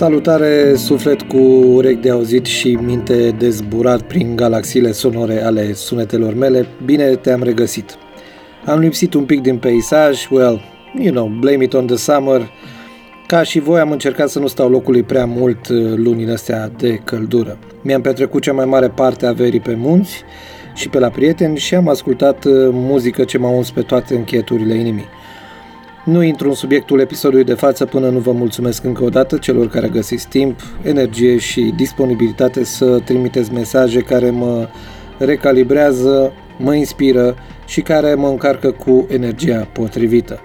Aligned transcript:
Salutare, 0.00 0.74
suflet 0.74 1.22
cu 1.22 1.36
urechi 1.74 2.00
de 2.00 2.10
auzit 2.10 2.44
și 2.44 2.78
minte 2.82 3.30
de 3.38 3.50
zburat 3.50 4.02
prin 4.02 4.36
galaxiile 4.36 4.92
sonore 4.92 5.44
ale 5.44 5.72
sunetelor 5.72 6.34
mele, 6.34 6.66
bine 6.84 7.04
te-am 7.04 7.42
regăsit. 7.42 7.94
Am 8.64 8.78
lipsit 8.78 9.14
un 9.14 9.24
pic 9.24 9.40
din 9.40 9.56
peisaj, 9.56 10.28
well, 10.30 10.60
you 11.00 11.12
know, 11.12 11.32
blame 11.40 11.64
it 11.64 11.74
on 11.74 11.86
the 11.86 11.96
summer. 11.96 12.50
Ca 13.26 13.42
și 13.42 13.58
voi 13.58 13.80
am 13.80 13.90
încercat 13.90 14.28
să 14.28 14.38
nu 14.38 14.46
stau 14.46 14.68
locului 14.68 15.02
prea 15.02 15.26
mult 15.26 15.68
uh, 15.68 15.92
lunile 15.96 16.32
astea 16.32 16.70
de 16.78 17.00
căldură. 17.04 17.58
Mi-am 17.82 18.00
petrecut 18.00 18.42
cea 18.42 18.52
mai 18.52 18.64
mare 18.64 18.88
parte 18.88 19.26
a 19.26 19.32
verii 19.32 19.60
pe 19.60 19.74
munți 19.74 20.22
și 20.74 20.88
pe 20.88 20.98
la 20.98 21.08
prieteni 21.08 21.58
și 21.58 21.74
am 21.74 21.88
ascultat 21.88 22.44
uh, 22.44 22.52
muzică 22.72 23.24
ce 23.24 23.38
m-a 23.38 23.50
uns 23.50 23.70
pe 23.70 23.80
toate 23.80 24.14
încheieturile 24.14 24.74
inimii. 24.74 25.08
Nu 26.10 26.22
intru 26.22 26.48
în 26.48 26.54
subiectul 26.54 27.00
episodului 27.00 27.44
de 27.44 27.54
față 27.54 27.84
până 27.84 28.08
nu 28.08 28.18
vă 28.18 28.32
mulțumesc 28.32 28.84
încă 28.84 29.04
o 29.04 29.08
dată 29.08 29.36
celor 29.36 29.68
care 29.68 29.88
găsiți 29.88 30.28
timp, 30.28 30.60
energie 30.82 31.36
și 31.38 31.72
disponibilitate 31.76 32.64
să 32.64 33.00
trimiteți 33.04 33.52
mesaje 33.52 34.00
care 34.00 34.30
mă 34.30 34.68
recalibrează, 35.18 36.32
mă 36.58 36.74
inspiră 36.74 37.34
și 37.66 37.80
care 37.80 38.14
mă 38.14 38.28
încarcă 38.28 38.70
cu 38.70 39.06
energia 39.10 39.68
potrivită. 39.72 40.40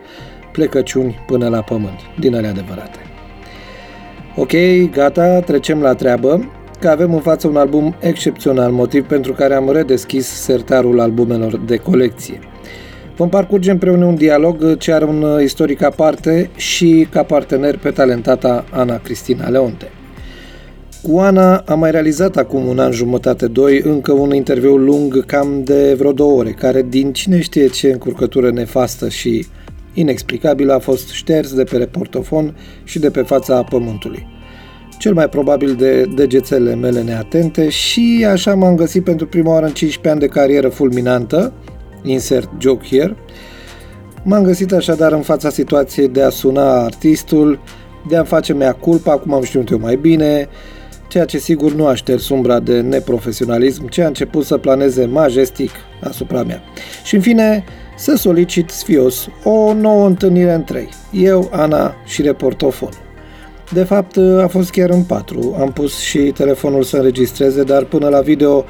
Plecăciuni 0.52 1.24
până 1.28 1.48
la 1.48 1.62
pământ, 1.62 2.00
din 2.20 2.36
alea 2.36 2.50
adevărate. 2.50 3.00
Ok, 4.36 4.52
gata, 4.92 5.40
trecem 5.40 5.82
la 5.82 5.94
treabă, 5.94 6.52
că 6.80 6.88
avem 6.88 7.14
în 7.14 7.22
față 7.22 7.48
un 7.48 7.56
album 7.56 7.96
excepțional, 8.00 8.72
motiv 8.72 9.06
pentru 9.06 9.34
care 9.34 9.54
am 9.54 9.72
redeschis 9.72 10.28
sertarul 10.28 11.00
albumelor 11.00 11.58
de 11.58 11.78
colecție– 11.78 12.40
Vom 13.16 13.30
parcurge 13.30 13.72
împreună 13.72 14.06
un 14.06 14.16
dialog 14.16 14.78
ce 14.78 14.92
are 14.92 15.06
un 15.06 15.42
istoric 15.42 15.82
aparte 15.82 16.50
și 16.56 17.08
ca 17.12 17.24
partener 17.24 17.78
pe 17.78 17.90
talentata 17.90 18.66
Ana 18.72 18.98
Cristina 18.98 19.50
Leonte. 19.50 19.92
Cu 21.02 21.18
Ana 21.18 21.58
am 21.58 21.80
mai 21.80 21.92
realizat 21.92 22.38
acum 22.38 22.68
un 22.68 22.80
an 22.80 22.92
jumătate, 22.92 23.48
doi, 23.48 23.82
încă 23.84 24.12
un 24.12 24.34
interviu 24.34 24.78
lung 24.78 25.26
cam 25.26 25.64
de 25.64 25.94
vreo 25.98 26.12
două 26.12 26.40
ore, 26.40 26.52
care 26.52 26.86
din 26.90 27.14
cine 27.14 27.42
știe 27.42 27.68
ce 27.68 27.92
încurcătură 27.92 28.52
nefastă 28.52 29.10
și 29.10 29.46
inexplicabilă 29.94 30.74
a 30.74 30.80
fost 30.80 31.10
șters 31.10 31.54
de 31.54 31.64
pe 31.64 31.78
reportofon 31.78 32.56
și 32.84 33.00
de 33.00 33.10
pe 33.10 33.22
fața 33.22 33.64
pământului. 33.64 34.28
Cel 34.98 35.14
mai 35.14 35.30
probabil 35.30 35.74
de 35.74 36.06
degețele 36.16 36.76
mele 36.76 37.02
neatente 37.02 37.70
și 37.70 38.26
așa 38.30 38.56
m-am 38.56 38.76
găsit 38.76 39.04
pentru 39.04 39.28
prima 39.28 39.52
oară 39.52 39.66
în 39.66 39.74
15 39.74 40.10
ani 40.10 40.20
de 40.20 40.40
carieră 40.40 40.68
fulminantă, 40.68 41.54
insert 42.06 42.50
joke 42.58 42.86
here. 42.88 43.16
M-am 44.24 44.44
găsit 44.44 44.72
așadar 44.72 45.12
în 45.12 45.22
fața 45.22 45.50
situației 45.50 46.08
de 46.08 46.22
a 46.22 46.30
suna 46.30 46.84
artistul, 46.84 47.60
de 48.08 48.16
a 48.16 48.24
face 48.24 48.54
mea 48.54 48.74
culpa, 48.74 49.12
acum 49.12 49.34
am 49.34 49.44
știut 49.44 49.70
eu 49.70 49.80
mai 49.80 49.96
bine, 49.96 50.50
ceea 51.08 51.26
ce 51.26 51.38
sigur 51.38 51.74
nu 51.74 51.86
a 51.86 51.96
șters 51.96 52.30
umbra 52.30 52.60
de 52.60 52.82
neprofesionalism 52.82 53.88
ce 53.88 54.04
a 54.04 54.08
început 54.08 54.46
să 54.46 54.58
planeze 54.58 55.06
majestic 55.06 55.70
asupra 56.04 56.44
mea. 56.44 56.62
Și 57.04 57.16
în 57.16 57.22
fine, 57.22 57.64
să 57.98 58.16
solicit 58.16 58.70
sfios 58.70 59.28
o 59.44 59.74
nouă 59.74 60.08
întâlnire 60.08 60.54
în 60.54 60.64
trei, 60.64 60.90
eu, 61.12 61.50
Ana 61.52 61.94
și 62.06 62.22
reportofon. 62.22 62.90
De 63.72 63.84
fapt, 63.84 64.18
a 64.18 64.48
fost 64.48 64.70
chiar 64.70 64.90
în 64.90 65.04
patru. 65.04 65.56
Am 65.60 65.72
pus 65.72 66.00
și 66.00 66.20
telefonul 66.20 66.84
să 66.84 66.98
înregistreze, 66.98 67.64
dar 67.64 67.84
până 67.84 68.08
la 68.08 68.20
video 68.20 68.66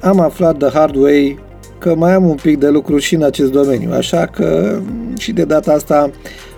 am 0.00 0.20
aflat 0.20 0.56
the 0.56 0.68
hard 0.68 0.94
way 0.96 1.38
că 1.78 1.94
mai 1.94 2.12
am 2.12 2.24
un 2.24 2.36
pic 2.42 2.58
de 2.58 2.68
lucru 2.68 2.98
și 2.98 3.14
în 3.14 3.22
acest 3.22 3.52
domeniu, 3.52 3.92
așa 3.92 4.26
că 4.26 4.80
și 5.18 5.32
de 5.32 5.44
data 5.44 5.72
asta 5.72 6.10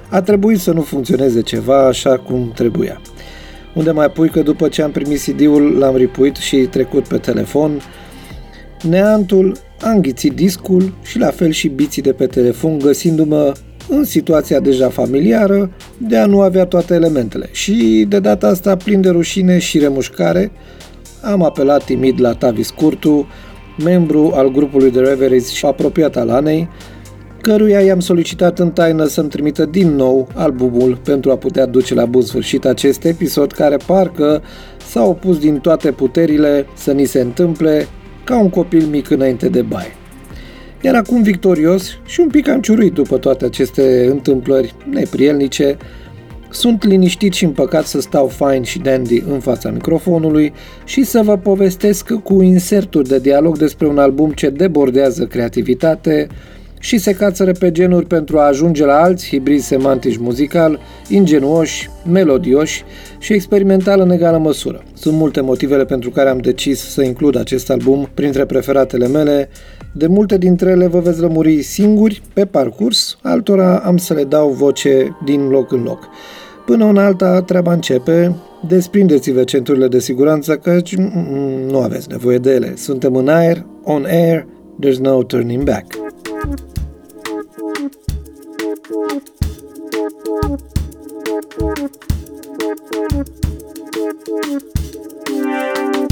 a 0.09 0.23
trebuit 0.23 0.61
să 0.61 0.73
nu 0.73 0.81
funcționeze 0.81 1.41
ceva 1.41 1.87
așa 1.87 2.19
cum 2.19 2.53
trebuia. 2.55 3.01
Unde 3.75 3.91
mai 3.91 4.11
pui 4.11 4.29
că 4.29 4.43
după 4.43 4.69
ce 4.69 4.83
am 4.83 4.91
primit 4.91 5.21
CD-ul 5.21 5.79
l-am 5.79 5.97
ripuit 5.97 6.37
și 6.37 6.57
trecut 6.57 7.07
pe 7.07 7.17
telefon, 7.17 7.81
neantul 8.83 9.57
a 9.81 9.91
înghițit 9.91 10.33
discul 10.33 10.93
și 11.03 11.19
la 11.19 11.31
fel 11.31 11.51
și 11.51 11.69
biții 11.69 12.03
de 12.03 12.13
pe 12.13 12.27
telefon 12.27 12.79
găsindu-mă 12.79 13.53
în 13.89 14.05
situația 14.05 14.61
deja 14.61 14.89
familiară 14.89 15.71
de 15.97 16.17
a 16.17 16.27
nu 16.27 16.41
avea 16.41 16.65
toate 16.65 16.95
elementele 16.95 17.49
și 17.53 18.07
de 18.09 18.19
data 18.19 18.47
asta 18.47 18.77
plin 18.77 19.01
de 19.01 19.09
rușine 19.09 19.59
și 19.59 19.79
remușcare 19.79 20.51
am 21.23 21.43
apelat 21.43 21.85
timid 21.85 22.21
la 22.21 22.33
Tavi 22.33 22.63
Scurtu, 22.63 23.27
membru 23.85 24.33
al 24.35 24.51
grupului 24.51 24.91
de 24.91 25.01
Reveries 25.01 25.49
și 25.49 25.67
apropiat 25.67 26.17
al 26.17 26.31
Anei, 26.31 26.69
căruia 27.41 27.81
i-am 27.81 28.01
solicitat 28.01 28.59
în 28.59 28.71
taină 28.71 29.05
să-mi 29.05 29.29
trimită 29.29 29.65
din 29.65 29.95
nou 29.95 30.29
albumul 30.35 30.99
pentru 31.05 31.31
a 31.31 31.37
putea 31.37 31.67
duce 31.67 31.95
la 31.95 32.05
bun 32.05 32.23
sfârșit 32.23 32.65
acest 32.65 33.05
episod 33.05 33.53
care 33.53 33.77
parcă 33.87 34.43
s-a 34.87 35.05
opus 35.05 35.39
din 35.39 35.59
toate 35.59 35.91
puterile 35.91 36.67
să 36.75 36.93
ni 36.93 37.05
se 37.05 37.21
întâmple 37.21 37.87
ca 38.25 38.39
un 38.39 38.51
copil 38.51 38.87
mic 38.87 39.11
înainte 39.11 39.49
de 39.49 39.63
baie. 39.63 39.93
Iar 40.81 40.95
acum 40.95 41.23
victorios 41.23 41.99
și 42.05 42.21
un 42.21 42.29
pic 42.29 42.49
anciurit 42.49 42.93
după 42.93 43.19
toate 43.19 43.45
aceste 43.45 44.07
întâmplări 44.11 44.75
neprielnice, 44.91 45.77
sunt 46.51 46.85
liniștit 46.85 47.33
și 47.33 47.45
împăcat 47.45 47.87
să 47.87 48.01
stau 48.01 48.27
fine 48.27 48.63
și 48.63 48.79
dandy 48.79 49.23
în 49.29 49.41
fața 49.41 49.71
microfonului 49.71 50.53
și 50.85 51.05
să 51.05 51.21
vă 51.25 51.37
povestesc 51.37 52.13
cu 52.13 52.43
inserturi 52.43 53.09
de 53.09 53.19
dialog 53.19 53.59
despre 53.59 53.87
un 53.87 53.99
album 53.99 54.31
ce 54.31 54.49
debordează 54.51 55.25
creativitate 55.25 56.27
și 56.81 56.99
se 56.99 57.13
cațără 57.13 57.53
pe 57.53 57.71
genuri 57.71 58.07
pentru 58.07 58.39
a 58.39 58.47
ajunge 58.47 58.85
la 58.85 59.01
alți 59.01 59.27
hibrizi 59.29 59.67
semantici 59.67 60.17
muzical, 60.17 60.79
ingenuoși, 61.09 61.91
melodioși 62.11 62.85
și 63.19 63.33
experimental 63.33 64.01
în 64.01 64.11
egală 64.11 64.39
măsură. 64.39 64.83
Sunt 64.95 65.15
multe 65.15 65.41
motivele 65.41 65.85
pentru 65.85 66.11
care 66.11 66.29
am 66.29 66.39
decis 66.39 66.81
să 66.81 67.03
includ 67.03 67.37
acest 67.37 67.71
album 67.71 68.11
printre 68.15 68.45
preferatele 68.45 69.09
mele, 69.09 69.49
de 69.93 70.07
multe 70.07 70.39
dintre 70.39 70.71
ele 70.71 70.87
vă 70.87 71.01
veți 71.01 71.21
lămuri 71.21 71.63
singuri 71.63 72.23
pe 72.33 72.45
parcurs, 72.45 73.19
altora 73.23 73.77
am 73.79 73.97
să 73.97 74.15
le 74.15 74.25
dau 74.25 74.49
voce 74.49 75.17
din 75.25 75.49
loc 75.49 75.73
în 75.73 75.83
loc. 75.83 76.09
Până 76.67 76.85
în 76.85 76.97
alta, 76.97 77.43
treaba 77.43 77.73
începe, 77.73 78.37
desprindeți-vă 78.69 79.45
centurile 79.45 79.89
de 79.89 79.99
siguranță 79.99 80.57
că 80.57 80.81
nu 81.71 81.79
aveți 81.79 82.09
nevoie 82.09 82.39
de 82.39 82.51
ele. 82.51 82.77
Suntem 82.77 83.15
în 83.15 83.29
aer, 83.29 83.67
on 83.85 84.05
air, 84.05 84.47
there's 84.81 84.99
no 84.99 85.23
turning 85.23 85.63
back. 85.63 85.87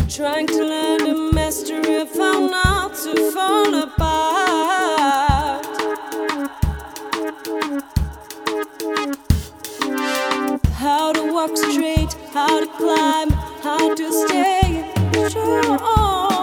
Trying 0.09 0.47
to 0.47 0.65
learn 0.65 0.99
the 1.05 1.33
mastery 1.34 1.97
of 1.97 2.15
how 2.15 2.47
not 2.47 2.94
to 2.94 3.31
fall 3.33 3.75
apart. 3.75 5.67
How 10.73 11.12
to 11.12 11.32
walk 11.32 11.56
straight, 11.56 12.14
how 12.32 12.61
to 12.61 12.67
climb, 12.79 13.31
how 13.62 13.94
to 13.94 14.12
stay 14.12 14.93
strong. 15.29 16.36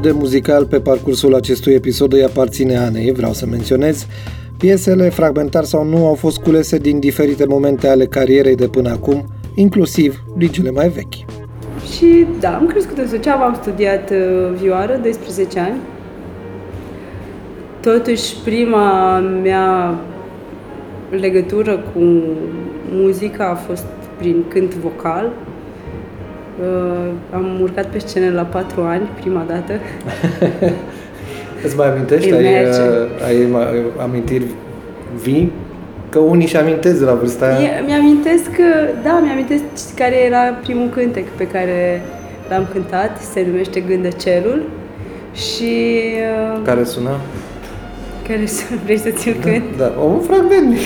Tot 0.00 0.08
ce 0.08 0.12
se 0.12 0.18
aude 0.18 0.26
muzical 0.26 0.66
pe 0.66 0.80
parcursul 0.80 1.34
acestui 1.34 1.72
episod 1.72 2.12
îi 2.12 2.24
aparține 2.24 2.76
Anei, 2.76 3.12
vreau 3.12 3.32
să 3.32 3.46
menționez. 3.46 4.06
Piesele, 4.58 5.08
fragmentar 5.08 5.64
sau 5.64 5.84
nu, 5.84 6.06
au 6.06 6.14
fost 6.14 6.38
culese 6.38 6.78
din 6.78 6.98
diferite 6.98 7.44
momente 7.46 7.88
ale 7.88 8.06
carierei 8.06 8.56
de 8.56 8.68
până 8.68 8.90
acum, 8.90 9.24
inclusiv 9.54 10.24
din 10.36 10.48
cele 10.48 10.70
mai 10.70 10.88
vechi. 10.88 11.14
Și 11.94 12.26
da, 12.40 12.56
am 12.56 12.66
crescut 12.66 12.98
în 12.98 13.08
Suceava, 13.08 13.44
am 13.44 13.58
studiat 13.62 14.10
uh, 14.10 14.52
vioară 14.60 15.00
12 15.02 15.58
ani. 15.58 15.76
Totuși, 17.80 18.34
prima 18.44 19.18
mea 19.18 19.94
legătură 21.10 21.84
cu 21.92 22.22
muzica 22.92 23.48
a 23.48 23.54
fost 23.54 23.86
prin 24.18 24.44
cânt 24.48 24.74
vocal. 24.74 25.32
Uh, 26.60 27.10
am 27.34 27.58
urcat 27.60 27.86
pe 27.86 27.98
scenă 27.98 28.30
la 28.34 28.42
patru 28.42 28.82
ani, 28.82 29.08
prima 29.20 29.44
dată. 29.48 29.72
Îți 31.64 31.76
mai 31.76 31.90
amintești? 31.90 32.32
Ai, 32.32 32.46
ai, 32.46 33.34
ai 33.66 33.84
amintiri 33.98 34.44
vii? 35.22 35.52
Că 36.08 36.18
unii 36.18 36.46
și 36.46 36.56
amintesc 36.56 36.98
de 36.98 37.04
la 37.04 37.14
vârsta 37.14 37.46
aia. 37.46 37.70
Mi-amintesc, 37.86 38.50
da, 39.02 39.20
mi-amintesc 39.22 39.62
care 39.94 40.24
era 40.24 40.38
primul 40.38 40.88
cântec 40.88 41.26
pe 41.26 41.46
care 41.46 42.02
l-am 42.48 42.66
cântat, 42.72 43.20
se 43.32 43.44
numește 43.50 43.80
Gândăcelul 43.80 44.62
și... 45.34 46.02
Uh, 46.54 46.60
care 46.64 46.84
sună? 46.84 47.10
Care 48.28 48.46
sună? 48.46 48.80
Vrei 48.84 48.98
să 48.98 49.10
ți-l 49.10 49.36
da, 49.42 49.50
cânt? 49.50 49.64
Da, 49.76 49.92
o, 50.00 50.04
un 50.04 50.20
fragment 50.20 50.76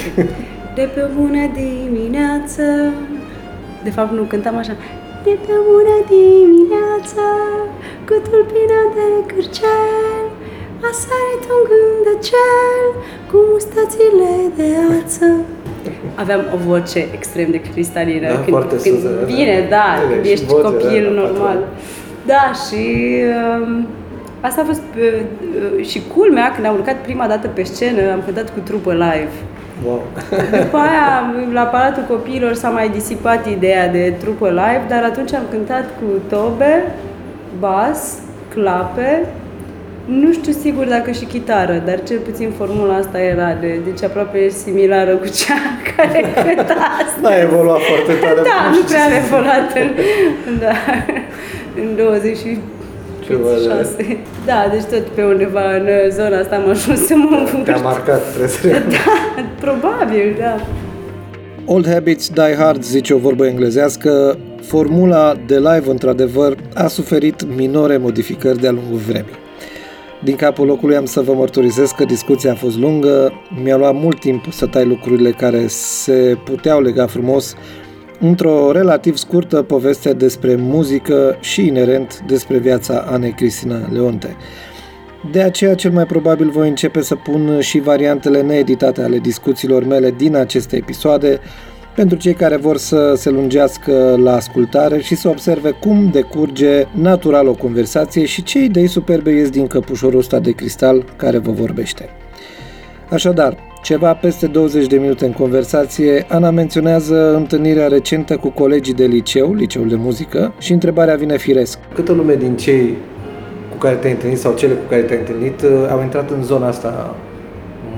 De 0.75 0.89
pe 0.95 1.03
o 1.03 1.21
bună 1.21 1.51
dimineață 1.55 2.63
De 3.83 3.91
fapt 3.91 4.13
nu, 4.13 4.23
cântam 4.23 4.57
așa 4.57 4.73
De 5.25 5.39
pe 5.47 5.53
o 5.59 5.63
bună 5.71 5.97
dimineață 6.09 7.25
Cu 8.07 8.15
tulpina 8.29 8.83
de 8.97 9.07
cârcel 9.31 10.25
A 10.87 10.91
sărit 11.03 11.45
un 11.55 11.63
gândăcel 11.71 12.85
Cu 13.31 13.37
mustățile 13.51 14.33
de 14.57 14.69
ață 14.99 15.27
Aveam 16.15 16.41
o 16.55 16.57
voce 16.57 17.07
extrem 17.13 17.51
de 17.51 17.61
cristalină 17.61 18.29
da, 18.29 18.41
când, 18.45 18.83
când 18.83 18.99
vine, 19.25 19.67
da, 19.71 19.89
când 20.11 20.25
ești 20.25 20.45
voce, 20.45 20.63
copil 20.63 21.05
da, 21.05 21.21
normal. 21.21 21.59
Da, 22.27 22.53
și 22.65 22.85
uh, 23.61 23.85
Asta 24.41 24.61
a 24.61 24.65
fost 24.65 24.89
uh, 24.99 25.87
și 25.87 26.03
culmea, 26.15 26.53
când 26.55 26.67
am 26.67 26.75
urcat 26.75 26.97
prima 27.03 27.27
dată 27.27 27.49
pe 27.49 27.63
scenă, 27.63 28.13
am 28.13 28.23
cântat 28.25 28.53
cu 28.53 28.61
trupă 28.61 28.93
live. 28.93 29.37
Wow. 29.85 30.03
După 30.51 30.77
aia, 30.77 31.35
la 31.53 31.63
Palatul 31.63 32.05
Copiilor 32.09 32.55
s-a 32.55 32.69
mai 32.69 32.89
disipat 32.89 33.47
ideea 33.47 33.89
de 33.89 34.15
trupă 34.21 34.49
live, 34.49 34.83
dar 34.89 35.03
atunci 35.03 35.33
am 35.33 35.45
cântat 35.51 35.85
cu 35.85 36.21
tobe, 36.29 36.83
bas, 37.59 38.19
clape, 38.55 39.27
nu 40.05 40.33
știu 40.33 40.53
sigur 40.53 40.85
dacă 40.85 41.11
și 41.11 41.25
chitară, 41.25 41.83
dar 41.87 42.03
cel 42.03 42.19
puțin 42.19 42.51
formula 42.57 42.95
asta 42.95 43.21
era 43.21 43.57
de, 43.61 43.81
deci 43.85 44.03
aproape 44.03 44.49
similară 44.49 45.15
cu 45.15 45.27
cea 45.27 45.61
care 45.97 46.21
cânta 46.35 46.75
asta. 47.05 47.21
Da, 47.29 47.41
evoluat 47.41 47.81
foarte 47.81 48.13
tare. 48.13 48.35
da, 48.35 48.71
nu 48.71 48.83
prea 48.83 49.05
am 49.05 49.13
evoluat 49.25 49.77
în, 50.47 50.59
da, 50.65 50.75
în 51.81 51.97
20 51.97 52.39
ceva 53.27 53.49
șase. 53.67 54.19
Da, 54.47 54.69
deci 54.73 54.83
tot 54.83 55.07
pe 55.07 55.23
undeva 55.23 55.75
în 55.77 56.11
zona 56.11 56.39
asta 56.39 56.57
am 56.57 56.69
ajuns 56.69 57.07
să 57.07 57.15
mă 57.17 57.37
învârt. 57.39 57.65
Te-a 57.65 57.77
marcat 57.77 58.35
trezărea. 58.37 58.83
Da, 59.37 59.43
probabil, 59.61 60.37
da. 60.39 60.67
Old 61.67 61.89
Habits 61.89 62.29
Die 62.29 62.57
Hard, 62.59 62.83
zice 62.83 63.15
o 63.15 63.19
vorbă 63.19 63.47
englezească, 63.47 64.39
formula 64.63 65.35
de 65.47 65.55
live, 65.55 65.91
într-adevăr, 65.91 66.57
a 66.75 66.87
suferit 66.87 67.57
minore 67.57 67.97
modificări 67.97 68.61
de-a 68.61 68.71
lungul 68.71 68.99
vremii. 68.99 69.43
Din 70.25 70.37
capul 70.37 70.67
locului 70.67 70.97
am 70.97 71.05
să 71.05 71.21
vă 71.21 71.33
mărturisesc 71.33 71.95
că 71.95 72.05
discuția 72.05 72.53
a 72.53 72.55
fost 72.55 72.79
lungă, 72.79 73.33
mi-a 73.63 73.77
luat 73.77 73.95
mult 73.95 74.21
timp 74.21 74.45
să 74.51 74.67
tai 74.67 74.85
lucrurile 74.85 75.31
care 75.31 75.67
se 75.67 76.39
puteau 76.45 76.81
lega 76.81 77.07
frumos 77.07 77.55
într-o 78.27 78.73
relativ 78.73 79.17
scurtă 79.17 79.63
poveste 79.63 80.13
despre 80.13 80.55
muzică 80.55 81.37
și 81.41 81.67
inerent 81.67 82.21
despre 82.27 82.59
viața 82.59 83.05
Anei 83.09 83.33
Cristina 83.33 83.89
Leonte. 83.93 84.37
De 85.33 85.43
aceea, 85.43 85.75
cel 85.75 85.91
mai 85.91 86.05
probabil 86.05 86.51
voi 86.51 86.69
începe 86.69 87.03
să 87.03 87.15
pun 87.15 87.61
și 87.61 87.79
variantele 87.79 88.43
needitate 88.43 89.03
ale 89.03 89.19
discuțiilor 89.19 89.85
mele 89.85 90.15
din 90.17 90.37
aceste 90.37 90.77
episoade, 90.77 91.41
pentru 91.95 92.19
cei 92.19 92.35
care 92.35 92.57
vor 92.57 92.77
să 92.77 93.15
se 93.17 93.31
lungească 93.31 94.17
la 94.23 94.35
ascultare 94.35 95.01
și 95.01 95.15
să 95.15 95.29
observe 95.29 95.71
cum 95.71 96.09
decurge 96.13 96.87
natural 96.93 97.49
o 97.49 97.55
conversație 97.55 98.25
și 98.25 98.43
ce 98.43 98.59
idei 98.59 98.87
superbe 98.87 99.31
ies 99.31 99.51
din 99.51 99.67
căpușorul 99.67 100.19
ăsta 100.19 100.39
de 100.39 100.51
cristal 100.51 101.05
care 101.17 101.39
vă 101.39 101.51
vorbește. 101.51 102.09
Așadar, 103.11 103.57
ceva 103.85 104.15
peste 104.15 104.47
20 104.47 104.87
de 104.87 104.97
minute 104.97 105.25
în 105.25 105.33
conversație, 105.33 106.27
Ana 106.29 106.51
menționează 106.51 107.35
întâlnirea 107.35 107.89
recentă 107.89 108.37
cu 108.37 108.49
colegii 108.49 108.95
de 108.95 109.05
liceu, 109.05 109.55
liceul 109.55 109.89
de 109.89 109.95
muzică, 109.95 110.55
și 110.59 110.73
întrebarea 110.73 111.15
vine 111.15 111.37
firesc. 111.37 111.79
Câtă 111.95 112.13
lume 112.13 112.35
din 112.35 112.57
cei 112.57 112.97
cu 113.71 113.77
care 113.77 113.95
te-ai 113.95 114.13
întâlnit 114.13 114.39
sau 114.39 114.55
cele 114.55 114.73
cu 114.73 114.89
care 114.89 115.03
te-ai 115.03 115.19
întâlnit 115.19 115.63
uh, 115.63 115.71
au 115.91 116.03
intrat 116.03 116.31
în 116.31 116.43
zona 116.43 116.67
asta 116.67 117.15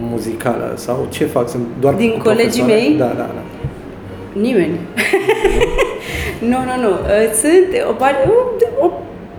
muzicală 0.01 0.73
sau 0.77 1.07
ce 1.11 1.25
fac? 1.25 1.49
Sunt 1.49 1.67
doar 1.81 1.95
din 1.95 2.21
colegii 2.23 2.63
mei? 2.63 2.95
Da, 2.99 3.05
da, 3.05 3.31
da. 3.35 3.43
Nimeni. 4.41 4.79
nu, 6.51 6.59
nu, 6.69 6.83
nu. 6.83 6.91
Uh, 6.91 7.33
sunt 7.43 7.89
o 7.91 7.93
parte, 7.93 8.29
o, 8.29 8.85
o 8.87 8.91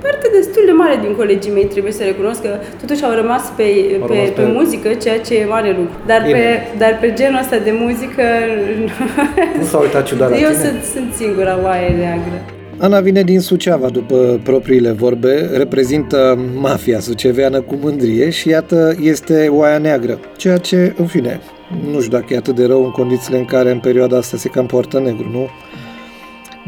parte 0.03 0.27
destul 0.39 0.63
de 0.65 0.71
mare 0.71 0.95
din 1.03 1.13
colegii 1.15 1.51
mei, 1.51 1.65
trebuie 1.65 1.91
să 1.91 2.03
recunosc 2.03 2.41
că 2.41 2.51
totuși 2.81 3.03
au 3.03 3.13
rămas 3.21 3.43
pe, 3.57 3.67
au 4.01 4.07
pe, 4.07 4.13
rămas 4.13 4.29
pe, 4.29 4.41
pe 4.41 4.45
muzică, 4.57 4.89
ceea 5.03 5.19
ce 5.19 5.33
e 5.35 5.45
mare 5.45 5.69
lucru. 5.79 5.95
Dar, 6.05 6.21
pe, 6.21 6.43
dar 6.77 6.97
pe 7.01 7.13
genul 7.19 7.39
ăsta 7.39 7.57
de 7.57 7.73
muzică... 7.83 8.23
Nu 9.57 9.65
s-au 9.71 9.81
uitat 9.81 10.03
ciudat 10.05 10.29
Eu 10.47 10.51
sunt, 10.63 10.79
sunt 10.93 11.09
singura 11.13 11.59
oaie 11.63 11.87
neagră. 11.87 12.37
Ana 12.79 12.99
vine 12.99 13.21
din 13.21 13.39
Suceava, 13.39 13.89
după 13.89 14.39
propriile 14.43 14.91
vorbe, 14.91 15.49
reprezintă 15.53 16.39
mafia 16.55 16.99
suceveană 16.99 17.61
cu 17.61 17.75
mândrie 17.81 18.29
și 18.29 18.49
iată 18.49 18.95
este 19.01 19.47
oaia 19.51 19.77
neagră, 19.77 20.19
ceea 20.35 20.57
ce, 20.57 20.93
în 20.97 21.05
fine, 21.05 21.39
nu 21.91 21.99
știu 21.99 22.17
dacă 22.17 22.33
e 22.33 22.37
atât 22.37 22.55
de 22.55 22.65
rău 22.65 22.83
în 22.83 22.91
condițiile 22.91 23.37
în 23.37 23.45
care 23.45 23.71
în 23.71 23.79
perioada 23.79 24.17
asta 24.17 24.37
se 24.37 24.49
cam 24.49 24.65
poartă 24.65 24.99
negru, 24.99 25.29
nu? 25.31 25.49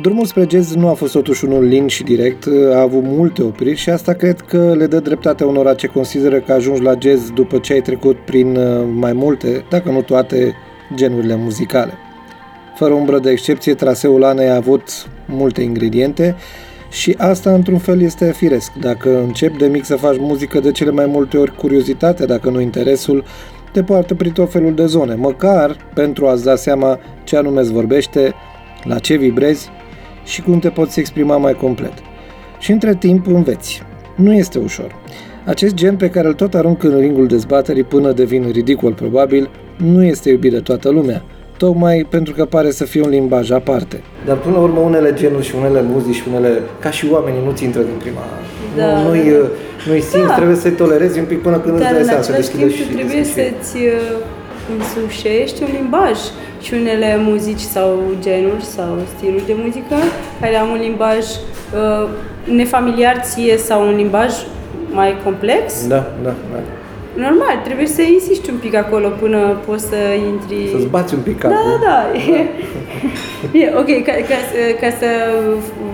Drumul 0.01 0.25
spre 0.25 0.45
jazz 0.49 0.75
nu 0.75 0.87
a 0.87 0.93
fost 0.93 1.11
totuși 1.11 1.45
unul 1.45 1.63
lin 1.63 1.87
și 1.87 2.03
direct, 2.03 2.47
a 2.73 2.81
avut 2.81 3.03
multe 3.03 3.41
opriri 3.41 3.75
și 3.75 3.89
asta 3.89 4.13
cred 4.13 4.41
că 4.41 4.73
le 4.77 4.87
dă 4.87 4.99
dreptate 4.99 5.43
unora 5.43 5.73
ce 5.73 5.87
consideră 5.87 6.39
că 6.39 6.51
ajungi 6.51 6.81
la 6.81 6.93
jazz 6.99 7.29
după 7.29 7.57
ce 7.57 7.73
ai 7.73 7.81
trecut 7.81 8.17
prin 8.17 8.55
uh, 8.55 8.85
mai 8.93 9.13
multe, 9.13 9.65
dacă 9.69 9.89
nu 9.89 10.01
toate, 10.01 10.55
genurile 10.95 11.35
muzicale. 11.35 11.93
Fără 12.75 12.93
umbră 12.93 13.19
de 13.19 13.29
excepție, 13.29 13.73
traseul 13.73 14.23
Anei 14.23 14.49
a 14.49 14.55
avut 14.55 14.83
multe 15.25 15.61
ingrediente 15.61 16.35
și 16.89 17.15
asta 17.17 17.53
într-un 17.53 17.77
fel 17.77 18.01
este 18.01 18.31
firesc. 18.31 18.71
Dacă 18.81 19.19
începi 19.19 19.57
de 19.57 19.67
mic 19.67 19.85
să 19.85 19.95
faci 19.95 20.17
muzică, 20.19 20.59
de 20.59 20.71
cele 20.71 20.91
mai 20.91 21.05
multe 21.05 21.37
ori 21.37 21.55
curiozitatea, 21.55 22.25
dacă 22.25 22.49
nu 22.49 22.59
interesul, 22.59 23.23
te 23.71 23.83
poartă 23.83 24.15
prin 24.15 24.31
tot 24.31 24.51
felul 24.51 24.73
de 24.73 24.85
zone, 24.85 25.15
măcar 25.15 25.75
pentru 25.93 26.27
a-ți 26.27 26.43
da 26.43 26.55
seama 26.55 26.99
ce 27.23 27.37
anume 27.37 27.59
îți 27.59 27.73
vorbește, 27.73 28.33
la 28.83 28.99
ce 28.99 29.15
vibrezi 29.15 29.69
și 30.29 30.41
cum 30.41 30.59
te 30.59 30.69
poți 30.69 30.99
exprima 30.99 31.37
mai 31.37 31.53
complet. 31.53 31.93
Și 32.59 32.71
între 32.71 32.95
timp 32.95 33.27
înveți. 33.27 33.81
Nu 34.15 34.33
este 34.33 34.59
ușor. 34.59 34.95
Acest 35.45 35.73
gen 35.73 35.95
pe 35.95 36.09
care 36.09 36.27
îl 36.27 36.33
tot 36.33 36.53
arunc 36.53 36.83
în 36.83 36.99
ringul 36.99 37.27
dezbaterii 37.27 37.83
până 37.83 38.11
devin 38.11 38.49
ridicol 38.51 38.93
probabil, 38.93 39.49
nu 39.77 40.03
este 40.03 40.29
iubit 40.29 40.51
de 40.51 40.59
toată 40.59 40.89
lumea, 40.89 41.23
tocmai 41.57 42.07
pentru 42.09 42.33
că 42.33 42.45
pare 42.45 42.71
să 42.71 42.83
fie 42.85 43.01
un 43.01 43.09
limbaj 43.09 43.51
aparte. 43.51 44.01
Dar 44.25 44.37
până 44.37 44.55
la 44.55 44.61
urmă 44.61 44.79
unele 44.79 45.13
genuri 45.13 45.45
și 45.45 45.55
unele 45.59 45.81
muzici 45.81 46.15
și 46.15 46.23
unele, 46.29 46.61
ca 46.79 46.91
și 46.91 47.07
oamenii, 47.11 47.41
nu 47.45 47.51
ți 47.51 47.63
intră 47.63 47.81
din 47.81 47.97
prima 47.99 48.21
da. 48.77 49.01
Nu, 49.01 49.07
nu-i, 49.07 49.33
nu-i 49.87 50.01
simți, 50.01 50.27
da. 50.27 50.35
trebuie 50.35 50.55
să-i 50.55 50.71
tolerezi 50.71 51.19
un 51.19 51.25
pic 51.25 51.41
până 51.41 51.57
când 51.59 51.79
Dar 51.79 51.91
îți 51.91 51.95
dai 51.95 52.03
seama 52.03 52.21
să 52.21 52.31
deschideți 52.31 52.75
și 52.75 52.83
trebuie 52.83 53.23
să-ți 53.23 53.77
uh, 53.77 54.17
însușești 54.75 55.63
un 55.63 55.69
limbaj 55.79 56.17
și 56.61 56.73
unele 56.73 57.19
muzici 57.23 57.59
sau 57.59 57.99
genuri 58.19 58.63
sau 58.63 58.97
stiluri 59.15 59.45
de 59.45 59.55
muzică 59.63 59.95
care 60.41 60.55
au 60.55 60.71
un 60.71 60.79
limbaj 60.81 61.17
uh, 61.17 62.09
nefamiliar 62.43 63.19
ție 63.23 63.57
sau 63.57 63.87
un 63.87 63.95
limbaj 63.95 64.33
mai 64.91 65.17
complex. 65.23 65.87
Da, 65.87 66.11
da, 66.23 66.33
da. 66.51 66.59
Normal, 67.13 67.61
trebuie 67.63 67.87
să 67.87 68.01
insisti 68.01 68.49
un 68.49 68.57
pic 68.57 68.75
acolo 68.75 69.07
până 69.07 69.57
poți 69.65 69.83
să 69.83 69.95
intri... 70.27 70.69
Să-ți 70.71 70.87
bați 70.87 71.13
un 71.13 71.19
pic 71.19 71.39
capul. 71.39 71.57
Da, 71.57 71.85
da, 71.85 71.87
da. 71.87 72.19
E, 73.59 73.73
ok, 73.77 74.03
ca, 74.03 74.11
ca, 74.11 74.37
ca 74.81 74.89
să 74.99 75.05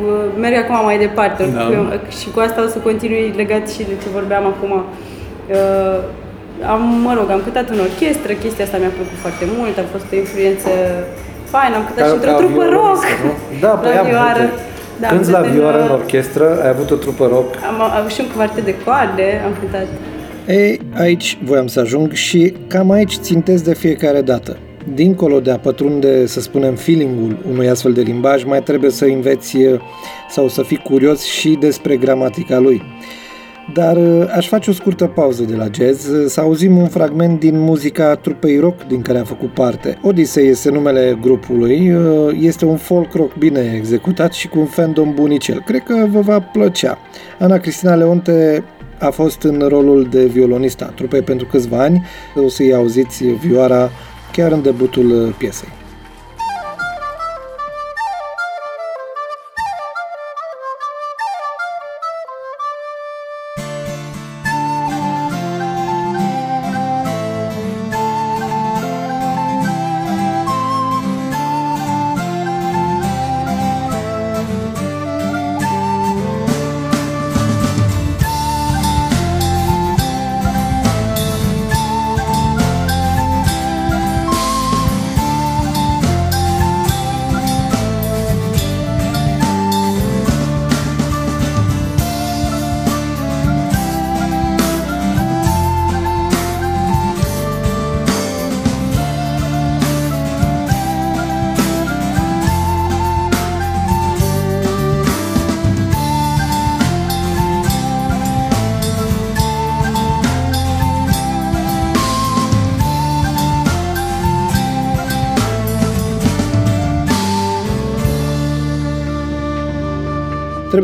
uh, 0.05 0.39
merg 0.39 0.55
acum 0.55 0.85
mai 0.85 0.97
departe 0.97 1.49
da. 1.53 1.99
și 2.19 2.29
cu 2.33 2.39
asta 2.39 2.63
o 2.63 2.67
să 2.67 2.77
continui 2.77 3.33
legat 3.35 3.69
și 3.69 3.77
de 3.77 3.95
ce 4.01 4.09
vorbeam 4.13 4.45
acum. 4.45 4.71
Uh, 4.71 6.03
am, 6.73 6.81
mă 7.07 7.13
rog, 7.17 7.27
am 7.29 7.41
cântat 7.47 7.69
în 7.69 7.79
orchestră, 7.87 8.31
chestia 8.33 8.65
asta 8.65 8.77
mi-a 8.77 8.93
plăcut 8.99 9.17
foarte 9.25 9.45
mult, 9.57 9.77
a 9.77 9.85
fost 9.91 10.07
o 10.13 10.15
influență 10.23 10.69
faină, 11.53 11.75
am 11.75 11.85
cântat 11.87 12.05
și 12.07 12.13
într-o 12.17 12.33
trupă 12.41 12.63
rock. 12.77 13.01
Da, 13.63 13.67
pe 13.67 13.87
la 13.97 14.01
vioară. 14.01 14.45
Da, 15.01 15.07
Când 15.07 15.29
la 15.29 15.41
vioară 15.41 15.79
în 15.85 15.91
orchestră, 15.99 16.45
ai 16.63 16.69
avut 16.69 16.91
o 16.91 16.95
trupă 16.95 17.25
rock? 17.33 17.49
Am, 17.69 17.81
am 17.81 17.91
avut 17.99 18.11
și 18.11 18.21
un 18.21 18.29
quartet 18.35 18.65
de 18.65 18.75
coarde, 18.85 19.41
am 19.45 19.53
cântat. 19.59 19.87
Ei, 20.47 20.79
aici 20.93 21.37
voiam 21.43 21.67
să 21.67 21.79
ajung 21.79 22.11
și 22.11 22.53
cam 22.67 22.91
aici 22.91 23.15
țintesc 23.17 23.63
de 23.63 23.73
fiecare 23.73 24.21
dată. 24.21 24.57
Dincolo 24.93 25.39
de 25.39 25.51
a 25.51 25.57
pătrunde, 25.57 26.25
să 26.25 26.41
spunem, 26.41 26.75
feeling-ul 26.75 27.37
unui 27.51 27.69
astfel 27.69 27.93
de 27.93 28.01
limbaj, 28.01 28.43
mai 28.43 28.63
trebuie 28.63 28.91
să 28.91 29.05
înveți 29.05 29.57
sau 30.29 30.47
să 30.47 30.61
fii 30.63 30.77
curios 30.77 31.23
și 31.23 31.57
despre 31.59 31.95
gramatica 31.95 32.57
lui. 32.57 32.81
Dar 33.73 33.97
uh, 33.97 34.33
aș 34.35 34.47
face 34.47 34.69
o 34.69 34.73
scurtă 34.73 35.05
pauză 35.05 35.43
de 35.43 35.55
la 35.55 35.67
jazz 35.71 36.07
uh, 36.07 36.25
să 36.27 36.39
auzim 36.39 36.77
un 36.77 36.87
fragment 36.87 37.39
din 37.39 37.59
muzica 37.59 38.15
trupei 38.15 38.59
rock 38.59 38.87
din 38.87 39.01
care 39.01 39.17
a 39.17 39.23
făcut 39.23 39.53
parte. 39.53 39.97
Odyssey 40.01 40.47
este 40.47 40.69
numele 40.69 41.17
grupului, 41.21 41.91
uh, 41.93 42.37
este 42.39 42.65
un 42.65 42.77
folk 42.77 43.13
rock 43.13 43.37
bine 43.37 43.73
executat 43.75 44.33
și 44.33 44.47
cu 44.47 44.59
un 44.59 44.65
fandom 44.65 45.13
bunicel. 45.13 45.61
Cred 45.65 45.83
că 45.83 46.05
vă 46.09 46.19
va 46.19 46.39
plăcea. 46.39 46.97
Ana 47.39 47.57
Cristina 47.57 47.95
Leonte 47.95 48.63
a 48.99 49.09
fost 49.09 49.41
în 49.41 49.65
rolul 49.67 50.07
de 50.11 50.25
violonist 50.25 50.81
a 50.81 50.85
trupei 50.85 51.21
pentru 51.21 51.47
câțiva 51.47 51.81
ani. 51.81 52.05
O 52.45 52.49
să-i 52.49 52.73
auziți 52.73 53.23
vioara 53.23 53.89
chiar 54.31 54.51
în 54.51 54.61
debutul 54.61 55.35
piesei. 55.37 55.84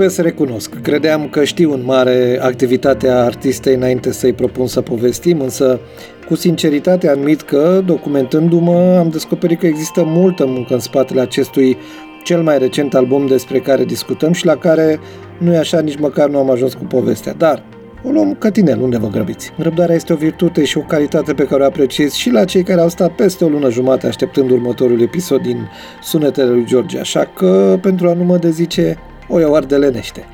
Trebuie 0.01 0.19
să 0.19 0.29
recunosc, 0.29 0.81
credeam 0.81 1.27
că 1.29 1.43
știu 1.43 1.73
în 1.73 1.83
mare 1.85 2.39
activitatea 2.41 3.23
artistei 3.23 3.75
înainte 3.75 4.11
să-i 4.11 4.33
propun 4.33 4.67
să 4.67 4.81
povestim, 4.81 5.39
însă 5.39 5.79
cu 6.27 6.35
sinceritate 6.35 7.09
admit 7.09 7.41
că, 7.41 7.81
documentându-mă, 7.85 8.95
am 8.99 9.09
descoperit 9.09 9.59
că 9.59 9.65
există 9.65 10.03
multă 10.05 10.45
muncă 10.45 10.73
în 10.73 10.79
spatele 10.79 11.21
acestui 11.21 11.77
cel 12.23 12.41
mai 12.41 12.57
recent 12.57 12.93
album 12.93 13.27
despre 13.27 13.59
care 13.59 13.85
discutăm 13.85 14.31
și 14.31 14.45
la 14.45 14.55
care 14.55 14.99
nu 15.37 15.53
e 15.53 15.57
așa, 15.57 15.79
nici 15.79 15.99
măcar 15.99 16.29
nu 16.29 16.37
am 16.37 16.49
ajuns 16.49 16.73
cu 16.73 16.83
povestea. 16.83 17.33
Dar 17.33 17.63
o 18.03 18.09
luăm 18.09 18.35
cătinel, 18.35 18.81
unde 18.81 18.97
vă 18.97 19.07
grăbiți. 19.07 19.51
Răbdarea 19.57 19.95
este 19.95 20.13
o 20.13 20.15
virtute 20.15 20.63
și 20.63 20.77
o 20.77 20.81
calitate 20.81 21.33
pe 21.33 21.43
care 21.43 21.61
o 21.61 21.65
apreciez 21.65 22.11
și 22.11 22.29
la 22.29 22.45
cei 22.45 22.63
care 22.63 22.81
au 22.81 22.89
stat 22.89 23.11
peste 23.11 23.43
o 23.43 23.47
lună 23.47 23.69
jumate 23.69 24.07
așteptând 24.07 24.49
următorul 24.49 25.01
episod 25.01 25.41
din 25.41 25.69
Sunetele 26.03 26.49
lui 26.49 26.65
George, 26.65 26.99
așa 26.99 27.31
că, 27.35 27.79
pentru 27.81 28.07
a 28.07 28.13
nu 28.13 28.23
mă 28.23 28.37
dezice, 28.37 28.97
o 29.31 29.39
iau 29.39 29.53
ardelenește. 29.53 30.25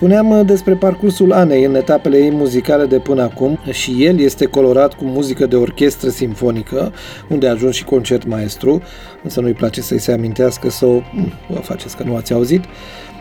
Spuneam 0.00 0.30
uh, 0.30 0.46
despre 0.46 0.74
parcursul 0.74 1.32
Anei 1.32 1.64
în 1.64 1.74
etapele 1.74 2.16
ei 2.16 2.30
muzicale 2.30 2.84
de 2.84 2.98
până 2.98 3.22
acum 3.22 3.58
și 3.70 4.04
el 4.04 4.20
este 4.20 4.44
colorat 4.44 4.94
cu 4.94 5.04
muzică 5.04 5.46
de 5.46 5.56
orchestră 5.56 6.08
simfonică, 6.08 6.92
unde 7.28 7.48
a 7.48 7.50
ajuns 7.50 7.74
și 7.74 7.84
concert 7.84 8.26
maestru, 8.26 8.82
însă 9.22 9.40
nu-i 9.40 9.52
place 9.52 9.80
să-i 9.80 9.98
se 9.98 10.12
amintească 10.12 10.70
sau 10.70 10.90
mm, 11.12 11.32
vă 11.48 11.58
faceți 11.58 11.96
că 11.96 12.02
nu 12.02 12.16
ați 12.16 12.32
auzit. 12.32 12.64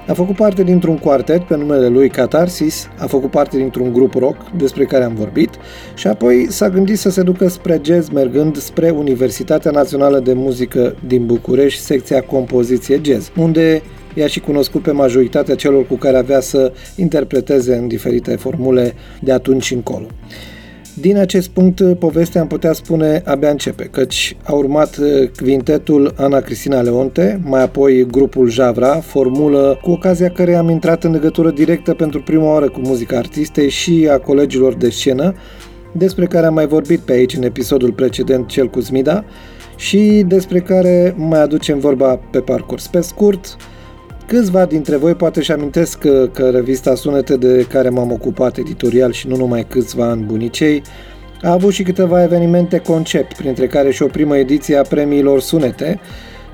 A 0.07 0.13
făcut 0.13 0.35
parte 0.35 0.63
dintr-un 0.63 0.97
quartet 0.97 1.41
pe 1.41 1.55
numele 1.55 1.88
lui 1.88 2.09
Catarsis, 2.09 2.88
a 2.97 3.05
făcut 3.05 3.31
parte 3.31 3.57
dintr-un 3.57 3.93
grup 3.93 4.13
rock 4.13 4.35
despre 4.57 4.85
care 4.85 5.03
am 5.03 5.15
vorbit 5.15 5.49
și 5.93 6.07
apoi 6.07 6.47
s-a 6.49 6.69
gândit 6.69 6.97
să 6.97 7.09
se 7.09 7.21
ducă 7.21 7.47
spre 7.47 7.81
jazz 7.83 8.09
mergând 8.09 8.57
spre 8.57 8.89
Universitatea 8.89 9.71
Națională 9.71 10.19
de 10.19 10.33
Muzică 10.33 10.95
din 11.07 11.25
București, 11.25 11.81
secția 11.81 12.21
compoziție 12.21 13.01
jazz, 13.03 13.31
unde 13.38 13.81
i-a 14.13 14.28
și 14.28 14.39
cunoscut 14.39 14.82
pe 14.82 14.92
majoritatea 14.92 15.56
celor 15.56 15.88
cu 15.88 15.96
care 15.96 16.18
avea 16.18 16.39
să 16.39 16.72
interpreteze 16.96 17.75
în 17.75 17.88
diferite 17.88 18.36
formule 18.36 18.94
de 19.22 19.32
atunci 19.32 19.72
încolo. 19.72 20.06
Din 21.01 21.18
acest 21.18 21.50
punct, 21.50 21.82
povestea 22.00 22.42
am 22.42 22.48
putea 22.48 22.74
spune 22.74 23.22
abia 23.25 23.50
începe, 23.50 23.84
căci 23.84 24.38
a 24.44 24.54
urmat 24.54 24.98
uh, 24.98 25.30
quintetul 25.42 26.13
Ana 26.18 26.39
Cristina 26.39 26.82
Leonte, 26.82 27.42
mai 27.44 27.62
apoi 27.62 28.06
grupul 28.06 28.50
Javra, 28.50 28.96
formulă 28.96 29.80
cu 29.82 29.92
ocazia 29.92 30.30
care 30.30 30.56
am 30.56 30.70
intrat 30.70 31.04
în 31.04 31.12
legătură 31.12 31.51
directă 31.51 31.94
pentru 31.94 32.22
prima 32.22 32.51
oară 32.51 32.70
cu 32.70 32.80
muzica 32.80 33.18
artistei 33.18 33.70
și 33.70 34.08
a 34.12 34.18
colegilor 34.18 34.74
de 34.74 34.89
scenă, 34.89 35.34
despre 35.92 36.25
care 36.25 36.46
am 36.46 36.54
mai 36.54 36.68
vorbit 36.68 37.00
pe 37.00 37.12
aici 37.12 37.36
în 37.36 37.44
episodul 37.44 37.92
precedent, 37.92 38.48
cel 38.48 38.68
cu 38.68 38.82
Smida, 38.82 39.25
și 39.75 40.24
despre 40.28 40.60
care 40.60 41.16
mai 41.18 41.42
aducem 41.42 41.80
vorba 41.80 42.20
pe 42.32 42.39
parcurs. 42.39 42.88
Pe 42.88 43.01
scurt, 43.01 43.56
Câțiva 44.29 44.65
dintre 44.65 44.98
voi 44.98 45.15
poate 45.15 45.41
și 45.41 45.51
amintesc 45.51 45.98
că, 45.98 46.29
că 46.33 46.50
revista 46.50 46.95
Sunete 46.95 47.38
de 47.38 47.65
care 47.69 47.89
m-am 47.89 48.12
ocupat 48.12 48.57
editorial 48.57 49.12
și 49.12 49.27
nu 49.27 49.36
numai 49.36 49.65
câțiva 49.69 50.09
ani 50.09 50.24
bunicei, 50.24 50.81
a 51.41 51.51
avut 51.51 51.74
și 51.74 51.83
câteva 51.83 52.24
evenimente 52.24 52.77
concept, 52.77 53.33
printre 53.33 53.67
care 53.67 53.91
și 53.91 54.03
o 54.03 54.07
primă 54.07 54.38
ediție 54.38 54.77
a 54.77 54.81
premiilor 54.81 55.39
Sunete, 55.39 56.00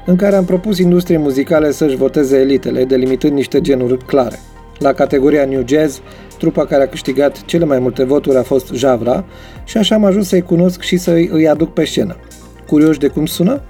în 0.05 0.15
care 0.15 0.35
am 0.35 0.45
propus 0.45 0.77
industriei 0.77 1.19
muzicale 1.19 1.71
să-și 1.71 1.95
voteze 1.95 2.37
elitele, 2.37 2.85
delimitând 2.85 3.33
niște 3.33 3.61
genuri 3.61 3.97
clare. 3.97 4.39
La 4.79 4.93
categoria 4.93 5.45
New 5.45 5.63
Jazz, 5.67 6.01
trupa 6.37 6.65
care 6.65 6.83
a 6.83 6.87
câștigat 6.87 7.45
cele 7.45 7.65
mai 7.65 7.79
multe 7.79 8.03
voturi 8.03 8.37
a 8.37 8.43
fost 8.43 8.73
Javra 8.73 9.25
și 9.63 9.77
așa 9.77 9.95
am 9.95 10.05
ajuns 10.05 10.27
să-i 10.27 10.41
cunosc 10.41 10.81
și 10.81 10.97
să 10.97 11.11
îi 11.11 11.47
aduc 11.47 11.73
pe 11.73 11.85
scenă. 11.85 12.15
Curioși 12.67 12.99
de 12.99 13.07
cum 13.07 13.25
sună? 13.25 13.61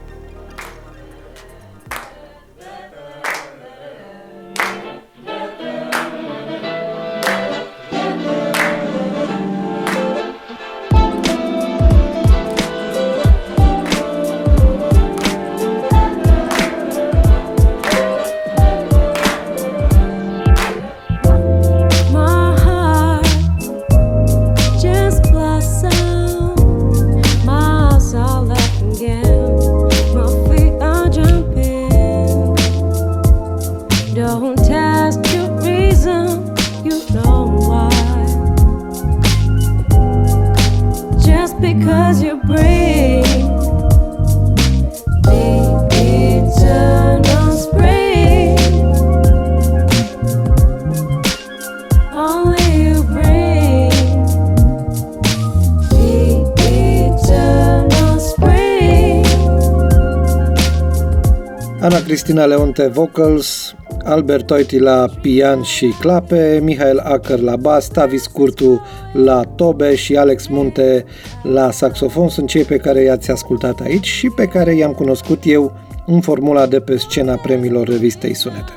Cristina 62.25 62.48
Leonte 62.48 62.88
vocals, 62.88 63.75
Albert 64.03 64.46
Toiti 64.46 64.79
la 64.79 65.05
pian 65.22 65.62
și 65.62 65.94
clape, 66.00 66.60
Mihail 66.63 66.98
Acker 66.98 67.39
la 67.39 67.55
bas, 67.55 67.88
Tavis 67.88 68.27
Curtu 68.27 68.82
la 69.13 69.41
tobe 69.55 69.96
și 69.96 70.15
Alex 70.15 70.48
Munte 70.48 71.05
la 71.44 71.72
saxofon 71.72 72.29
sunt 72.29 72.48
cei 72.48 72.63
pe 72.63 72.77
care 72.77 73.01
i-ați 73.01 73.32
ascultat 73.32 73.79
aici 73.79 74.05
și 74.05 74.29
pe 74.29 74.46
care 74.46 74.75
i-am 74.75 74.91
cunoscut 74.91 75.41
eu 75.44 75.74
în 76.05 76.22
formula 76.22 76.65
de 76.65 76.79
pe 76.79 76.98
scena 76.98 77.36
premiilor 77.36 77.88
revistei 77.88 78.34
Sunete. 78.34 78.74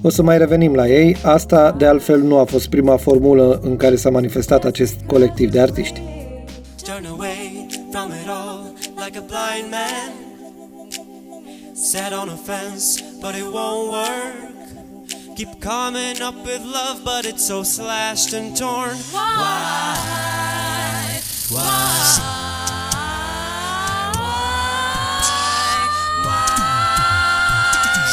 O 0.00 0.08
să 0.08 0.22
mai 0.22 0.38
revenim 0.38 0.74
la 0.74 0.88
ei, 0.88 1.16
asta 1.22 1.74
de 1.78 1.86
altfel 1.86 2.20
nu 2.20 2.38
a 2.38 2.44
fost 2.44 2.68
prima 2.68 2.96
formulă 2.96 3.60
în 3.62 3.76
care 3.76 3.96
s-a 3.96 4.10
manifestat 4.10 4.64
acest 4.64 4.94
colectiv 5.06 5.50
de 5.50 5.60
artiști. 5.60 6.02
Turn 6.82 7.06
away 7.14 7.66
from 7.90 8.10
it 8.22 8.28
all 8.28 8.72
like 9.04 9.18
a 9.18 9.22
blind 9.26 9.70
man 9.70 10.31
Sat 11.92 12.14
on 12.14 12.30
a 12.30 12.36
fence, 12.38 13.02
but 13.20 13.34
it 13.34 13.44
won't 13.44 13.92
work. 13.92 15.36
keep 15.36 15.60
coming 15.60 16.22
up 16.22 16.34
with 16.36 16.62
love, 16.64 17.04
but 17.04 17.26
it's 17.26 17.46
so 17.46 17.62
slashed 17.62 18.32
and 18.32 18.56
torn. 18.56 18.96
Why? 19.12 20.00
Why? 21.50 21.60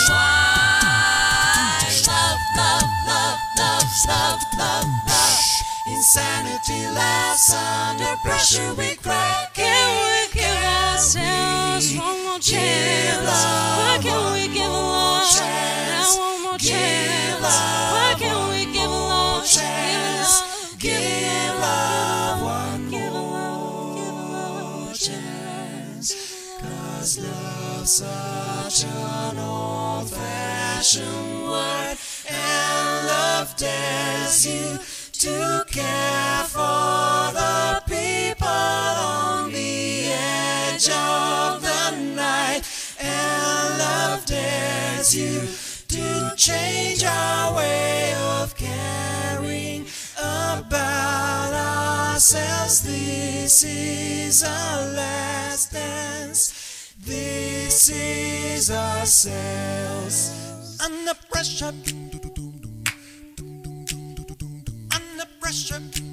Why? 0.10 0.50
Insanity 5.88 6.86
laughs 6.94 7.54
under 7.54 8.14
pressure 8.26 8.74
we 8.74 8.96
cry. 8.96 9.48
Can 9.54 9.88
we 10.04 10.28
give 10.38 10.64
ourselves 10.64 12.09
more 14.72 15.22
chance? 15.22 16.18
One 16.18 16.44
more 16.44 16.58
chance? 16.58 17.42
Why 17.42 18.16
can't 18.18 18.50
we 18.50 18.66
chance? 19.46 20.42
Give 20.78 21.54
love 21.60 22.42
one 22.42 22.90
more 22.92 24.94
chance. 24.94 26.16
Cause 26.62 27.20
love's 27.20 27.92
such 27.92 28.86
an 28.86 29.38
old 29.40 30.10
fashioned 30.10 31.44
word, 31.44 31.98
and 32.30 33.08
love 33.08 33.54
dares 33.58 34.46
you 34.46 34.80
to 35.12 35.66
care 35.68 36.44
for 36.46 37.34
the 37.34 37.79
the 39.60 40.12
edge 40.14 40.90
of 40.90 41.62
the 41.62 41.92
night, 42.16 42.62
and 43.00 43.78
love 43.78 44.26
dares 44.26 45.14
you 45.16 45.36
to 45.88 46.32
change 46.36 47.04
our 47.04 47.56
way 47.58 48.14
of 48.38 48.56
caring 48.56 49.86
about 50.18 51.54
ourselves. 51.54 52.82
This 52.84 53.64
is 53.64 54.44
our 54.44 54.82
last 54.94 55.72
dance. 55.74 56.94
This 57.06 57.90
is 57.90 58.72
ourselves. 58.72 60.18
Under 60.86 61.16
pressure. 61.32 61.74
Under 64.98 65.26
pressure. 65.42 66.09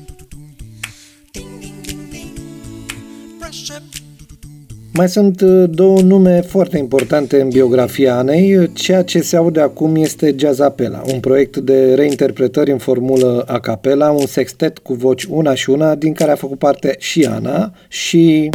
Mai 4.92 5.08
sunt 5.08 5.40
uh, 5.40 5.64
două 5.70 6.00
nume 6.00 6.40
foarte 6.40 6.78
importante 6.78 7.40
în 7.40 7.48
biografia 7.48 8.16
Anei. 8.16 8.72
Ceea 8.72 9.02
ce 9.02 9.20
se 9.20 9.36
aude 9.36 9.60
acum 9.60 9.96
este 9.96 10.34
Jazz 10.38 10.60
Apela, 10.60 11.02
un 11.12 11.20
proiect 11.20 11.56
de 11.56 11.94
reinterpretări 11.94 12.70
în 12.70 12.78
formulă 12.78 13.44
a 13.46 13.60
capela, 13.60 14.10
un 14.10 14.26
sextet 14.26 14.78
cu 14.78 14.94
voci 14.94 15.24
una 15.24 15.54
și 15.54 15.70
una, 15.70 15.94
din 15.94 16.12
care 16.12 16.30
a 16.30 16.34
făcut 16.36 16.58
parte 16.58 16.96
și 16.98 17.24
Ana 17.24 17.72
și... 17.88 18.50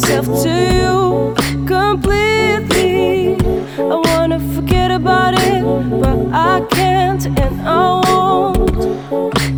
myself 0.00 0.26
to 0.42 0.54
you 0.78 1.66
completely. 1.66 3.36
I 3.78 3.96
wanna 4.06 4.38
forget 4.54 4.92
about 4.92 5.34
it, 5.34 5.62
but 6.00 6.18
I 6.32 6.60
can't 6.70 7.26
and 7.26 7.60
I 7.62 8.00
won't. 8.06 8.84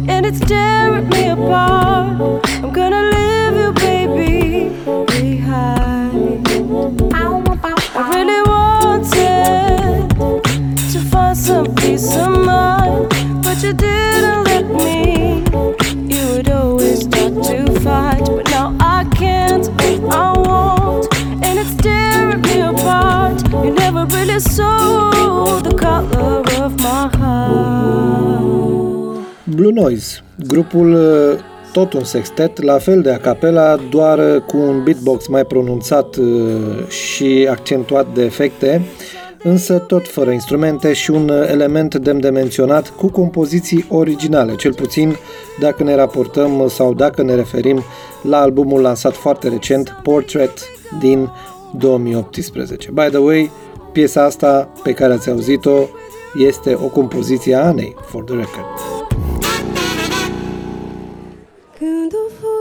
And 0.08 0.24
it's 0.24 0.40
tearing 0.40 1.08
me 1.10 1.28
apart. 1.28 2.42
I'm 2.62 2.72
gonna 2.72 3.02
leave 3.14 3.56
you, 3.62 3.72
baby, 3.84 4.70
behind. 5.06 6.48
I 7.94 8.02
really 8.14 8.42
wanted 8.50 10.08
to 10.92 11.00
find 11.10 11.36
some 11.36 11.74
peace 11.74 12.16
of 12.16 12.30
mind, 12.30 13.08
but 13.42 13.62
you 13.62 13.74
didn't 13.74 14.09
Blue 29.70 29.82
Noise, 29.82 30.20
grupul 30.46 30.92
uh, 30.92 31.38
tot 31.72 31.92
un 31.92 32.04
sextet, 32.04 32.62
la 32.62 32.78
fel 32.78 33.02
de 33.02 33.10
a 33.10 33.18
capela, 33.18 33.76
doar 33.90 34.18
uh, 34.18 34.42
cu 34.42 34.56
un 34.56 34.82
beatbox 34.84 35.26
mai 35.26 35.44
pronunțat 35.44 36.16
uh, 36.16 36.86
și 36.88 37.46
accentuat 37.50 38.14
de 38.14 38.24
efecte, 38.24 38.82
însă 39.42 39.78
tot 39.78 40.08
fără 40.08 40.30
instrumente 40.30 40.92
și 40.92 41.10
un 41.10 41.28
element 41.28 41.94
demn 41.94 42.20
de 42.20 42.30
menționat 42.30 42.88
cu 42.88 43.10
compoziții 43.10 43.84
originale, 43.88 44.54
cel 44.54 44.74
puțin 44.74 45.16
dacă 45.60 45.82
ne 45.82 45.94
raportăm 45.94 46.68
sau 46.68 46.94
dacă 46.94 47.22
ne 47.22 47.34
referim 47.34 47.82
la 48.22 48.40
albumul 48.40 48.80
lansat 48.80 49.14
foarte 49.14 49.48
recent, 49.48 50.00
Portrait 50.02 50.60
din 51.00 51.30
2018. 51.78 52.90
By 52.90 53.08
the 53.08 53.18
way, 53.18 53.50
piesa 53.92 54.24
asta 54.24 54.72
pe 54.82 54.92
care 54.92 55.12
ați 55.12 55.30
auzit-o 55.30 55.88
este 56.34 56.74
o 56.74 56.86
compoziție 56.86 57.54
a 57.54 57.66
Anei, 57.66 57.94
for 58.06 58.24
the 58.24 58.34
record. 58.34 58.99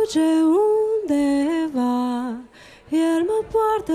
O 0.10 0.12
fuge 0.12 0.30
undeva 1.02 2.38
Iar 2.90 3.22
mă 3.28 3.44
poartă 3.52 3.94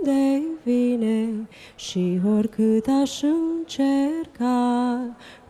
unde 0.00 0.42
vine. 0.62 1.48
Și 1.74 2.20
oricât 2.36 2.86
aș 3.02 3.22
încerca 3.22 4.98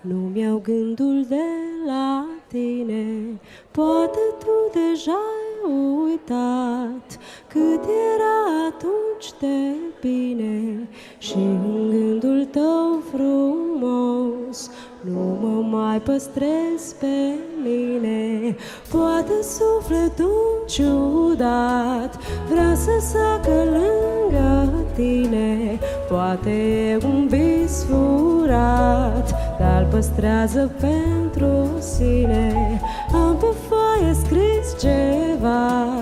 Nu-mi 0.01 0.41
iau 0.41 0.61
gândul 0.65 1.25
de 1.29 1.49
la 1.87 2.27
tine. 2.47 3.41
Poate 3.71 4.19
tu 4.39 4.79
deja 4.79 5.13
ai 5.13 5.73
uitat 5.73 7.19
Cât 7.49 7.85
era 8.15 8.67
atunci 8.67 9.39
de 9.41 9.75
bine. 10.01 10.89
Și 11.19 11.37
în 11.37 11.91
gândul 11.91 12.45
tău 12.45 13.03
frumos 13.13 14.71
Nu 15.13 15.39
mă 15.41 15.77
mai 15.77 16.01
păstrez 16.01 16.93
pe 17.01 17.17
mine. 17.63 18.57
Poate 18.91 19.33
sufletul 19.43 20.65
ciudat 20.67 22.19
Vrea 22.49 22.75
să 22.75 22.91
sacă 23.01 23.63
lângă 23.65 24.73
tine. 24.95 25.79
Poate 26.09 26.51
e 26.91 26.99
un 27.05 27.27
vis 27.29 27.85
furat 27.89 29.35
Dar 29.59 29.87
păstrează 29.91 30.71
pentru 30.81 31.67
sine. 31.79 32.81
Am 33.13 33.37
pe 33.37 33.55
foaie 33.69 34.15
scris 34.15 34.81
ceva 34.81 35.95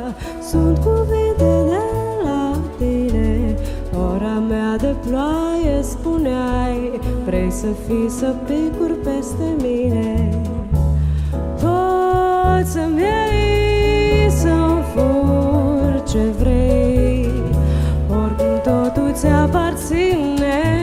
Sunt 0.50 0.78
cuvinte 0.78 1.34
de 1.36 1.44
la 1.44 1.76
tine 1.76 1.93
Ora 4.24 4.38
mea 4.38 4.76
de 4.76 4.94
ploaie 5.06 5.82
spuneai 5.82 7.00
Vrei 7.24 7.50
să 7.50 7.66
fii 7.86 8.10
să 8.10 8.34
picuri 8.46 8.92
peste 8.92 9.54
mine? 9.62 10.40
Poți 11.54 12.72
să-mi 12.72 13.00
iei 13.00 14.30
să-mi 14.30 14.82
fur 14.94 16.02
ce 16.08 16.18
vrei 16.38 17.28
Oricum 18.08 18.60
totul 18.62 19.12
ți-aparține 19.12 20.73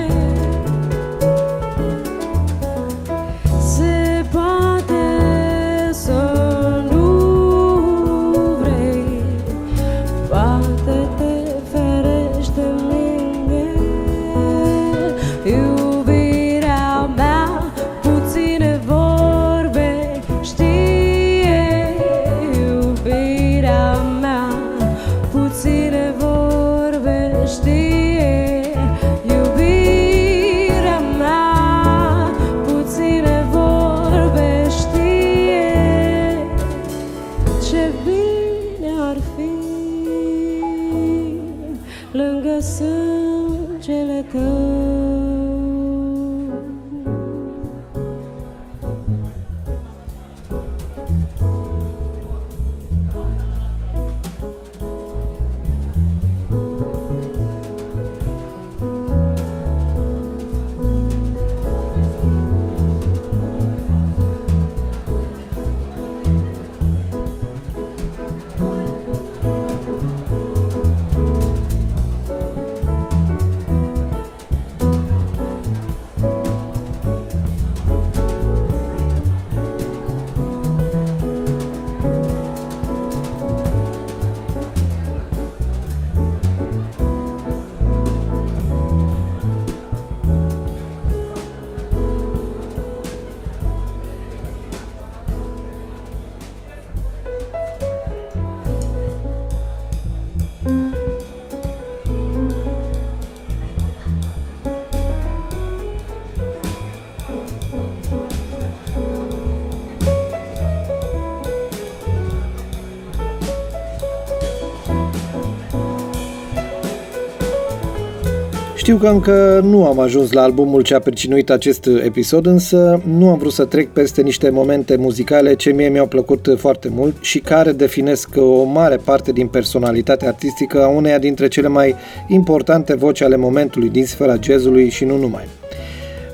Știu 118.91 119.03
că 119.03 119.09
încă 119.09 119.61
nu 119.63 119.85
am 119.85 119.99
ajuns 119.99 120.31
la 120.31 120.41
albumul 120.41 120.81
ce 120.81 120.95
a 120.95 120.99
pricinuit 120.99 121.49
acest 121.49 121.85
episod, 121.85 122.45
însă 122.45 123.01
nu 123.05 123.29
am 123.29 123.37
vrut 123.37 123.51
să 123.51 123.65
trec 123.65 123.89
peste 123.89 124.21
niște 124.21 124.49
momente 124.49 124.95
muzicale 124.95 125.55
ce 125.55 125.71
mie 125.71 125.89
mi-au 125.89 126.07
plăcut 126.07 126.55
foarte 126.57 126.89
mult 126.89 127.15
și 127.21 127.39
care 127.39 127.71
definesc 127.71 128.29
o 128.35 128.63
mare 128.63 128.95
parte 128.95 129.31
din 129.31 129.47
personalitatea 129.47 130.27
artistică 130.27 130.83
a 130.83 130.87
uneia 130.87 131.17
dintre 131.17 131.47
cele 131.47 131.67
mai 131.67 131.95
importante 132.27 132.95
voci 132.95 133.21
ale 133.21 133.35
momentului 133.35 133.89
din 133.89 134.05
sfera 134.05 134.35
jazzului 134.41 134.89
și 134.89 135.05
nu 135.05 135.17
numai. 135.17 135.47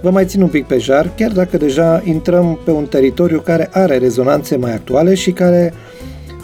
Vă 0.01 0.09
mai 0.09 0.25
țin 0.25 0.41
un 0.41 0.49
pic 0.49 0.65
pe 0.65 0.77
jar, 0.77 1.11
chiar 1.17 1.31
dacă 1.31 1.57
deja 1.57 2.01
intrăm 2.05 2.59
pe 2.65 2.71
un 2.71 2.85
teritoriu 2.85 3.39
care 3.39 3.69
are 3.71 3.97
rezonanțe 3.97 4.55
mai 4.55 4.73
actuale 4.73 5.13
și 5.13 5.31
care 5.31 5.73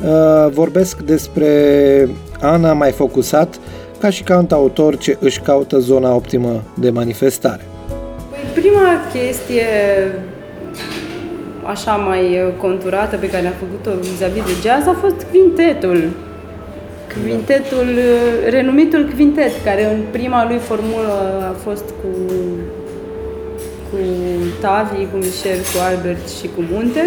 uh, 0.04 0.52
vorbesc 0.52 1.02
despre 1.02 1.50
Ana 2.40 2.74
mai 2.74 2.92
focusat 2.92 3.60
ca 4.04 4.10
și 4.10 4.24
cantautor 4.24 4.98
ce 4.98 5.18
își 5.20 5.40
caută 5.40 5.78
zona 5.80 6.16
optimă 6.16 6.64
de 6.74 6.90
manifestare. 6.90 7.66
Păi 8.30 8.62
prima 8.62 8.90
chestie 9.14 9.66
așa 11.66 11.96
mai 11.96 12.54
conturată 12.62 13.16
pe 13.18 13.30
care 13.30 13.48
am 13.48 13.54
făcut-o 13.60 14.00
vis-a-vis 14.02 14.44
de 14.44 14.56
jazz 14.62 14.88
a 14.88 14.96
fost 15.02 15.26
quintetul. 15.32 16.10
Quintetul, 17.24 17.88
renumitul 18.50 19.12
quintet, 19.16 19.52
care 19.64 19.94
în 19.94 20.00
prima 20.12 20.48
lui 20.48 20.58
formulă 20.58 21.14
a 21.52 21.56
fost 21.64 21.86
cu, 22.02 22.34
cu 23.90 23.98
Tavi, 24.62 25.08
cu 25.12 25.16
Michel, 25.16 25.60
cu 25.72 25.78
Albert 25.90 26.30
și 26.30 26.48
cu 26.56 26.62
Munte, 26.72 27.04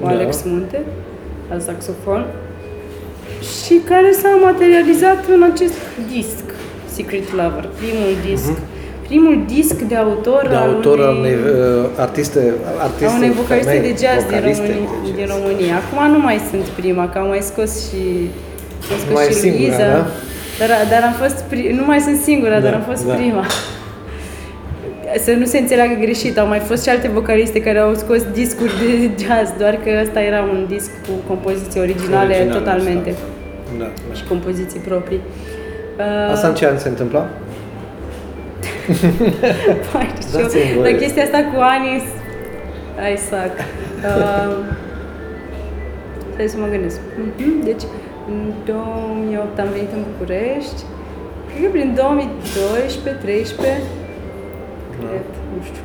cu 0.00 0.06
Da. 0.06 0.12
Alex 0.12 0.42
Munte, 0.44 0.80
la 1.50 1.58
saxofon 1.58 2.24
și 3.64 3.74
care 3.90 4.10
s-a 4.20 4.32
materializat 4.48 5.20
în 5.34 5.42
acest 5.52 5.76
disc, 6.14 6.44
Secret 6.96 7.26
Lover, 7.38 7.64
primul 7.80 8.12
disc. 8.30 8.52
Primul 9.08 9.36
disc 9.56 9.76
de 9.90 9.96
autor, 9.96 10.40
Mhm. 10.42 10.50
De 10.50 10.56
al 10.56 10.68
autor 10.68 11.00
al 11.00 11.16
unei 11.16 11.34
unei, 11.34 11.52
uh, 11.80 11.84
artiste, 12.06 12.40
artiste 12.86 13.12
a 13.12 13.16
unei 13.20 13.30
vocaliste 13.40 13.72
femei, 13.72 13.92
de 13.92 13.96
jazz 14.04 14.22
din 14.24 14.34
vocaliste 14.34 14.66
România, 14.66 14.90
de 15.02 15.06
jazz. 15.06 15.16
din 15.18 15.26
România. 15.34 15.74
Acum 15.82 16.00
nu 16.14 16.20
mai 16.28 16.38
sunt 16.50 16.66
prima, 16.80 17.04
că 17.10 17.16
am 17.18 17.28
mai 17.34 17.42
scos 17.50 17.70
și, 17.88 18.02
am 18.92 18.98
scos 19.04 19.14
Mai 19.18 19.26
și 19.30 19.34
singura, 19.44 19.66
Luiza. 19.66 19.86
da? 19.96 20.02
Dar, 20.60 20.70
dar 20.92 21.00
am 21.10 21.14
fost 21.22 21.38
pri, 21.50 21.62
nu 21.78 21.84
mai 21.90 22.00
sunt 22.06 22.18
singura, 22.28 22.56
dar 22.64 22.72
Da, 22.74 22.76
am 22.80 22.84
fost 22.92 23.04
da. 23.06 23.14
prima. 23.20 23.44
Să 25.24 25.30
nu 25.40 25.44
se 25.44 25.58
înțeleagă 25.58 25.94
greșit, 26.00 26.38
au 26.38 26.46
mai 26.46 26.58
fost 26.58 26.82
și 26.82 26.88
alte 26.88 27.08
vocaliste 27.18 27.60
care 27.60 27.78
au 27.78 27.94
scos 27.94 28.22
discuri 28.32 28.72
de 28.80 29.10
jazz, 29.24 29.48
doar 29.58 29.74
că 29.84 29.90
ăsta 30.02 30.20
era 30.20 30.40
un 30.42 30.64
disc 30.68 30.90
cu 31.06 31.12
compoziții 31.26 31.80
originale, 31.80 32.34
Originale, 32.34 32.58
totalmente 32.58 33.14
Da, 33.78 33.90
și 34.14 34.24
compoziții 34.24 34.80
proprii. 34.80 35.20
Uh, 35.98 36.32
Asta 36.32 36.48
în 36.48 36.54
ce 36.54 36.66
an 36.66 36.78
se 36.78 36.88
întâmpla? 36.88 37.28
Mai 39.94 40.14
știu. 40.20 40.38
Dați-mi 40.40 40.72
voie. 40.76 40.90
La 40.92 40.96
chestia 40.98 41.22
asta 41.22 41.38
cu 41.54 41.60
ani, 41.60 41.86
I 43.12 43.16
suck. 43.28 43.54
Uh, 43.58 44.56
stai 46.32 46.48
să 46.48 46.56
mă 46.58 46.66
gândesc. 46.74 46.98
Mhm, 47.38 47.64
Deci, 47.64 47.82
în 48.30 48.38
2008 48.64 49.58
am 49.58 49.68
venit 49.76 49.92
în 49.98 50.02
București. 50.10 50.80
Cred 51.48 51.60
că 51.64 51.70
prin 51.76 51.88
2012, 51.94 53.24
13, 53.24 53.80
cred, 54.96 55.26
nu 55.52 55.58
știu. 55.68 55.82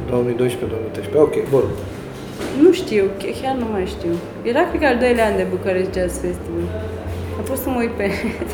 2012-2013, 1.16 1.26
ok, 1.28 1.36
bun. 1.54 1.64
Nu 2.64 2.70
știu, 2.82 3.04
chiar 3.22 3.34
chiar 3.42 3.56
nu 3.64 3.68
mai 3.74 3.86
știu. 3.96 4.14
Era, 4.52 4.62
cred 4.70 4.82
că, 4.82 4.88
al 4.88 4.98
doilea 5.04 5.26
an 5.30 5.36
de 5.42 5.46
București 5.56 5.94
Jazz 5.98 6.14
Festival. 6.26 6.66
A 7.48 7.50
fost 7.50 7.62
să 7.62 7.70
mă 7.70 7.80
uit 7.80 7.90
pe 7.90 8.04
net. 8.04 8.48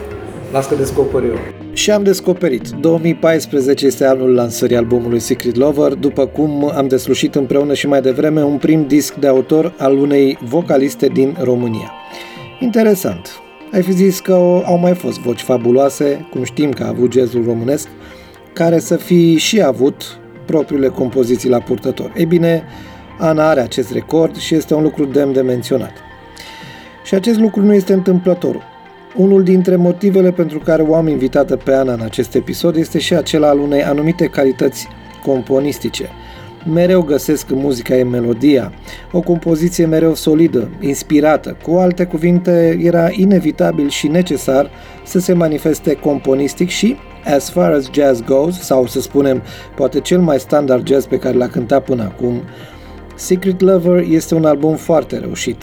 Las 0.52 0.68
că 0.68 0.76
descoper 0.76 1.24
eu. 1.24 1.38
Și 1.74 1.92
am 1.92 2.04
descoperit. 2.04 2.70
2014 2.70 3.86
este 3.86 4.06
anul 4.06 4.34
lansării 4.34 4.76
albumului 4.76 5.20
Secret 5.20 5.56
Lover, 5.56 5.94
după 5.94 6.26
cum 6.26 6.72
am 6.76 6.88
deslușit 6.88 7.36
împreună 7.36 7.74
și 7.74 7.88
mai 7.88 8.02
devreme 8.02 8.44
un 8.44 8.58
prim 8.58 8.88
disc 8.88 9.14
de 9.14 9.28
autor 9.28 9.74
al 9.78 9.98
unei 9.98 10.38
vocaliste 10.42 11.08
din 11.08 11.38
România. 11.42 11.92
Interesant. 12.60 13.30
Ai 13.72 13.82
fi 13.82 13.92
zis 13.92 14.20
că 14.20 14.34
au 14.66 14.78
mai 14.78 14.94
fost 14.94 15.20
voci 15.20 15.42
fabuloase, 15.42 16.28
cum 16.32 16.44
știm 16.44 16.72
că 16.72 16.84
a 16.84 16.88
avut 16.88 17.12
jazzul 17.12 17.44
românesc, 17.44 17.88
care 18.54 18.80
să 18.80 18.96
fi 18.96 19.38
și 19.38 19.62
avut 19.62 20.20
propriile 20.46 20.88
compoziții 20.88 21.50
la 21.50 21.60
purtător. 21.60 22.14
Ei 22.18 22.26
bine, 22.26 22.64
Ana 23.20 23.50
are 23.50 23.60
acest 23.60 23.92
record 23.92 24.36
și 24.36 24.56
este 24.56 24.74
un 24.74 24.84
lucru 24.84 25.06
demn 25.06 25.34
de 25.34 25.42
menționat. 25.42 25.94
Și 27.04 27.14
acest 27.14 27.40
lucru 27.40 27.62
nu 27.62 27.74
este 27.74 27.94
întâmplător. 27.94 28.72
Unul 29.16 29.44
dintre 29.44 29.76
motivele 29.76 30.32
pentru 30.32 30.60
care 30.60 30.82
o 30.82 30.96
am 30.96 31.08
invitată 31.08 31.56
pe 31.56 31.74
Ana 31.74 31.94
în 31.94 32.02
acest 32.02 32.36
episod 32.36 32.76
este 32.76 33.00
și 33.00 33.14
acela 33.14 33.50
al 33.50 33.60
unei 33.60 33.84
anumite 33.84 34.26
calități 34.26 34.88
componistice. 35.26 36.10
Mereu 36.74 37.02
găsesc 37.02 37.50
în 37.50 37.58
muzica 37.58 37.96
ei 37.96 38.04
melodia, 38.04 38.72
o 39.12 39.20
compoziție 39.20 39.86
mereu 39.86 40.14
solidă, 40.14 40.70
inspirată. 40.80 41.58
Cu 41.64 41.76
alte 41.76 42.06
cuvinte, 42.06 42.80
era 42.82 43.10
inevitabil 43.12 43.90
și 43.90 44.08
necesar 44.08 44.70
să 45.04 45.20
se 45.20 45.34
manifeste 45.34 45.94
componistic 45.94 46.70
și, 46.70 46.96
as 47.36 47.50
far 47.50 47.72
as 47.72 47.90
jazz 47.92 48.22
goes, 48.22 48.60
sau 48.60 48.88
să 48.88 49.02
spunem, 49.02 49.42
poate 49.76 50.00
cel 50.00 50.20
mai 50.20 50.40
standard 50.40 50.88
jazz 50.88 51.06
pe 51.06 51.18
care 51.18 51.38
l-a 51.38 51.48
cântat 51.48 51.84
până 51.84 52.04
acum, 52.04 52.42
Secret 53.16 53.62
Lover 53.62 54.06
este 54.10 54.36
un 54.36 54.46
album 54.46 54.76
foarte 54.76 55.18
reușit. 55.18 55.58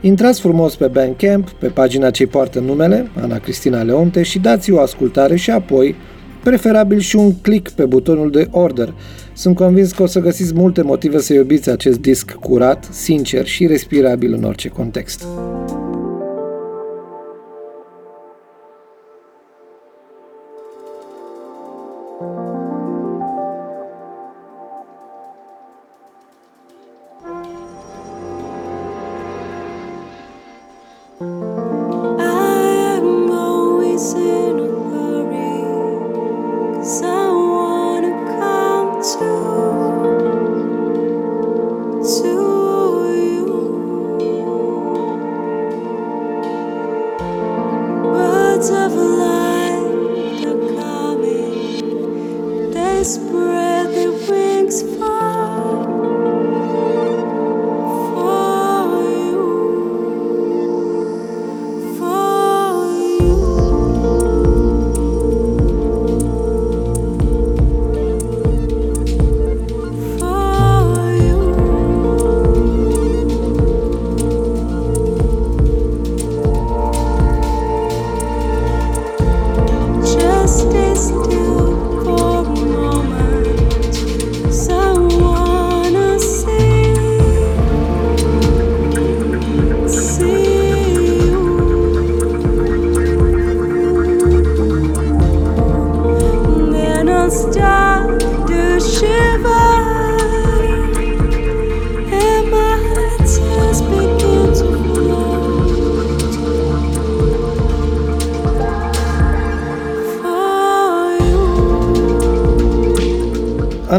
Intrați 0.00 0.40
frumos 0.40 0.76
pe 0.76 0.86
Bandcamp, 0.86 1.50
pe 1.50 1.66
pagina 1.66 2.10
ce 2.10 2.26
poartă 2.26 2.60
numele, 2.60 3.10
Ana 3.20 3.38
Cristina 3.38 3.82
Leonte, 3.82 4.22
și 4.22 4.38
dați 4.38 4.72
o 4.72 4.80
ascultare 4.80 5.36
și 5.36 5.50
apoi, 5.50 5.94
preferabil 6.42 6.98
și 6.98 7.16
un 7.16 7.32
click 7.40 7.70
pe 7.70 7.84
butonul 7.84 8.30
de 8.30 8.48
order. 8.50 8.94
Sunt 9.32 9.56
convins 9.56 9.92
că 9.92 10.02
o 10.02 10.06
să 10.06 10.20
găsiți 10.20 10.54
multe 10.54 10.82
motive 10.82 11.18
să 11.18 11.34
iubiți 11.34 11.70
acest 11.70 12.00
disc 12.00 12.32
curat, 12.32 12.88
sincer 12.90 13.46
și 13.46 13.66
respirabil 13.66 14.32
în 14.32 14.44
orice 14.44 14.68
context. 14.68 15.26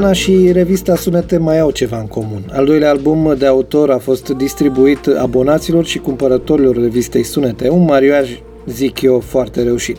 Ana 0.08 0.15
și 0.15 0.52
revista 0.52 0.96
Sunete 0.96 1.38
mai 1.38 1.60
au 1.60 1.72
ceva 1.72 2.00
în 2.00 2.08
comun. 2.08 2.52
Al 2.52 2.65
doilea 2.65 2.89
album 2.89 3.36
de 3.38 3.46
autor 3.46 3.91
a 3.91 3.98
fost 3.98 4.30
distribuit 4.30 5.08
abonaților 5.08 5.86
și 5.86 5.98
cumpărătorilor 5.98 6.76
revistei 6.76 7.24
Sunete, 7.24 7.70
un 7.70 7.84
mariaj, 7.84 8.41
zic 8.65 9.02
eu, 9.02 9.20
foarte 9.20 9.63
reușit. 9.63 9.98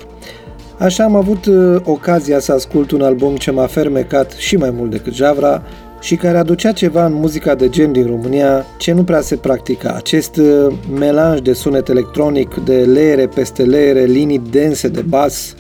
Așa 0.79 1.05
am 1.05 1.15
avut 1.15 1.47
uh, 1.47 1.77
ocazia 1.85 2.39
să 2.39 2.53
ascult 2.53 2.91
un 2.91 3.03
album 3.03 3.37
ce 3.37 3.51
m-a 3.51 3.67
fermecat 3.67 4.33
și 4.33 4.57
mai 4.57 4.71
mult 4.71 4.91
decât 4.91 5.15
Javra 5.15 5.63
și 6.01 6.17
care 6.17 6.39
aducea 6.39 6.73
ceva 6.73 7.07
în 7.07 7.13
muzica 7.13 7.55
de 7.55 7.69
gen 7.69 7.93
din 7.93 8.07
România 8.07 8.67
ce 8.79 8.93
nu 8.93 9.05
prea 9.05 9.21
se 9.21 9.37
practica. 9.37 9.93
Acest 9.97 10.37
uh, 10.37 10.75
melanj 10.99 11.41
de 11.41 11.53
sunet 11.53 11.89
electronic, 11.89 12.55
de 12.55 12.85
leere 12.85 13.27
peste 13.27 13.63
leere, 13.63 14.05
linii 14.05 14.43
dense 14.51 14.89
de 14.89 15.01
bas, 15.01 15.55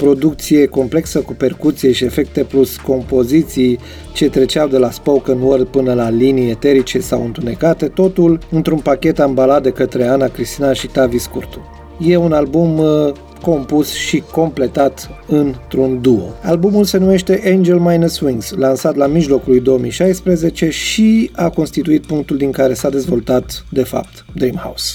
producție 0.00 0.66
complexă 0.66 1.20
cu 1.20 1.32
percuție 1.32 1.92
și 1.92 2.04
efecte 2.04 2.44
plus 2.44 2.76
compoziții 2.76 3.78
ce 4.12 4.28
treceau 4.28 4.68
de 4.68 4.78
la 4.78 4.90
spoken 4.90 5.40
word 5.40 5.66
până 5.66 5.94
la 5.94 6.10
linii 6.10 6.50
eterice 6.50 6.98
sau 6.98 7.24
întunecate, 7.24 7.86
totul 7.86 8.38
într-un 8.50 8.78
pachet 8.78 9.18
ambalat 9.18 9.62
de 9.62 9.70
către 9.70 10.06
Ana 10.06 10.26
Cristina 10.26 10.72
și 10.72 10.86
Tavi 10.86 11.18
Scurtu. 11.18 11.60
E 12.06 12.16
un 12.16 12.32
album 12.32 12.78
uh, 12.78 13.12
compus 13.40 13.92
și 13.92 14.22
completat 14.32 15.10
într-un 15.26 16.00
duo. 16.00 16.34
Albumul 16.42 16.84
se 16.84 16.98
numește 16.98 17.42
Angel 17.46 17.78
Minus 17.78 18.20
Wings, 18.20 18.50
lansat 18.50 18.96
la 18.96 19.06
mijlocul 19.06 19.52
lui 19.52 19.60
2016 19.60 20.70
și 20.70 21.30
a 21.34 21.48
constituit 21.48 22.06
punctul 22.06 22.36
din 22.36 22.50
care 22.50 22.74
s-a 22.74 22.90
dezvoltat, 22.90 23.64
de 23.70 23.82
fapt, 23.82 24.24
Dreamhouse. 24.34 24.92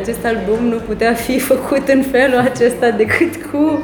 Acest 0.00 0.24
album 0.24 0.64
nu 0.68 0.76
putea 0.76 1.12
fi 1.14 1.38
făcut 1.52 1.88
în 1.88 2.02
felul 2.02 2.38
acesta 2.38 2.90
decât 2.90 3.32
cu 3.50 3.80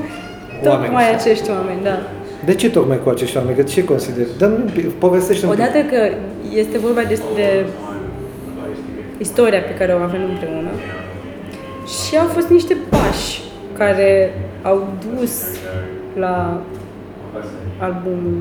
tocmai 0.62 0.88
Oameni. 0.92 1.14
acești 1.18 1.50
oameni, 1.50 1.82
da. 1.82 1.98
De 2.44 2.54
ce 2.54 2.70
tocmai 2.70 3.00
cu 3.04 3.08
acești 3.08 3.36
oameni? 3.36 3.56
Că 3.56 3.62
ce 3.62 3.84
consideri? 3.84 4.28
Dă-mi, 4.38 4.70
povestește 4.98 5.46
un 5.46 5.52
pic. 5.52 5.60
Odată 5.60 5.78
că 5.78 6.10
este 6.54 6.78
vorba 6.78 7.00
despre 7.02 7.66
istoria 9.18 9.60
pe 9.60 9.74
care 9.74 9.92
o 9.92 10.02
avem 10.02 10.20
împreună 10.30 10.68
și 11.86 12.16
au 12.16 12.26
fost 12.26 12.48
niște 12.48 12.76
pași 12.88 13.40
care 13.78 14.34
au 14.62 14.88
dus 15.14 15.32
la 16.18 16.60
albumul 17.78 18.38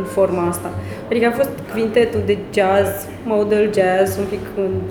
în 0.00 0.06
forma 0.16 0.42
asta. 0.48 0.70
Adică 1.10 1.26
a 1.26 1.30
fost 1.40 1.50
quintetul 1.72 2.22
de 2.26 2.36
jazz, 2.54 2.90
model 3.24 3.64
jazz, 3.78 4.18
un 4.18 4.24
pic 4.30 4.44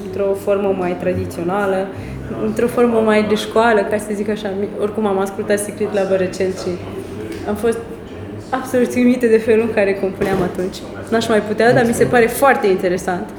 într-o 0.05 0.33
formă 0.45 0.75
mai 0.77 0.95
tradițională, 0.99 1.87
într-o 2.45 2.67
formă 2.67 2.99
mai 2.99 3.23
de 3.23 3.35
școală, 3.35 3.81
ca 3.89 3.97
să 3.97 4.09
zic 4.13 4.29
așa. 4.29 4.49
Oricum 4.81 5.05
am 5.05 5.19
ascultat 5.19 5.59
Secret 5.59 5.93
Love 5.93 6.15
recent 6.15 6.53
și 6.53 6.71
am 7.47 7.55
fost 7.55 7.77
absolut 8.49 8.95
uimită 8.95 9.25
de 9.25 9.37
felul 9.37 9.65
în 9.67 9.73
care 9.73 9.93
compuneam 9.93 10.41
atunci. 10.41 10.77
N-aș 11.09 11.27
mai 11.27 11.41
putea, 11.41 11.73
dar 11.73 11.85
mi 11.85 11.93
se 11.93 12.05
pare 12.05 12.25
foarte 12.25 12.67
interesant. 12.67 13.29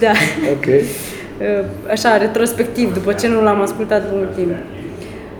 Da. 0.00 0.12
Ok. 0.52 0.66
Așa, 1.94 2.16
retrospectiv, 2.16 2.94
după 2.94 3.12
ce 3.12 3.28
nu 3.28 3.42
l-am 3.42 3.60
ascultat 3.60 4.02
mult 4.12 4.34
timp. 4.34 4.52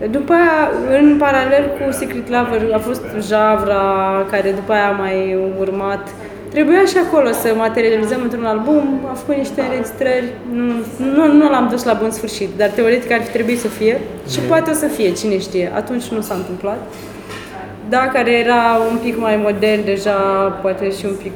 După 0.07 0.33
aia, 0.33 0.71
în 0.99 1.17
paralel 1.17 1.63
cu 1.77 1.91
Secret 1.91 2.29
Lover, 2.29 2.73
a 2.73 2.77
fost 2.77 3.01
Javra, 3.27 4.25
care 4.31 4.51
după 4.51 4.71
aia 4.71 4.87
a 4.87 4.91
mai 4.91 5.37
urmat. 5.59 6.07
Trebuia 6.49 6.85
și 6.85 6.97
acolo 7.07 7.31
să 7.31 7.53
materializăm 7.57 8.21
într-un 8.21 8.45
album, 8.45 8.99
a 9.11 9.13
făcut 9.13 9.35
niște 9.35 9.61
înregistrări, 9.61 10.33
nu, 10.53 10.73
nu, 11.15 11.33
nu 11.33 11.49
l-am 11.49 11.67
dus 11.71 11.83
la 11.83 11.93
bun 11.93 12.11
sfârșit, 12.11 12.49
dar 12.57 12.69
teoretic 12.69 13.11
ar 13.11 13.21
fi 13.21 13.31
trebuit 13.31 13.59
să 13.59 13.67
fie 13.67 13.99
și 14.29 14.39
poate 14.39 14.69
o 14.69 14.73
să 14.73 14.85
fie, 14.85 15.11
cine 15.11 15.39
știe. 15.39 15.71
Atunci 15.75 16.07
nu 16.07 16.21
s-a 16.21 16.33
întâmplat. 16.33 16.79
Da, 17.89 18.09
care 18.13 18.31
era 18.31 18.77
un 18.91 18.97
pic 19.03 19.19
mai 19.19 19.39
modern 19.43 19.85
deja, 19.85 20.11
poate 20.61 20.91
și 20.91 21.05
un 21.05 21.15
pic... 21.21 21.31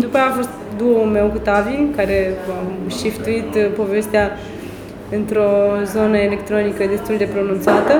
După 0.00 0.16
aia 0.16 0.26
a 0.26 0.30
fost 0.30 0.48
duo 0.76 1.04
meu 1.04 1.26
cu 1.26 1.38
Tavi, 1.38 1.76
care 1.96 2.34
am 2.58 2.90
shiftuit 2.90 3.54
uh, 3.54 3.66
povestea 3.76 4.38
într-o 5.18 5.48
zonă 5.94 6.16
electronică 6.16 6.82
destul 6.94 7.16
de 7.18 7.28
pronunțată. 7.34 7.94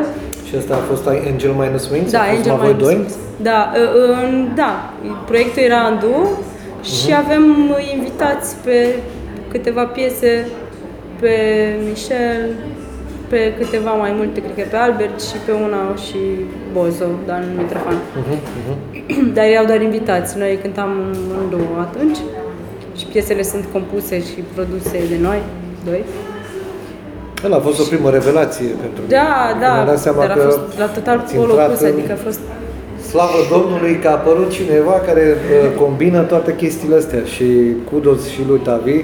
Și 0.48 0.55
asta 0.61 0.75
a 0.75 0.83
fost 0.90 1.07
Angel 1.07 1.53
Minus 1.62 1.90
Wings? 1.90 2.11
Da, 2.12 2.18
a 2.20 2.22
fost 2.25 2.37
Angel 2.37 2.53
numai 2.53 2.64
voi 2.66 2.75
Minus 2.75 2.87
doi? 2.88 2.94
Wings. 2.96 3.14
Da, 3.48 3.59
uh, 3.75 3.90
uh, 4.11 4.44
da, 4.55 4.70
proiectul 5.31 5.62
era 5.62 5.81
în 5.92 5.96
duo 6.05 6.22
și 6.94 7.09
Mhm. 7.11 7.18
avem 7.25 7.44
invitați 7.96 8.57
pe 8.64 8.77
câteva 9.53 9.85
piese 9.85 10.46
pe 11.20 11.35
Michel, 11.88 12.40
pe 13.29 13.53
câteva 13.59 13.90
mai 13.90 14.12
multe, 14.16 14.40
cred 14.40 14.55
că 14.57 14.64
pe 14.70 14.77
Albert 14.77 15.22
și 15.22 15.37
pe 15.46 15.53
una 15.66 15.83
și 16.07 16.20
Bozo, 16.72 17.05
dar 17.27 17.38
nu 17.38 17.61
Mitrofan. 17.62 17.96
Mhm, 18.20 19.33
Dar 19.35 19.44
erau 19.44 19.64
doar 19.64 19.81
invitați, 19.83 20.38
noi 20.38 20.59
cântam 20.62 20.90
în 21.40 21.44
duo 21.51 21.81
atunci 21.81 22.18
și 22.98 23.05
piesele 23.12 23.42
sunt 23.42 23.64
compuse 23.72 24.16
și 24.20 24.38
produse 24.55 24.98
de 25.09 25.18
noi, 25.20 25.40
doi. 25.85 26.03
Ăla 27.44 27.57
a 27.57 27.61
fost 27.68 27.81
o 27.81 27.83
primă 27.92 28.09
revelație 28.11 28.66
pentru 28.85 29.00
mine. 29.02 29.14
Da, 29.18 29.31
da, 29.62 29.72
Mi-am 29.74 29.87
dat 29.87 29.98
seama 29.98 30.20
dar 30.26 30.31
a 30.31 30.35
că 30.35 30.40
fost 30.48 30.61
la 30.78 30.87
total 30.87 31.18
ați 31.18 31.35
pol 31.35 31.48
intrat 31.48 31.68
opus, 31.68 31.81
în- 31.81 31.87
adică 31.92 32.12
a 32.18 32.20
fost 32.28 32.40
Slavă 33.11 33.38
Domnului 33.55 33.94
că 34.02 34.09
a 34.09 34.11
apărut 34.20 34.50
cineva 34.59 34.92
care 35.09 35.24
uh, 35.37 35.78
combină 35.83 36.20
toate 36.22 36.55
chestiile 36.62 36.96
astea 36.96 37.22
și 37.35 37.46
kudos 37.90 38.20
și 38.35 38.40
lui 38.48 38.59
Tavi. 38.68 38.98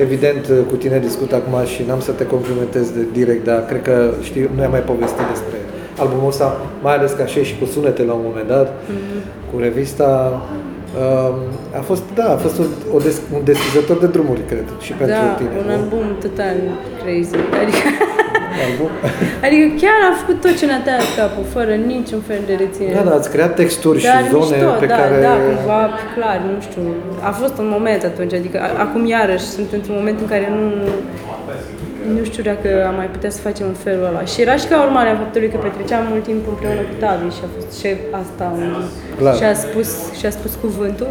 Evident, 0.00 0.44
uh, 0.50 0.56
cu 0.70 0.74
tine 0.82 0.98
discut 0.98 1.32
acum 1.32 1.54
și 1.72 1.80
n-am 1.88 2.00
să 2.00 2.10
te 2.12 2.26
complimentez 2.26 2.86
de 2.90 3.02
direct, 3.12 3.44
dar 3.44 3.64
cred 3.70 3.82
că 3.82 4.10
știu, 4.22 4.50
noi 4.56 4.64
am 4.64 4.70
mai 4.70 4.80
povestit 4.92 5.26
despre 5.34 5.56
albumul 5.98 6.28
ăsta, 6.28 6.60
mai 6.82 6.94
ales 6.96 7.12
ca 7.12 7.26
și 7.26 7.42
și 7.44 7.54
cu 7.60 7.64
sunete 7.64 8.02
la 8.04 8.12
un 8.12 8.24
moment 8.28 8.48
dat, 8.48 8.68
cu 9.52 9.58
revista. 9.60 10.40
Um, 11.02 11.36
a 11.80 11.82
fost, 11.90 12.02
da, 12.14 12.26
a 12.36 12.38
fost 12.44 12.56
o, 12.62 12.64
o 12.96 12.98
des, 13.06 13.16
un 13.36 13.42
deschizător 13.50 13.96
de 14.04 14.06
drumuri, 14.06 14.42
cred, 14.50 14.66
și 14.86 14.92
pentru 14.92 15.16
da, 15.26 15.34
tine. 15.40 15.50
un 15.62 15.66
nu? 15.66 15.72
album 15.78 16.04
total 16.26 16.56
crazy. 17.00 17.34
Adică, 17.62 17.86
album. 18.66 18.90
adică 19.46 19.64
chiar 19.82 19.98
a 20.10 20.12
făcut 20.20 20.36
tot 20.44 20.54
ce 20.60 20.64
ne-a 20.70 20.82
tăiat 20.86 21.08
capul, 21.18 21.44
fără 21.56 21.72
niciun 21.92 22.20
fel 22.30 22.40
de 22.48 22.54
reținere. 22.64 22.94
Da, 22.98 23.02
da, 23.10 23.14
ați 23.20 23.30
creat 23.34 23.52
texturi 23.60 23.98
și 24.02 24.06
Dar 24.12 24.22
zone 24.34 24.56
mișto, 24.56 24.70
pe 24.82 24.86
da, 24.92 24.96
care... 25.00 25.16
da, 25.28 25.34
cumva, 25.48 25.80
clar, 26.14 26.36
nu 26.48 26.54
știu, 26.66 26.82
a 27.30 27.32
fost 27.40 27.54
un 27.62 27.68
moment 27.76 28.02
atunci, 28.10 28.32
adică 28.40 28.56
a- 28.66 28.74
acum 28.84 29.02
iarăși 29.16 29.46
sunt 29.56 29.68
într-un 29.78 29.96
moment 30.00 30.18
în 30.24 30.28
care 30.32 30.46
nu, 30.56 30.62
nu 32.16 32.24
știu 32.24 32.42
dacă 32.42 32.68
am 32.86 32.94
mai 32.94 33.06
putea 33.06 33.30
să 33.30 33.40
facem 33.40 33.66
în 33.66 33.72
felul 33.72 34.04
ăla. 34.04 34.24
Și 34.24 34.40
era 34.40 34.56
și 34.56 34.66
ca 34.66 34.82
urmare 34.82 35.08
a 35.08 35.16
faptului 35.16 35.48
că 35.48 35.56
petreceam 35.56 36.06
mult 36.10 36.24
timp 36.24 36.48
împreună 36.48 36.80
cu 36.80 36.94
Tavi 36.98 37.34
și 37.36 37.40
a 37.44 37.48
fost 37.56 37.78
și 37.78 37.86
asta 38.10 38.52
un, 38.56 38.72
Clar. 39.16 39.36
și 39.36 39.42
a 39.42 39.54
spus, 39.54 40.12
și 40.18 40.26
a 40.26 40.30
spus 40.30 40.54
cuvântul. 40.54 41.08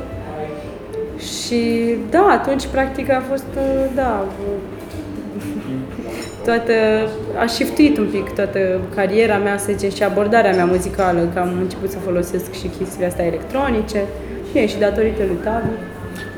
Și 1.17 1.61
da, 2.09 2.27
atunci 2.31 2.65
practic 2.67 3.09
a 3.09 3.21
fost, 3.29 3.51
uh, 3.57 3.85
da, 3.95 4.25
toată, 6.45 6.73
a 7.43 7.45
shiftuit 7.45 7.97
un 7.97 8.07
pic 8.11 8.29
toată 8.29 8.59
cariera 8.95 9.37
mea, 9.37 9.57
să 9.57 9.71
zicem, 9.71 9.89
și 9.89 10.03
abordarea 10.03 10.55
mea 10.55 10.65
muzicală, 10.65 11.29
că 11.33 11.39
am 11.39 11.51
început 11.61 11.91
să 11.91 11.97
folosesc 11.97 12.51
și 12.51 12.67
chestiile 12.77 13.05
astea 13.05 13.25
electronice. 13.25 14.01
Bine, 14.53 14.67
și 14.67 14.79
datorită 14.79 15.23
lui 15.27 15.39
Tavi. 15.43 15.92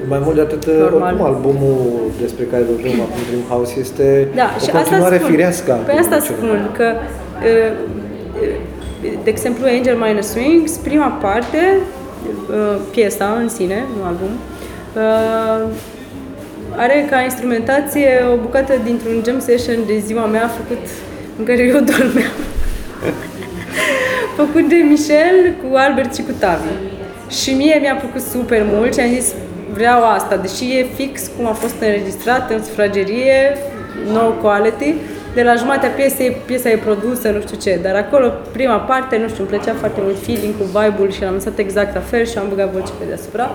Mai 0.07 0.19
mult 0.23 0.35
de 0.35 0.41
atât, 0.41 0.65
Normal. 0.65 1.01
oricum 1.03 1.25
albumul 1.25 1.77
despre 2.21 2.43
care 2.51 2.63
vorbim 2.71 3.01
acum, 3.05 3.19
Dream 3.29 3.45
House, 3.49 3.73
este 3.79 4.27
Da, 4.35 4.47
o 4.55 4.59
și 4.63 4.69
continuare 4.71 5.03
asta 5.15 5.17
spun. 5.25 5.29
firească. 5.31 5.71
a 5.71 5.75
Păi 5.75 5.97
asta 6.03 6.15
albumului 6.15 6.59
spun, 6.59 6.69
că 6.77 6.87
uh, 7.49 7.71
de 9.23 9.29
exemplu 9.35 9.63
Angel 9.77 9.95
Minor 10.03 10.21
Swings, 10.21 10.71
prima 10.87 11.07
parte, 11.25 11.61
uh, 12.49 12.75
piesa 12.93 13.37
în 13.41 13.49
sine, 13.49 13.77
nu 13.97 14.01
album, 14.11 14.31
uh, 15.03 15.61
are 16.83 17.07
ca 17.09 17.21
instrumentație 17.21 18.09
o 18.33 18.35
bucată 18.45 18.73
dintr-un 18.83 19.21
jam 19.25 19.39
session 19.39 19.75
de 19.87 19.97
ziua 20.05 20.25
mea 20.25 20.47
făcut 20.59 20.83
în 21.39 21.43
care 21.45 21.61
eu 21.61 21.79
dormeam. 21.91 22.35
făcut 24.35 24.67
de 24.69 24.75
Michel 24.89 25.37
cu 25.61 25.75
Albert 25.75 26.15
și 26.15 26.21
cu 26.21 26.31
Tavi. 26.39 26.69
Și 27.29 27.51
mie 27.53 27.77
mi-a 27.81 27.95
plăcut 27.95 28.21
super 28.21 28.65
mult 28.73 28.93
și 28.93 28.99
am 28.99 29.09
zis 29.19 29.33
vreau 29.75 30.03
asta, 30.03 30.35
deși 30.35 30.77
e 30.77 30.85
fix 30.95 31.31
cum 31.37 31.47
a 31.47 31.51
fost 31.51 31.75
înregistrat 31.79 32.51
în 32.51 32.63
sufragerie, 32.63 33.57
no 34.13 34.19
quality, 34.41 34.93
de 35.33 35.43
la 35.43 35.55
jumatea 35.55 35.89
piesei, 35.89 36.37
piesa 36.45 36.69
e 36.69 36.77
produsă, 36.77 37.29
nu 37.29 37.41
știu 37.41 37.57
ce, 37.57 37.79
dar 37.83 37.95
acolo, 37.95 38.31
prima 38.51 38.77
parte, 38.77 39.17
nu 39.17 39.27
știu, 39.27 39.43
îmi 39.43 39.47
plăcea 39.47 39.73
foarte 39.79 39.99
mult 40.03 40.17
feeling 40.23 40.53
cu 40.57 40.63
vibe-ul 40.63 41.11
și 41.11 41.21
l-am 41.21 41.33
lăsat 41.33 41.57
exact 41.57 41.93
la 41.93 42.01
fel 42.01 42.25
și 42.25 42.37
am 42.37 42.45
băgat 42.49 42.71
voce 42.71 42.91
pe 42.99 43.05
deasupra. 43.07 43.51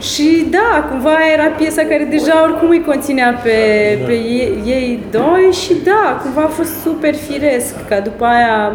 Și 0.00 0.46
da, 0.50 0.86
cumva 0.90 1.16
era 1.34 1.44
piesa 1.44 1.82
care 1.82 2.06
deja 2.10 2.42
oricum 2.42 2.68
îi 2.68 2.84
conținea 2.84 3.40
pe, 3.42 3.58
pe 4.06 4.12
ei, 4.12 4.62
ei 4.66 5.02
doi 5.10 5.50
și 5.64 5.74
da, 5.84 6.20
cumva 6.22 6.42
a 6.42 6.46
fost 6.46 6.80
super 6.84 7.14
firesc, 7.14 7.74
ca 7.88 8.00
după 8.00 8.24
aia 8.24 8.72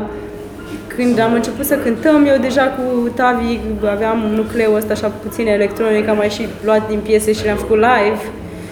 când 0.96 1.20
am 1.20 1.34
început 1.34 1.66
să 1.66 1.76
cântăm, 1.76 2.26
eu 2.26 2.38
deja 2.42 2.64
cu 2.78 3.10
Tavi 3.16 3.60
aveam 3.96 4.24
un 4.24 4.34
nucleu 4.34 4.74
ăsta 4.74 4.94
așa 4.94 5.08
puțin 5.08 5.48
electronic, 5.48 6.08
am 6.08 6.18
mai 6.18 6.30
și 6.30 6.48
luat 6.64 6.88
din 6.88 7.00
piese 7.00 7.32
și 7.34 7.44
le-am 7.44 7.58
făcut 7.58 7.78
live. 7.78 8.22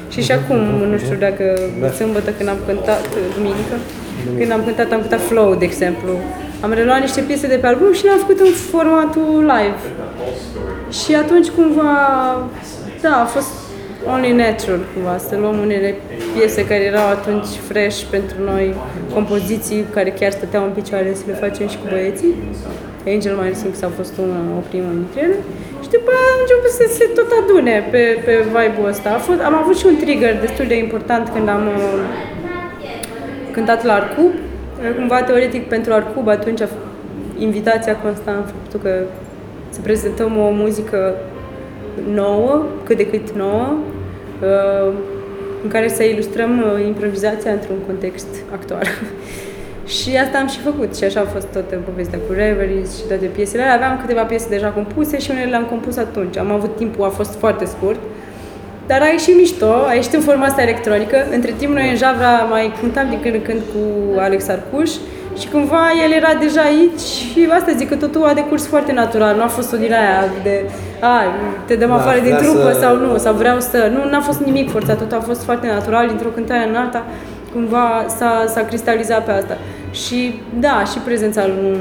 Și 0.10 0.21
și 0.21 0.31
acum, 0.31 0.57
nu 0.91 0.97
știu 0.97 1.15
dacă 1.19 1.60
sâmbătă 1.95 2.31
când 2.38 2.49
am 2.49 2.57
cântat, 2.65 3.07
duminică, 3.36 3.75
când 4.38 4.51
am 4.51 4.63
cântat, 4.65 4.91
am 4.91 4.99
cântat 4.99 5.21
Flow, 5.21 5.55
de 5.55 5.65
exemplu. 5.65 6.12
Am 6.60 6.73
reluat 6.73 6.99
niște 6.99 7.21
piese 7.21 7.47
de 7.47 7.55
pe 7.55 7.67
album 7.67 7.93
și 7.93 8.03
le-am 8.03 8.17
făcut 8.17 8.39
în 8.39 8.51
formatul 8.71 9.51
live. 9.53 9.81
Și 10.99 11.15
atunci 11.15 11.47
cumva, 11.47 11.93
da, 13.01 13.21
a 13.21 13.25
fost 13.25 13.61
only 14.14 14.32
natural, 14.32 14.80
cumva, 14.94 15.18
să 15.18 15.38
luăm 15.38 15.58
unele 15.58 15.96
piese 16.34 16.66
care 16.66 16.84
erau 16.84 17.08
atunci 17.08 17.48
fresh 17.70 18.02
pentru 18.10 18.36
noi, 18.44 18.76
compoziții 19.14 19.86
care 19.94 20.10
chiar 20.20 20.32
stăteau 20.32 20.64
în 20.64 20.72
picioare 20.80 21.14
să 21.14 21.24
le 21.28 21.34
facem 21.34 21.68
și 21.68 21.78
cu 21.78 21.88
băieții. 21.90 22.34
Angel 23.08 23.36
mai 23.36 23.52
Sings 23.54 23.82
a 23.82 23.92
fost 24.00 24.14
una, 24.18 24.40
o 24.60 24.62
primă 24.70 24.92
dintre 25.00 25.20
ele. 25.26 25.38
Și 25.84 25.90
după 25.96 26.10
aia 26.16 26.30
am 26.36 26.40
început 26.46 26.72
să 26.80 26.86
se 26.98 27.06
tot 27.18 27.30
adune 27.42 27.88
pe, 27.92 28.04
pe 28.26 28.34
vibe-ul 28.56 28.88
ăsta. 28.94 29.10
A 29.10 29.18
fost, 29.28 29.40
am 29.50 29.56
avut 29.62 29.78
și 29.78 29.86
un 29.86 29.98
trigger 30.04 30.40
destul 30.40 30.66
de 30.68 30.78
important 30.78 31.30
când 31.34 31.48
am 31.50 31.64
uh, 31.68 32.00
cântat 33.52 33.84
la 33.84 33.94
Arcub. 33.94 34.32
Cumva, 34.98 35.22
teoretic, 35.24 35.64
pentru 35.68 35.94
Arcub, 35.94 36.28
atunci 36.28 36.62
a 36.62 36.66
f- 36.66 36.90
invitația 37.38 37.96
consta 37.96 38.32
în 38.32 38.44
faptul 38.54 38.80
că 38.80 38.94
să 39.70 39.80
prezentăm 39.82 40.38
o 40.38 40.50
muzică 40.50 41.16
nouă, 42.13 42.65
cât 42.84 42.97
de 42.97 43.06
cât 43.08 43.30
nouă, 43.32 43.77
uh, 44.41 44.93
în 45.63 45.69
care 45.69 45.88
să 45.88 46.04
ilustrăm 46.04 46.60
uh, 46.60 46.86
improvizația 46.86 47.51
într-un 47.51 47.77
context 47.86 48.27
actual. 48.51 48.86
și 49.99 50.17
asta 50.17 50.38
am 50.38 50.47
și 50.47 50.60
făcut 50.60 50.95
și 50.95 51.04
așa 51.04 51.19
a 51.19 51.34
fost 51.34 51.47
toată 51.47 51.75
povestea 51.89 52.19
cu 52.27 52.34
Reveries 52.34 52.97
și 52.97 53.04
toate 53.08 53.25
piesele 53.25 53.62
alea. 53.62 53.75
Aveam 53.75 53.97
câteva 54.01 54.21
piese 54.21 54.49
deja 54.49 54.67
compuse 54.67 55.19
și 55.19 55.32
unele 55.32 55.49
le-am 55.49 55.65
compus 55.65 55.97
atunci. 55.97 56.38
Am 56.38 56.51
avut 56.51 56.75
timpul, 56.75 57.06
a 57.06 57.10
fost 57.10 57.36
foarte 57.36 57.65
scurt. 57.65 57.99
Dar 58.88 59.01
a 59.01 59.08
ieșit 59.08 59.36
mișto, 59.36 59.73
a 59.88 59.93
ieșit 59.93 60.13
în 60.13 60.21
forma 60.21 60.45
asta 60.45 60.62
electronică. 60.62 61.17
Între 61.32 61.54
timp 61.58 61.73
noi 61.73 61.89
în 61.89 61.95
Javra 61.95 62.32
mai 62.49 62.73
cântam 62.80 63.10
din 63.10 63.19
când 63.21 63.34
în 63.34 63.41
când 63.41 63.62
cu 63.73 64.19
Alex 64.19 64.47
Arcuș 64.47 64.91
și 65.39 65.48
cumva 65.50 65.82
el 66.06 66.12
era 66.12 66.34
deja 66.39 66.62
aici 66.62 67.00
și 67.00 67.48
asta 67.58 67.72
zic 67.78 67.89
că 67.89 67.96
totul 67.96 68.24
a 68.26 68.34
decurs 68.34 68.67
foarte 68.67 68.91
natural, 68.91 69.36
nu 69.36 69.44
a 69.44 69.48
fost 69.48 69.74
o 69.74 69.78
din 69.78 69.94
aia 69.94 70.24
de 70.44 70.65
a, 71.02 71.22
te 71.65 71.76
dăm 71.76 71.88
Da, 71.89 71.96
afară 71.96 72.20
din 72.20 72.36
vrea 72.36 72.38
trupă 72.38 72.72
să- 72.74 72.80
sau 72.80 72.96
nu, 72.96 73.17
sau 73.17 73.34
vreau 73.34 73.60
să... 73.60 73.91
Nu, 73.94 74.10
n-a 74.10 74.20
fost 74.22 74.39
nimic 74.39 74.70
forțat, 74.72 74.98
totul 74.98 75.17
a 75.17 75.22
fost 75.22 75.44
foarte 75.44 75.67
natural, 75.67 76.08
dintr-o 76.08 76.30
cântare 76.30 76.67
în 76.70 76.76
alta, 76.76 77.04
cumva 77.54 78.06
s-a, 78.17 78.44
s-a 78.48 78.62
cristalizat 78.62 79.26
pe 79.26 79.32
asta. 79.32 79.58
Și 79.91 80.39
da, 80.60 80.84
și 80.91 80.98
prezența 80.98 81.46
lui, 81.48 81.78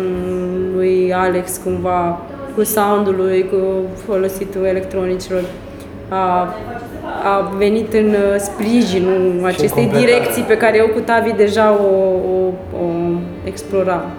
lui 0.74 1.12
Alex 1.14 1.60
cumva 1.64 2.18
cu 2.54 2.64
soundul 2.64 3.14
lui, 3.18 3.48
cu 3.50 3.56
folositul 4.06 4.64
electronicilor, 4.64 5.42
a, 6.08 6.54
a 7.24 7.52
venit 7.58 7.92
în 7.94 8.06
uh, 8.08 8.38
sprijinul 8.38 9.40
acestei 9.44 9.68
completare. 9.68 10.04
direcții 10.04 10.42
pe 10.42 10.56
care 10.56 10.76
eu 10.76 10.86
cu 10.86 10.98
Tavi 11.00 11.32
deja 11.32 11.70
o, 11.80 11.94
o, 12.34 12.52
o 13.44 13.48
exploram. 13.48 14.10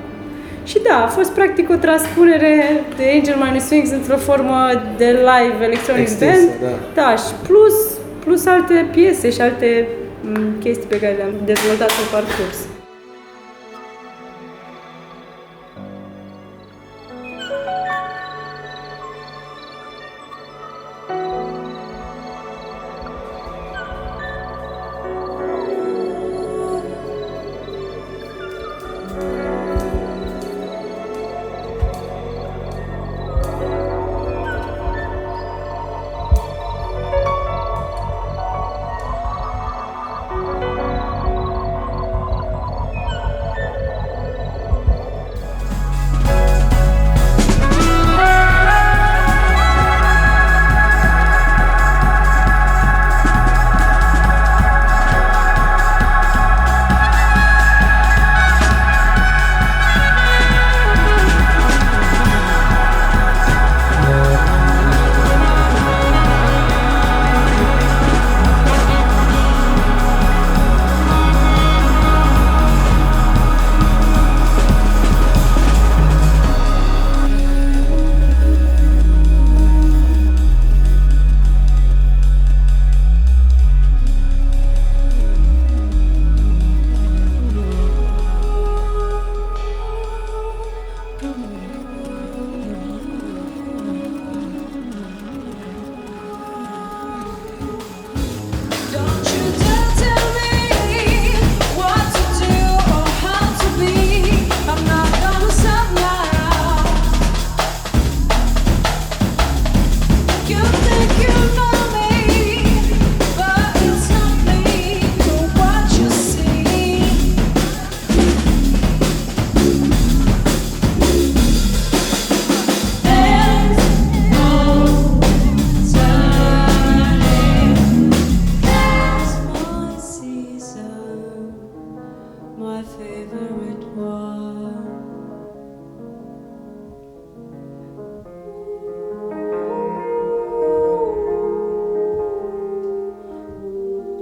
Și 0.64 0.80
da, 0.90 1.04
a 1.04 1.08
fost 1.08 1.32
practic 1.32 1.70
o 1.70 1.76
transpunere 1.76 2.84
de 2.98 3.04
Angel 3.18 3.36
Minus 3.44 3.70
Wings 3.70 3.92
într-o 3.92 4.18
formă 4.18 4.58
de 4.98 5.06
live 5.06 5.64
electronic 5.64 6.02
Extinsă, 6.02 6.48
band. 6.62 6.74
da. 6.96 7.02
da, 7.02 7.16
și 7.16 7.32
plus, 7.48 7.76
plus 8.24 8.46
alte 8.46 8.90
piese 8.92 9.32
și 9.32 9.42
alte 9.42 9.88
m, 10.22 10.60
chestii 10.60 10.88
pe 10.88 11.00
care 11.00 11.14
le-am 11.18 11.34
dezvoltat 11.46 11.88
pe 11.88 12.06
parcurs. 12.12 12.58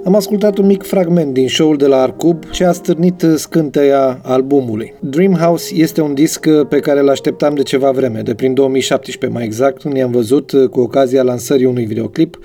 Am 0.05 0.15
ascultat 0.15 0.57
un 0.57 0.65
mic 0.65 0.83
fragment 0.83 1.33
din 1.33 1.47
show-ul 1.47 1.77
de 1.77 1.85
la 1.85 2.01
Arcub 2.01 2.43
ce 2.51 2.65
a 2.65 2.71
stârnit 2.71 3.25
scânteia 3.35 4.19
albumului. 4.23 4.93
Dreamhouse 4.99 5.75
este 5.75 6.01
un 6.01 6.13
disc 6.13 6.47
pe 6.69 6.79
care 6.79 6.99
îl 6.99 7.09
așteptam 7.09 7.55
de 7.55 7.63
ceva 7.63 7.91
vreme, 7.91 8.21
de 8.21 8.33
prin 8.33 8.53
2017 8.53 9.37
mai 9.37 9.45
exact, 9.45 9.81
când 9.81 9.95
i-am 9.95 10.11
văzut 10.11 10.51
cu 10.71 10.79
ocazia 10.79 11.23
lansării 11.23 11.65
unui 11.65 11.85
videoclip 11.85 12.39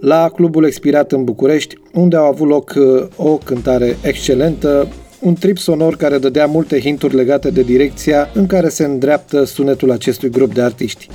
la 0.00 0.30
Clubul 0.34 0.64
Expirat 0.64 1.12
în 1.12 1.24
București, 1.24 1.78
unde 1.94 2.16
au 2.16 2.24
avut 2.24 2.48
loc 2.48 2.74
uh, 2.76 3.06
o 3.16 3.38
cântare 3.44 3.96
excelentă, 4.02 4.88
un 5.20 5.34
trip 5.34 5.58
sonor 5.58 5.96
care 5.96 6.18
dădea 6.18 6.46
multe 6.46 6.80
hinturi 6.80 7.14
legate 7.14 7.50
de 7.50 7.62
direcția 7.62 8.30
în 8.34 8.46
care 8.46 8.68
se 8.68 8.84
îndreaptă 8.84 9.44
sunetul 9.44 9.90
acestui 9.90 10.30
grup 10.30 10.54
de 10.54 10.62
artiști 10.62 11.08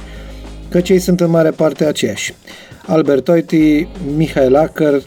căci 0.74 0.90
ei 0.90 1.00
sunt 1.00 1.20
în 1.20 1.30
mare 1.30 1.50
parte 1.50 1.86
aceiași. 1.86 2.34
Albert 2.86 3.28
Oiti, 3.28 3.88
Mihail 4.16 4.56
Acker, 4.56 5.02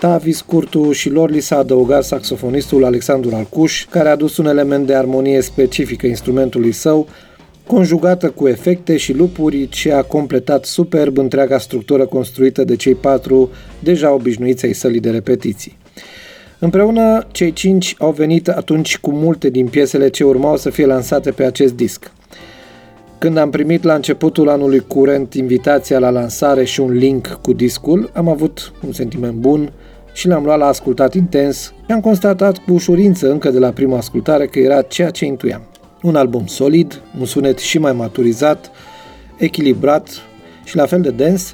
Tavis 0.00 0.40
Curtu 0.40 0.92
și 0.92 1.10
lor 1.10 1.30
li 1.30 1.40
s-a 1.40 1.56
adăugat 1.56 2.04
saxofonistul 2.04 2.84
Alexandru 2.84 3.34
Alcuș, 3.34 3.86
care 3.90 4.08
a 4.08 4.12
adus 4.12 4.36
un 4.36 4.46
element 4.46 4.86
de 4.86 4.94
armonie 4.94 5.40
specifică 5.40 6.06
instrumentului 6.06 6.72
său, 6.72 7.08
conjugată 7.66 8.30
cu 8.30 8.48
efecte 8.48 8.96
și 8.96 9.12
lupuri 9.12 9.68
ce 9.68 9.92
a 9.92 10.02
completat 10.02 10.64
superb 10.64 11.18
întreaga 11.18 11.58
structură 11.58 12.06
construită 12.06 12.64
de 12.64 12.76
cei 12.76 12.94
patru 12.94 13.50
deja 13.82 14.12
obișnuiți 14.12 14.66
ai 14.66 14.72
sălii 14.72 15.00
de 15.00 15.10
repetiții. 15.10 15.78
Împreună, 16.58 17.26
cei 17.30 17.52
cinci 17.52 17.94
au 17.98 18.10
venit 18.10 18.48
atunci 18.48 18.98
cu 18.98 19.10
multe 19.10 19.50
din 19.50 19.66
piesele 19.66 20.08
ce 20.08 20.24
urmau 20.24 20.56
să 20.56 20.70
fie 20.70 20.86
lansate 20.86 21.30
pe 21.30 21.44
acest 21.44 21.74
disc. 21.74 22.12
Când 23.18 23.36
am 23.36 23.50
primit 23.50 23.82
la 23.82 23.94
începutul 23.94 24.48
anului 24.48 24.80
curent 24.80 25.34
invitația 25.34 25.98
la 25.98 26.10
lansare 26.10 26.64
și 26.64 26.80
un 26.80 26.92
link 26.92 27.38
cu 27.42 27.52
discul, 27.52 28.10
am 28.14 28.28
avut 28.28 28.72
un 28.86 28.92
sentiment 28.92 29.34
bun 29.34 29.72
și 30.12 30.28
l-am 30.28 30.44
luat 30.44 30.58
la 30.58 30.66
ascultat 30.66 31.14
intens 31.14 31.74
și 31.86 31.92
am 31.92 32.00
constatat 32.00 32.58
cu 32.58 32.72
ușurință 32.72 33.30
încă 33.30 33.50
de 33.50 33.58
la 33.58 33.70
prima 33.70 33.96
ascultare 33.96 34.46
că 34.46 34.58
era 34.58 34.82
ceea 34.82 35.10
ce 35.10 35.24
intuiam. 35.24 35.62
Un 36.02 36.16
album 36.16 36.46
solid, 36.46 37.00
un 37.18 37.24
sunet 37.24 37.58
și 37.58 37.78
mai 37.78 37.92
maturizat, 37.92 38.70
echilibrat 39.36 40.08
și 40.64 40.76
la 40.76 40.86
fel 40.86 41.00
de 41.00 41.10
dens, 41.10 41.52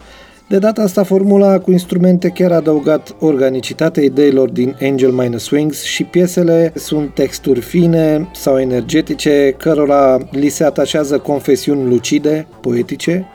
De 0.48 0.59
data 0.59 0.82
asta, 0.82 1.02
formula 1.02 1.59
cu 1.59 1.70
instrumente 1.70 2.28
chiar 2.28 2.52
a 2.52 2.54
adăugat 2.54 3.14
organicitatea 3.18 4.02
ideilor 4.02 4.50
din 4.50 4.76
Angel 4.80 5.11
Minus 5.11 5.50
Wings 5.50 5.82
și 5.82 6.04
piesele 6.04 6.72
sunt 6.74 7.14
texturi 7.14 7.61
fine 7.61 8.28
sau 8.34 8.59
energetice, 8.59 9.54
cărora 9.59 10.18
li 10.30 10.48
se 10.48 10.64
atașează 10.64 11.18
confesiuni 11.18 11.88
lucide, 11.88 12.46
poetice, 12.61 13.26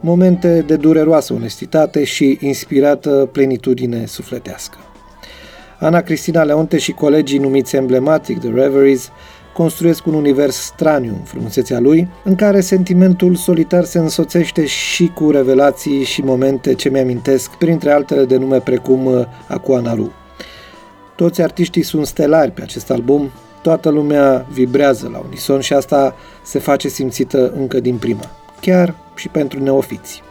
momente 0.00 0.64
de 0.66 0.76
dureroasă 0.76 1.32
onestitate 1.32 2.04
și 2.04 2.38
inspirată 2.40 3.28
plenitudine 3.32 4.06
sufletească. 4.06 4.78
Ana 5.78 6.00
Cristina 6.00 6.42
Leonte 6.42 6.78
și 6.78 6.92
colegii 6.92 7.38
numiți 7.38 7.76
emblematic 7.76 8.38
The 8.38 8.50
Reveries 8.50 9.10
construiesc 9.52 10.06
un 10.06 10.14
univers 10.14 10.56
straniu 10.56 11.10
în 11.10 11.22
frumusețea 11.24 11.80
lui, 11.80 12.08
în 12.24 12.34
care 12.34 12.60
sentimentul 12.60 13.34
solitar 13.34 13.84
se 13.84 13.98
însoțește 13.98 14.66
și 14.66 15.10
cu 15.14 15.30
revelații 15.30 16.04
și 16.04 16.20
momente 16.20 16.74
ce 16.74 16.88
mi-amintesc, 16.88 17.50
printre 17.50 17.90
altele 17.90 18.24
de 18.24 18.36
nume 18.36 18.60
precum 18.60 19.06
uh, 19.06 19.24
Aquanaru. 19.48 20.12
Toți 21.16 21.42
artiștii 21.42 21.82
sunt 21.82 22.06
stelari 22.06 22.50
pe 22.50 22.62
acest 22.62 22.90
album, 22.90 23.30
toată 23.62 23.88
lumea 23.88 24.46
vibrează 24.52 25.08
la 25.12 25.22
unison 25.26 25.60
și 25.60 25.72
asta 25.72 26.14
se 26.42 26.58
face 26.58 26.88
simțită 26.88 27.52
încă 27.56 27.80
din 27.80 27.96
prima, 27.96 28.30
chiar 28.60 28.94
și 29.14 29.28
pentru 29.28 29.62
neofiți. 29.62 30.22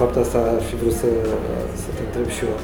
Fapt 0.00 0.16
asta 0.24 0.38
ar 0.56 0.62
fi 0.68 0.74
vrut 0.80 0.96
să, 1.02 1.08
să 1.82 1.88
te 1.96 2.02
întreb 2.06 2.28
și 2.36 2.42
eu. 2.48 2.56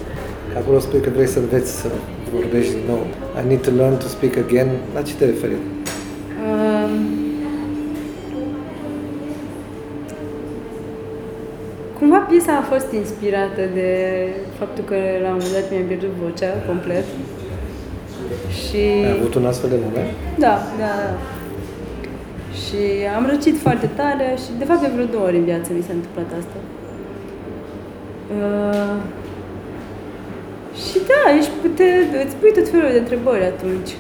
Că 0.51 0.57
Acolo 0.59 0.78
spui 0.78 1.01
că 1.05 1.11
vrei 1.16 1.30
să 1.35 1.39
înveți 1.39 1.70
să 1.80 1.89
vorbești 2.37 2.72
din 2.78 2.87
nou. 2.93 3.03
I 3.41 3.43
need 3.51 3.62
to 3.68 3.72
learn 3.80 3.97
to 4.05 4.09
speak 4.16 4.35
again. 4.47 4.68
La 4.95 5.03
ce 5.07 5.14
te 5.18 5.24
referi? 5.32 5.57
Um, 6.49 6.93
Cumva 11.99 12.20
piesa 12.28 12.53
a 12.62 12.68
fost 12.72 12.91
inspirată 13.03 13.62
de 13.78 13.91
faptul 14.59 14.85
că 14.91 14.97
la 15.24 15.28
un 15.35 15.39
moment 15.41 15.55
dat 15.59 15.66
mi-a 15.70 15.87
pierdut 15.91 16.12
vocea 16.24 16.53
complet. 16.70 17.07
Și... 18.62 18.82
Ai 19.09 19.16
avut 19.18 19.35
un 19.35 19.47
astfel 19.51 19.70
de 19.74 19.78
moment? 19.87 20.11
Da, 20.45 20.55
da, 20.82 20.93
da. 21.05 21.11
Și 22.62 22.80
am 23.16 23.24
răcit 23.32 23.57
foarte 23.66 23.89
tare 24.01 24.28
și 24.43 24.51
de 24.61 24.64
fapt 24.64 24.80
de 24.80 24.91
vreo 24.95 25.09
două 25.14 25.24
ori 25.28 25.37
în 25.37 25.47
viață 25.51 25.68
mi 25.72 25.87
s-a 25.87 25.95
întâmplat 25.99 26.30
asta. 26.41 26.59
Uh, 28.43 28.97
și 30.74 30.99
da, 31.07 31.37
ești 31.39 31.51
pute, 31.62 31.85
îți 32.24 32.37
pui 32.37 32.53
tot 32.53 32.68
felul 32.68 32.89
de 32.93 32.99
întrebări 32.99 33.45
atunci. 33.45 33.91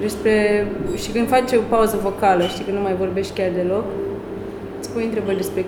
Despre, 0.00 0.66
și 0.96 1.10
când 1.10 1.28
faci 1.28 1.52
o 1.52 1.60
pauză 1.68 1.98
vocală, 2.02 2.44
știi 2.44 2.64
că 2.64 2.70
nu 2.70 2.80
mai 2.80 2.94
vorbești 2.98 3.32
chiar 3.32 3.50
deloc, 3.54 3.84
îți 4.78 4.90
pui 4.90 5.04
întrebări 5.04 5.36
despre 5.36 5.64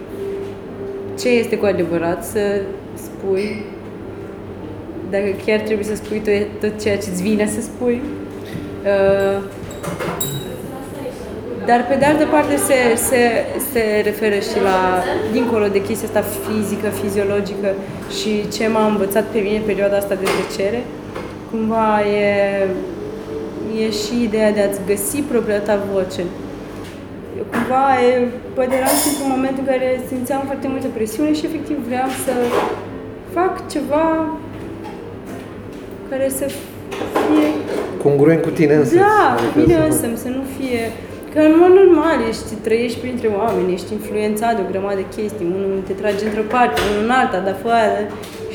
ce 1.19 1.29
este 1.29 1.57
cu 1.57 1.65
adevărat 1.65 2.25
să 2.25 2.63
spui, 2.95 3.65
dacă 5.11 5.29
chiar 5.47 5.59
trebuie 5.61 5.87
să 5.87 5.95
spui 5.95 6.19
tot, 6.19 6.61
tot 6.61 6.81
ceea 6.83 6.99
ce 6.99 7.09
îți 7.11 7.23
vine 7.23 7.47
să 7.47 7.61
spui. 7.61 8.01
Uh, 8.85 9.43
dar 11.71 11.87
pe 11.91 11.95
de 11.95 12.05
altă 12.05 12.27
parte 12.35 12.57
se, 12.57 12.79
se, 13.09 13.23
se 13.73 13.83
referă 14.09 14.39
și 14.49 14.59
la, 14.69 14.79
dincolo 15.33 15.67
de 15.77 15.83
chestia 15.83 16.09
asta 16.09 16.25
fizică, 16.47 16.89
fiziologică 17.01 17.69
și 18.19 18.33
ce 18.55 18.65
m-a 18.75 18.87
învățat 18.87 19.25
pe 19.33 19.39
mine 19.39 19.57
în 19.57 19.69
perioada 19.71 19.97
asta 19.97 20.15
de 20.15 20.29
tăcere, 20.39 20.81
cumva 21.51 21.89
e, 22.23 22.29
e 23.83 23.91
și 24.01 24.15
ideea 24.23 24.53
de 24.53 24.61
a-ți 24.61 24.81
găsi 24.87 25.19
propria 25.33 25.61
ta 25.69 25.77
voce. 25.93 26.23
Eu 27.39 27.45
cumva 27.53 27.85
e, 28.09 28.11
poate 28.57 28.75
eram 28.81 28.97
într-un 29.09 29.31
moment 29.37 29.57
în 29.59 29.67
care 29.71 29.89
simțeam 30.09 30.43
foarte 30.51 30.69
multă 30.69 30.89
presiune 30.97 31.33
și 31.39 31.47
efectiv 31.49 31.77
vreau 31.89 32.09
să 32.25 32.33
fac 33.37 33.53
ceva 33.73 34.07
care 36.11 36.29
să 36.29 36.45
fie 36.47 37.49
Congruent 38.03 38.43
cu 38.43 38.51
tine 38.51 38.75
însă. 38.75 38.95
da, 38.95 39.37
cu 39.53 39.59
mine 39.59 39.77
însă, 39.89 40.07
să 40.25 40.29
nu 40.29 40.43
fie... 40.59 40.83
Că 41.33 41.41
în 41.49 41.55
mod 41.61 41.73
normal 41.81 42.19
ești, 42.29 42.55
trăiești 42.67 42.99
printre 42.99 43.29
oameni, 43.41 43.73
ești 43.73 43.93
influențat 43.93 44.55
de 44.57 44.63
o 44.65 44.71
grămadă 44.71 44.97
de 44.97 45.07
chestii, 45.17 45.47
unul 45.57 45.83
te 45.87 45.93
trage 45.93 46.25
într-o 46.25 46.47
parte, 46.55 46.81
unul 46.91 47.05
în 47.05 47.11
alta, 47.11 47.39
dar 47.47 47.57
fără... 47.63 47.99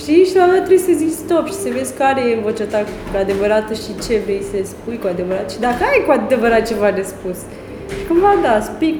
Știi? 0.01 0.25
Și 0.27 0.35
la 0.35 0.43
un 0.43 0.49
moment 0.49 0.57
dat 0.57 0.67
trebuie 0.67 0.89
să 0.89 1.01
zici 1.03 1.21
stop 1.23 1.45
și 1.47 1.61
să 1.63 1.69
vezi 1.77 1.97
care 2.01 2.21
e 2.21 2.45
vocea 2.47 2.67
ta 2.73 2.79
cu 3.09 3.17
adevărată 3.23 3.73
și 3.73 3.91
ce 4.05 4.13
vrei 4.25 4.43
să 4.51 4.57
spui 4.63 4.97
cu 5.01 5.07
adevărat 5.07 5.51
și 5.51 5.59
dacă 5.59 5.81
ai 5.91 6.03
cu 6.05 6.11
adevărat 6.11 6.67
ceva 6.67 6.91
de 6.91 7.01
spus. 7.01 7.37
Și 7.97 8.03
cumva 8.07 8.33
da, 8.45 8.53
speak, 8.69 8.99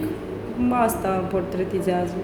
asta 0.86 1.10
portretizează. 1.32 2.16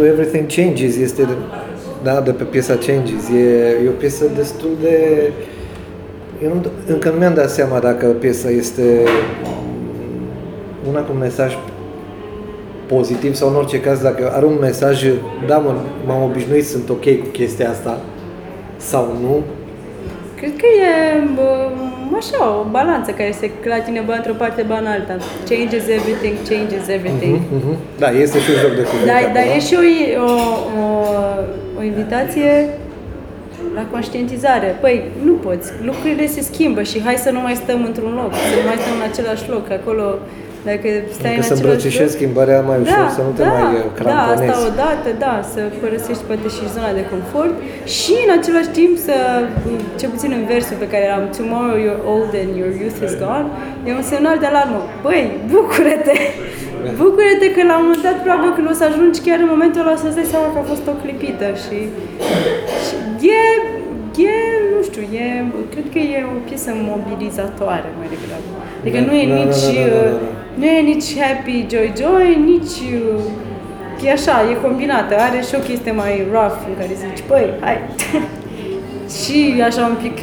De 0.00 0.06
exemplu, 0.06 0.24
Everything 0.24 0.46
Changes 0.46 0.96
este 0.96 1.22
de, 1.22 1.32
da, 2.02 2.20
de 2.20 2.30
pe 2.30 2.44
piesa 2.44 2.74
Changes. 2.74 3.28
E, 3.28 3.84
e 3.84 3.88
o 3.88 3.98
piesă 3.98 4.24
destul 4.36 4.70
de... 4.80 4.96
Eu 6.42 6.48
nu, 6.54 6.62
încă 6.86 7.10
nu 7.10 7.18
mi-am 7.18 7.34
dat 7.34 7.50
seama 7.50 7.78
dacă 7.78 8.06
piesa 8.06 8.50
este 8.50 8.82
una 10.88 11.00
cu 11.00 11.12
un 11.12 11.18
mesaj 11.18 11.58
pozitiv 12.86 13.34
sau 13.34 13.48
în 13.48 13.54
orice 13.54 13.80
caz 13.80 14.02
dacă 14.02 14.30
are 14.34 14.44
un 14.44 14.56
mesaj, 14.60 15.04
da 15.46 15.58
mă, 15.58 15.74
m-am 16.06 16.22
obișnuit, 16.22 16.66
sunt 16.66 16.88
ok 16.88 17.04
cu 17.04 17.26
chestia 17.32 17.70
asta 17.70 18.00
sau 18.76 19.16
nu. 19.22 19.42
Cred 20.36 20.56
că 20.56 20.66
e 20.66 21.22
bă, 21.34 21.68
așa, 22.22 22.38
o 22.60 22.64
balanță 22.70 23.10
care 23.10 23.32
se 23.40 23.50
clatine 23.64 24.00
bă 24.06 24.12
într-o 24.12 24.32
parte, 24.42 24.62
bă 24.70 24.76
în 24.80 24.86
alta. 24.86 25.14
Changes 25.50 25.84
everything, 25.96 26.34
changes 26.50 26.84
everything. 26.96 27.36
Mhm. 27.58 27.76
Da, 27.98 28.08
este 28.10 28.38
și 28.44 28.50
un 28.54 28.58
joc 28.64 28.72
de 28.80 28.82
cuvinte 28.88 29.06
Dar, 29.12 29.22
dar 29.36 29.42
acolo. 29.42 29.56
e 29.56 29.60
și 29.68 29.74
o, 29.80 29.84
o, 30.24 30.32
o, 30.80 30.84
o 31.78 31.82
invitație 31.90 32.50
la 33.74 33.84
conștientizare. 33.90 34.76
Păi, 34.80 35.02
nu 35.24 35.32
poți. 35.32 35.72
Lucrurile 35.88 36.26
se 36.26 36.40
schimbă 36.50 36.82
și 36.82 37.02
hai 37.06 37.16
să 37.26 37.30
nu 37.30 37.40
mai 37.40 37.54
stăm 37.54 37.80
într-un 37.84 38.12
loc, 38.20 38.32
să 38.50 38.54
nu 38.60 38.66
mai 38.70 38.78
stăm 38.82 38.94
în 39.00 39.06
același 39.10 39.44
loc. 39.54 39.64
Acolo, 39.80 40.04
dacă 40.68 40.86
stai 41.16 41.30
Adică 41.30 41.42
în 41.42 41.48
să 41.48 41.52
același 41.52 41.60
îmbrățișezi 41.60 42.10
loc... 42.10 42.18
schimbarea 42.18 42.58
mai 42.70 42.78
ușor, 42.84 43.06
să 43.18 43.22
nu 43.28 43.32
te 43.36 43.42
da, 43.44 43.50
mai 43.54 43.64
uh, 43.74 43.82
da, 43.84 43.90
cramponezi. 43.98 44.42
asta 44.42 44.56
odată, 44.70 45.08
da, 45.24 45.34
să 45.52 45.60
părăsești 45.80 46.24
poate 46.28 46.48
și 46.56 46.62
zona 46.74 46.90
de 47.00 47.04
confort 47.12 47.54
și 47.96 48.14
în 48.26 48.30
același 48.38 48.70
timp 48.78 48.94
să, 49.06 49.16
cel 50.00 50.10
puțin 50.14 50.30
în 50.38 50.44
versul 50.52 50.76
pe 50.82 50.88
care 50.92 51.04
l-am 51.12 51.24
Tomorrow 51.36 51.76
you're 51.84 52.02
old 52.12 52.32
and 52.42 52.52
your 52.60 52.70
youth 52.80 52.98
is 53.06 53.14
gone, 53.24 53.46
e 53.86 53.90
un 54.00 54.06
semnal 54.12 54.36
de 54.42 54.46
alarmă. 54.50 54.80
Băi, 55.04 55.22
bucură-te! 55.52 56.16
Bucură-te 57.02 57.48
că 57.56 57.60
la 57.70 57.76
un 57.78 57.84
moment 57.86 58.02
dat 58.08 58.16
probabil 58.24 58.50
când 58.56 58.66
o 58.72 58.74
să 58.80 58.84
ajungi 58.90 59.18
chiar 59.26 59.38
în 59.44 59.50
momentul 59.54 59.80
ăla 59.82 59.94
să-ți 60.02 60.16
dai 60.18 60.28
seama 60.32 60.48
că 60.52 60.58
a 60.60 60.70
fost 60.72 60.84
o 60.92 60.94
clipită 61.02 61.48
și, 61.62 61.78
și 62.84 62.94
e, 63.40 63.44
e, 64.32 64.36
nu 64.74 64.80
știu, 64.88 65.02
e, 65.24 65.26
cred 65.72 65.86
că 65.94 65.98
e 66.14 66.16
o 66.34 66.36
piesă 66.48 66.70
mobilizatoare 66.90 67.88
mai 67.98 68.08
degrabă. 68.14 68.59
Adică 68.80 68.98
Da, 68.98 69.04
nu 69.08 69.14
e 69.22 69.26
da, 69.28 69.34
da, 69.34 69.42
nici, 69.44 69.64
da, 69.66 69.72
da, 69.80 69.88
da, 69.94 70.00
da. 70.00 70.10
uh, 70.10 70.20
nu 70.58 70.64
e 70.76 70.80
nici 70.92 71.08
happy, 71.22 71.56
joy, 71.72 71.88
joy, 72.00 72.28
nici 72.50 72.76
uh, 72.96 74.06
e 74.06 74.10
așa, 74.18 74.34
e 74.50 74.54
combinată, 74.66 75.12
are 75.26 75.38
și 75.48 75.54
o 75.60 75.62
chestie 75.68 75.92
mai 76.02 76.14
rough 76.34 76.58
în 76.70 76.74
care 76.80 76.92
zici, 77.02 77.22
băi, 77.30 77.48
hai. 77.64 77.78
și 79.20 79.38
așa 79.68 79.82
un 79.92 79.98
pic 80.04 80.16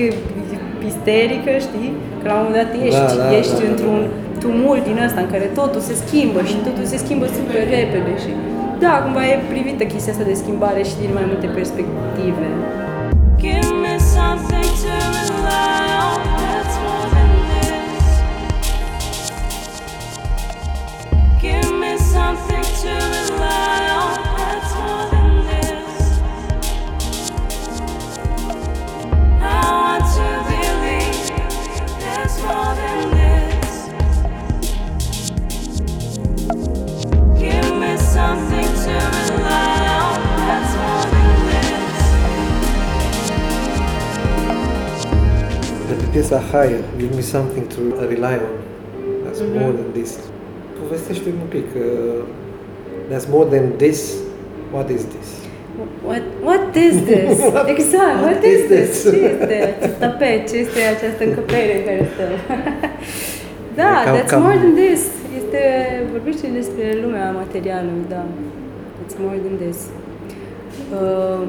isterică, 0.91 1.51
știi? 1.67 1.91
Că 2.19 2.25
la 2.29 2.35
un 2.37 2.43
moment 2.45 2.57
dat 2.61 2.71
ești, 2.87 3.05
Da, 3.07 3.21
da, 3.21 3.27
ești 3.39 3.55
da, 3.57 3.63
da, 3.63 3.69
într-un 3.71 4.01
tumult 4.43 4.81
din 4.89 4.97
ăsta 5.07 5.19
în 5.25 5.29
care 5.33 5.47
totul 5.59 5.81
se 5.89 5.95
schimbă 6.03 6.39
și 6.49 6.55
totul 6.67 6.85
se 6.91 6.97
schimbă 7.03 7.25
super 7.37 7.61
repede 7.75 8.13
și 8.23 8.31
da, 8.83 8.93
cumva 9.03 9.23
e 9.31 9.39
privită 9.53 9.83
chestia 9.83 10.11
asta 10.13 10.25
de 10.31 10.35
schimbare 10.43 10.81
și 10.89 10.95
din 11.01 11.09
mai 11.17 11.25
multe 11.31 11.47
perspective. 11.57 12.45
Give 13.43 13.69
me 13.83 13.95
something 14.15 14.69
to 14.81 14.93
rely 15.27 15.89
on 16.09 16.16
pe 45.87 46.05
piesa 46.11 46.41
Higher, 46.51 46.83
Give 46.97 47.15
Me 47.15 47.21
Something 47.21 47.67
to 47.67 47.81
Rely 48.07 48.35
On. 48.47 48.55
That's 49.23 49.39
Mhm. 49.41 49.59
more 49.59 49.71
than 49.71 49.91
this. 49.93 50.11
Povestește 50.79 51.29
un 51.29 51.47
pic. 51.49 51.65
Uh, 53.07 53.13
that's 53.13 53.27
more 53.29 53.45
than 53.49 53.65
this. 53.77 53.99
What 54.71 54.89
is 54.89 55.03
this? 55.05 55.27
What, 56.05 56.21
what 56.43 56.75
is 56.75 56.95
this? 57.05 57.39
exact, 57.75 58.17
what, 58.25 58.43
is 58.43 58.61
this? 58.73 59.03
Ce 59.03 59.15
este 59.31 59.75
acest 59.77 59.97
tapet? 59.99 60.49
Ce 60.49 60.55
este 60.57 60.79
această 60.95 61.23
încăpere 61.23 61.73
în 61.79 61.83
care 61.85 62.09
stăm? 62.13 62.31
da, 63.81 63.91
E 64.03 64.05
cam- 64.05 64.15
that's 64.17 64.31
cam- 64.33 64.41
more 64.47 64.55
than 64.63 64.73
this. 64.85 65.01
Este, 65.39 65.61
vorbește 66.11 66.47
despre 66.59 66.85
lumea 67.03 67.31
materială, 67.31 67.89
da. 68.09 68.23
It's 69.03 69.15
more 69.25 69.37
than 69.45 69.55
this. 69.67 69.77
Um, 70.99 71.47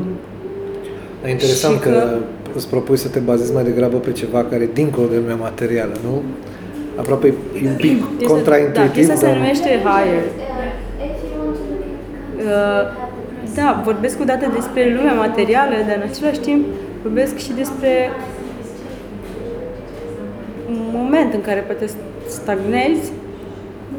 E 1.27 1.31
interesant 1.31 1.75
Și 1.75 1.81
că, 1.81 1.89
că- 1.91 2.19
îți 2.55 2.69
propui 2.69 2.97
să 2.97 3.09
te 3.09 3.19
bazezi 3.19 3.53
mai 3.53 3.65
degrabă 3.65 3.97
pe 3.97 4.13
ceva 4.13 4.45
care 4.51 4.63
e 4.63 4.69
dincolo 4.73 5.07
de 5.07 5.17
lumea 5.17 5.35
materială, 5.35 5.93
nu? 6.05 6.23
Aproape 6.97 7.27
e 7.63 7.69
un 7.69 7.75
pic 7.77 7.97
Piesa- 8.05 8.21
Da, 8.21 8.27
contraintuitiv, 8.27 8.93
piesa 8.93 9.15
se 9.15 9.27
dar- 9.27 9.37
numește 9.37 9.69
Higher. 9.69 10.23
Uh, 12.49 13.07
da, 13.55 13.81
vorbesc 13.85 14.21
odată 14.21 14.47
despre 14.55 14.95
lumea 14.97 15.13
materială, 15.15 15.75
dar 15.87 15.97
în 15.97 16.09
același 16.11 16.39
timp 16.39 16.65
vorbesc 17.03 17.37
și 17.37 17.53
despre 17.53 18.11
un 20.69 20.79
moment 20.93 21.33
în 21.35 21.41
care 21.41 21.61
poate 21.61 21.87
stagnezi 22.29 23.13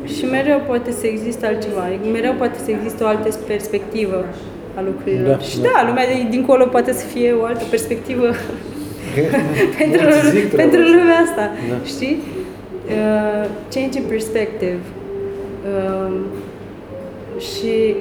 și 0.06 0.26
mereu 0.26 0.62
poate 0.68 0.91
să 0.91 1.08
existe 1.08 1.45
altceva, 1.45 1.84
mereu 2.12 2.34
poate 2.38 2.58
să 2.64 2.72
existe 2.72 3.04
o 3.04 3.08
altă 3.08 3.30
perspectivă 3.47 4.26
a 4.76 4.82
lucrurilor. 4.86 5.36
Da, 5.36 5.39
și 5.43 5.60
da. 5.60 5.70
da, 5.76 5.88
lumea 5.88 6.06
de 6.06 6.28
dincolo 6.30 6.66
poate 6.66 6.93
să 6.93 7.06
fie 7.06 7.32
o 7.34 7.43
altă 7.43 7.64
perspectivă 7.70 8.26
pentru, 9.80 10.02
Mulți 10.02 10.30
zic 10.30 10.50
treaba 10.52 10.70
pentru 10.70 10.80
asta. 10.82 10.95
lumea 10.97 11.18
asta, 11.28 11.50
Da. 11.70 11.76
știi? 11.86 12.18
Uh, 12.88 13.50
change 13.74 13.97
in 14.00 14.06
perspective. 14.08 14.78
Um, 15.70 16.14
și 17.39 17.95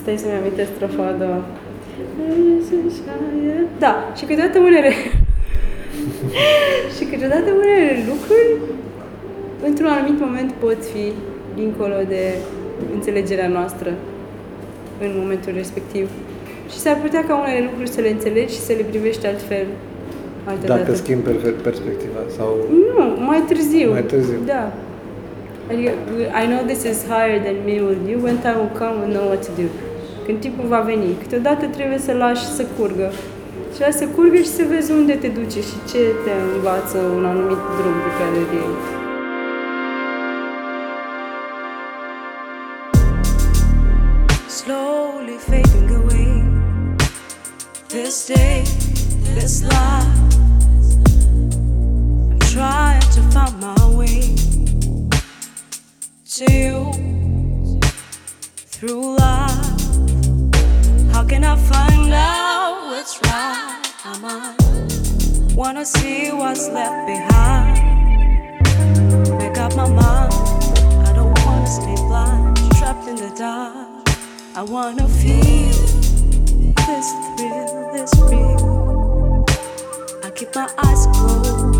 stai 0.00 0.16
să-mi 0.22 0.38
amintesc 0.40 0.70
strofa 0.74 1.04
a 1.06 1.12
doua. 1.22 1.40
Da, 3.78 3.92
și 4.16 4.24
câteodată 4.24 4.58
unele 4.58 4.90
și 6.96 7.04
câteodată 7.10 7.48
unele 7.58 7.86
lucruri 8.10 8.48
într-un 9.68 9.86
anumit 9.94 10.20
moment 10.20 10.50
pot 10.64 10.80
fi 10.92 11.04
dincolo 11.60 11.94
de 12.08 12.24
înțelegerea 12.94 13.48
noastră 13.48 13.90
în 15.04 15.10
momentul 15.20 15.52
respectiv. 15.56 16.08
Și 16.70 16.78
s-ar 16.78 16.96
putea 17.04 17.24
ca 17.28 17.34
unele 17.42 17.60
lucruri 17.68 17.90
să 17.96 18.00
le 18.00 18.10
înțelegi 18.10 18.54
și 18.54 18.60
să 18.60 18.72
le 18.72 18.82
privești 18.90 19.26
altfel 19.26 19.66
altă 20.44 20.66
Dacă 20.66 20.80
dată. 20.80 20.94
schimbi 20.94 21.24
perfect 21.30 21.58
perspectiva 21.62 22.20
sau... 22.36 22.48
Nu, 22.70 23.24
mai 23.28 23.40
târziu. 23.48 23.90
Mai 23.90 24.02
târziu. 24.02 24.38
Da. 24.46 24.72
Adică, 25.70 25.90
I 26.42 26.44
know 26.50 26.62
this 26.72 26.82
is 26.92 26.98
higher 27.12 27.40
than 27.46 27.56
me 27.68 27.76
with 27.88 28.02
you, 28.10 28.18
when 28.24 28.36
time 28.44 28.58
will 28.62 28.74
come, 28.82 28.94
we'll 29.00 29.14
know 29.16 29.26
what 29.32 29.40
to 29.46 29.52
do. 29.62 29.66
Când 30.26 30.38
timpul 30.40 30.66
va 30.68 30.80
veni, 30.80 31.10
câteodată 31.22 31.64
trebuie 31.66 31.98
să 31.98 32.12
lași 32.12 32.44
să 32.58 32.64
curgă. 32.78 33.08
Și 33.74 33.80
lași 33.80 34.00
să 34.02 34.06
curgă 34.06 34.36
și 34.36 34.52
să 34.58 34.62
vezi 34.68 34.92
unde 34.92 35.12
te 35.12 35.28
duce 35.28 35.60
și 35.60 35.76
ce 35.90 36.02
te 36.24 36.32
învață 36.54 36.98
un 37.16 37.24
anumit 37.24 37.62
drum 37.78 37.96
pe 38.04 38.10
care 38.18 38.36
îl 38.42 38.48
iei. 38.58 39.02
slowly 44.64 45.36
fading 45.48 45.90
away. 46.00 46.32
This 47.88 48.26
day, 48.26 48.62
this 49.34 49.62
life, 49.62 50.16
I'm 52.30 52.38
trying 52.54 53.06
to 53.16 53.20
find 53.32 53.54
my 53.60 53.74
way 53.78 53.83
to 56.34 56.52
you 56.52 56.92
through 58.56 59.16
love. 59.16 59.52
How 61.12 61.22
can 61.22 61.44
I 61.44 61.54
find 61.54 62.12
out 62.12 62.88
what's 62.88 63.20
right? 63.22 63.80
I 64.04 65.54
wanna 65.54 65.84
see 65.84 66.32
what's 66.32 66.68
left 66.70 67.06
behind. 67.06 67.78
Make 69.38 69.58
up 69.58 69.76
my 69.76 69.88
mind. 69.88 70.32
I 71.06 71.12
don't 71.14 71.38
wanna 71.46 71.66
stay 71.68 71.94
blind, 72.08 72.56
trapped 72.78 73.06
in 73.06 73.14
the 73.14 73.32
dark. 73.38 74.08
I 74.56 74.62
wanna 74.62 75.06
feel 75.06 75.70
this 76.88 77.12
thrill, 77.36 77.92
this 77.92 78.12
real. 78.28 79.44
I 80.24 80.30
keep 80.30 80.52
my 80.56 80.68
eyes 80.78 81.06
closed 81.14 81.73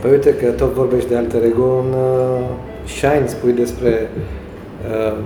Păi 0.00 0.10
uite 0.10 0.34
că 0.34 0.50
tot 0.50 0.72
vorbești 0.72 1.08
de 1.08 1.16
alter 1.16 1.44
ego 1.44 1.78
în 1.78 1.92
uh, 1.92 2.48
Shine, 2.86 3.26
spui 3.26 3.52
despre 3.52 4.10
uh, 4.88 5.18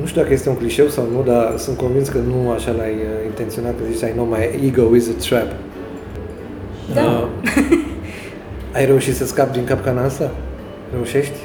nu 0.00 0.06
știu 0.06 0.20
dacă 0.20 0.32
este 0.32 0.48
un 0.48 0.56
clișeu 0.56 0.86
sau 0.86 1.06
nu, 1.12 1.22
dar 1.22 1.56
sunt 1.56 1.76
convins 1.76 2.08
că 2.08 2.18
nu 2.18 2.50
așa 2.50 2.70
l-ai 2.70 2.92
uh, 2.92 3.24
intenționat, 3.26 3.70
că 3.70 3.82
zici, 3.92 4.00
I 4.00 4.12
know 4.12 4.24
my 4.24 4.66
ego 4.66 4.94
is 4.94 5.08
a 5.08 5.12
trap. 5.28 5.48
Da. 6.94 7.02
Uh, 7.02 7.28
ai 8.76 8.86
reușit 8.86 9.14
să 9.14 9.26
scapi 9.26 9.52
din 9.52 9.64
capcana 9.64 10.04
asta? 10.04 10.30
Reușești? 10.92 11.38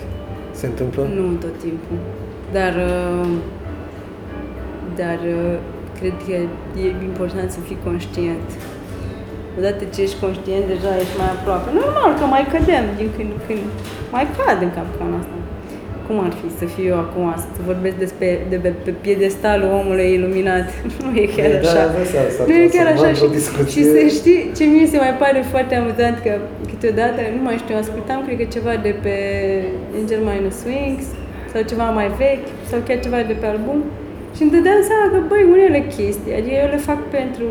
Se 0.51 0.65
întâmplă? 0.65 1.09
Nu 1.15 1.33
tot 1.33 1.59
timpul. 1.59 1.97
Dar, 2.51 2.73
uh, 2.75 3.27
dar 4.95 5.19
uh, 5.25 5.57
cred 5.99 6.13
că 6.25 6.31
e 6.79 6.87
important 7.03 7.51
să 7.51 7.59
fii 7.59 7.77
conștient. 7.83 8.49
Odată 9.59 9.83
ce 9.93 9.99
ești 10.05 10.19
conștient, 10.23 10.65
deja 10.73 10.91
ești 11.03 11.17
mai 11.21 11.29
aproape. 11.37 11.67
Normal 11.83 12.11
că 12.19 12.25
mai 12.35 12.43
cădem 12.53 12.85
din 12.99 13.09
când 13.15 13.29
în 13.35 13.39
când. 13.45 13.65
Mai 14.15 14.25
cad 14.37 14.59
în 14.65 14.71
capcana 14.77 15.15
asta. 15.21 15.35
Cum 16.05 16.17
ar 16.27 16.33
fi 16.39 16.47
să 16.59 16.65
fiu 16.73 16.85
eu 16.93 16.99
acum, 17.05 17.25
să 17.55 17.59
vorbesc 17.71 17.95
despre, 18.05 18.27
de 18.51 18.57
pe, 18.63 18.69
pe 18.85 18.91
piedestalul 19.05 19.69
omului 19.81 20.07
iluminat? 20.17 20.67
Nu 21.05 21.09
e 21.23 21.25
chiar 21.35 21.49
Da, 21.51 21.59
așa. 21.69 21.83
da, 21.95 22.01
s-a- 22.11 22.29
s-a 22.35 22.43
nu 22.49 22.53
e 22.63 22.67
chiar 22.75 22.85
transformat 22.85 22.97
așa. 22.97 23.05
Și, 23.07 23.23
într-o 23.23 23.29
discuție. 23.39 23.73
și 23.75 23.81
să 23.95 23.99
știi 24.17 24.39
ce 24.57 24.63
mie 24.73 24.85
se 24.93 24.97
mai 25.05 25.13
pare 25.23 25.39
foarte 25.53 25.73
amuzant 25.81 26.17
că 26.25 26.31
câteodată, 26.71 27.19
nu 27.37 27.41
mai 27.47 27.57
știu, 27.63 27.75
ascultam 27.83 28.19
cred 28.25 28.37
că 28.41 28.45
ceva 28.55 28.73
de 28.87 28.91
pe 29.03 29.15
Angel 29.99 30.21
Minus 30.29 30.57
Wings 30.69 31.05
sau 31.51 31.61
ceva 31.71 31.87
mai 31.99 32.07
vechi 32.23 32.47
sau 32.69 32.77
chiar 32.87 32.99
ceva 33.05 33.19
de 33.31 33.35
pe 33.41 33.47
album 33.53 33.79
și 34.35 34.41
îmi 34.43 34.53
dădeam 34.55 34.81
seama 34.89 35.05
că, 35.13 35.17
băi, 35.31 35.43
unele 35.55 35.79
chestii, 35.95 36.33
adică 36.39 36.55
eu 36.63 36.69
le 36.75 36.79
fac 36.89 36.99
pentru 37.19 37.47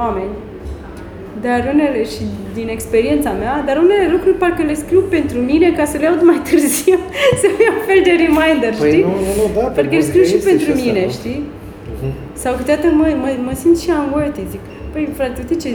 oameni, 0.00 0.34
dar 1.44 1.60
unele, 1.74 2.00
și 2.14 2.22
din 2.54 2.68
experiența 2.76 3.30
mea, 3.42 3.54
dar 3.66 3.76
unele 3.84 4.06
lucruri 4.14 4.36
parcă 4.42 4.62
le 4.62 4.74
scriu 4.74 5.00
pentru 5.16 5.38
mine 5.50 5.68
ca 5.78 5.84
să 5.84 5.96
le 6.00 6.06
aud 6.06 6.22
mai 6.30 6.40
târziu, 6.50 6.98
să 7.42 7.46
fie 7.56 7.68
un 7.78 7.82
fel 7.88 8.00
de 8.08 8.12
reminder, 8.24 8.72
Păi 8.82 8.90
știi? 8.90 9.02
nu, 9.08 9.14
nu, 9.26 9.32
nu, 9.40 9.44
da, 9.56 9.66
pe 9.66 9.80
Parcă 9.80 9.90
le 9.90 9.96
muzică 9.96 10.06
scriu 10.10 10.24
și 10.30 10.34
este 10.36 10.48
pentru 10.50 10.66
și 10.66 10.72
asta, 10.72 10.84
mine, 10.86 11.02
nu? 11.04 11.10
știi? 11.18 11.40
Sau 12.42 12.52
câteodată 12.58 12.86
mă, 13.00 13.06
mă, 13.22 13.28
mă 13.48 13.52
simt 13.62 13.76
și 13.82 13.88
unworthy, 14.04 14.42
zic, 14.54 14.62
păi 14.92 15.08
frate, 15.18 15.36
uite 15.42 15.54
ce 15.64 15.70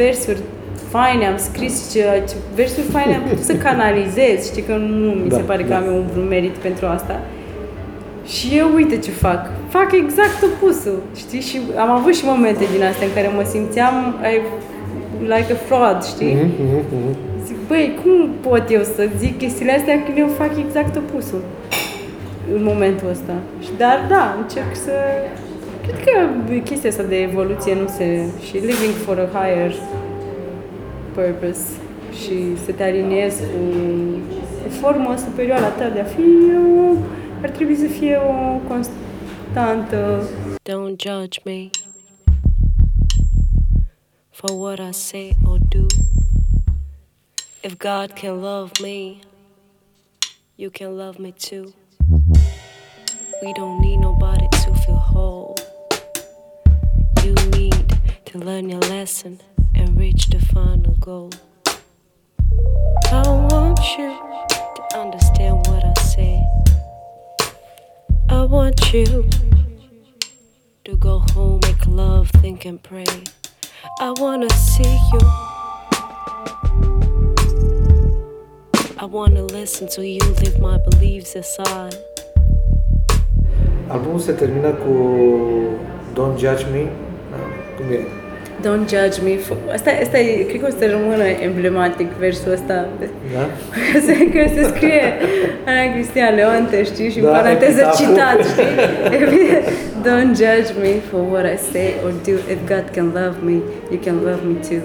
versuri 0.00 0.40
faine 0.94 1.24
am 1.32 1.38
scris, 1.48 1.74
ce, 1.92 2.00
ce 2.28 2.34
versuri 2.58 2.86
faine 2.96 3.14
am 3.18 3.22
putut 3.28 3.44
să 3.50 3.54
canalizez, 3.66 4.38
știi 4.50 4.62
că 4.68 4.74
nu 5.04 5.10
mi 5.22 5.28
Da, 5.28 5.36
se 5.36 5.42
pare 5.50 5.62
că 5.62 5.68
da. 5.74 5.76
am 5.80 5.84
eu 5.90 5.96
un 6.02 6.06
vreun 6.12 6.28
merit 6.36 6.54
pentru 6.66 6.84
asta. 6.96 7.16
Și 8.34 8.46
eu 8.60 8.68
uite 8.74 8.96
ce 9.06 9.10
fac. 9.10 9.40
Fac 9.68 9.88
exact 10.02 10.38
opusul, 10.48 10.98
știi? 11.22 11.40
Și 11.40 11.56
am 11.84 11.90
avut 11.90 12.14
și 12.18 12.24
momente 12.32 12.64
din 12.74 12.82
astea 12.90 13.06
în 13.06 13.14
care 13.14 13.28
mă 13.36 13.42
simțeam 13.54 13.94
I, 14.34 14.36
like 15.34 15.52
a 15.52 15.56
fraud, 15.56 16.02
știi? 16.02 16.34
Mhm, 16.34 16.62
mhm, 16.62 16.84
mhm. 16.90 17.16
Zic, 17.44 17.56
băi, 17.68 17.98
cum 18.02 18.30
pot 18.40 18.64
eu 18.70 18.82
să 18.82 19.08
zic 19.18 19.38
chestiile 19.38 19.72
astea 19.72 20.02
când 20.02 20.18
eu 20.18 20.28
fac 20.28 20.50
exact 20.58 20.96
opusul 20.96 21.42
în 22.54 22.62
momentul 22.64 23.08
ăsta? 23.10 23.32
Și, 23.62 23.70
dar 23.76 24.06
da, 24.08 24.36
încerc 24.40 24.76
să... 24.76 24.92
Cred 25.82 26.04
că 26.04 26.12
chestia 26.64 26.90
asta 26.90 27.02
de 27.02 27.16
evoluție 27.16 27.74
nu 27.74 27.88
se... 27.88 28.26
și 28.46 28.54
living 28.54 28.94
for 29.04 29.18
a 29.18 29.38
higher 29.38 29.74
purpose 31.14 31.64
și 32.20 32.56
să 32.64 32.72
te 32.72 32.82
aliniezi 32.82 33.42
cu 33.42 34.66
o 34.66 34.70
formă 34.80 35.14
superioară 35.16 35.64
a 35.64 35.68
ta 35.68 35.88
de 35.88 36.00
a 36.00 36.04
fi 36.04 36.20
o, 36.78 36.96
ar 37.42 37.48
trebui 37.48 37.76
să 37.76 37.86
fie 37.86 38.16
o 38.16 38.58
constantă 38.68 40.28
Don't 40.68 40.96
judge 40.98 41.40
me 41.44 41.68
for 44.46 44.60
what 44.60 44.78
I 44.78 44.90
say 44.90 45.34
or 45.46 45.58
do. 45.58 45.88
If 47.62 47.78
God 47.78 48.14
can 48.14 48.42
love 48.42 48.78
me, 48.78 49.22
you 50.58 50.70
can 50.70 50.98
love 50.98 51.18
me 51.18 51.32
too. 51.32 51.72
We 53.40 53.54
don't 53.54 53.80
need 53.80 53.98
nobody 53.98 54.46
to 54.48 54.74
feel 54.74 54.96
whole. 54.96 55.56
You 57.22 57.32
need 57.52 57.98
to 58.26 58.38
learn 58.38 58.68
your 58.68 58.80
lesson 58.80 59.40
and 59.74 59.98
reach 59.98 60.26
the 60.26 60.40
final 60.40 60.94
goal. 61.00 61.30
I 63.12 63.22
want 63.26 63.80
you 63.96 64.14
to 64.76 64.98
understand 64.98 65.66
what 65.68 65.84
I 65.86 65.94
say. 66.02 66.46
I 68.28 68.42
want 68.42 68.92
you 68.92 69.26
to 70.84 70.96
go 70.98 71.20
home, 71.32 71.60
make 71.62 71.86
love, 71.86 72.28
think 72.42 72.66
and 72.66 72.82
pray. 72.82 73.06
I 74.00 74.12
wanna 74.20 74.48
see 74.50 74.98
you. 75.12 75.20
I 78.98 79.04
wanna 79.04 79.42
listen 79.42 79.88
to 79.88 80.02
you, 80.02 80.20
leave 80.40 80.58
my 80.58 80.78
beliefs 80.78 81.34
aside. 81.34 81.96
Albumul 83.88 84.18
se 84.18 84.32
termină 84.32 84.70
cu 84.70 84.92
Don't 86.12 86.38
Judge 86.38 86.66
Me. 86.72 86.90
Cum 87.76 87.92
e? 87.92 88.23
Don't 88.62 88.86
judge 88.94 89.18
me 89.26 89.34
for... 89.46 89.56
Asta, 89.76 89.90
asta 90.02 90.18
e, 90.18 90.42
cred 90.48 90.60
că 90.60 90.66
o 90.70 90.74
să 90.78 90.84
rămână 90.96 91.24
emblematic 91.48 92.08
versul 92.24 92.52
ăsta. 92.52 92.76
Da? 93.34 93.44
Se, 94.06 94.12
că 94.34 94.40
se 94.54 94.62
scrie 94.74 95.02
Ana 95.70 95.84
Cristian 95.94 96.34
Leonte, 96.34 96.84
știi, 96.84 97.10
și 97.10 97.18
în 97.18 97.24
Da, 97.24 97.30
paranteză 97.30 97.80
epitaful. 97.80 98.04
citat, 98.06 98.38
știi? 98.50 98.74
Don't 100.06 100.32
judge 100.42 100.70
me 100.82 100.92
for 101.10 101.20
what 101.32 101.44
I 101.56 101.58
say 101.72 101.88
or 102.04 102.12
do. 102.26 102.34
If 102.54 102.60
God 102.72 102.84
can 102.96 103.06
love 103.20 103.36
me, 103.48 103.56
you 103.92 103.98
can 104.06 104.16
love 104.28 104.40
me 104.48 104.54
too. 104.68 104.82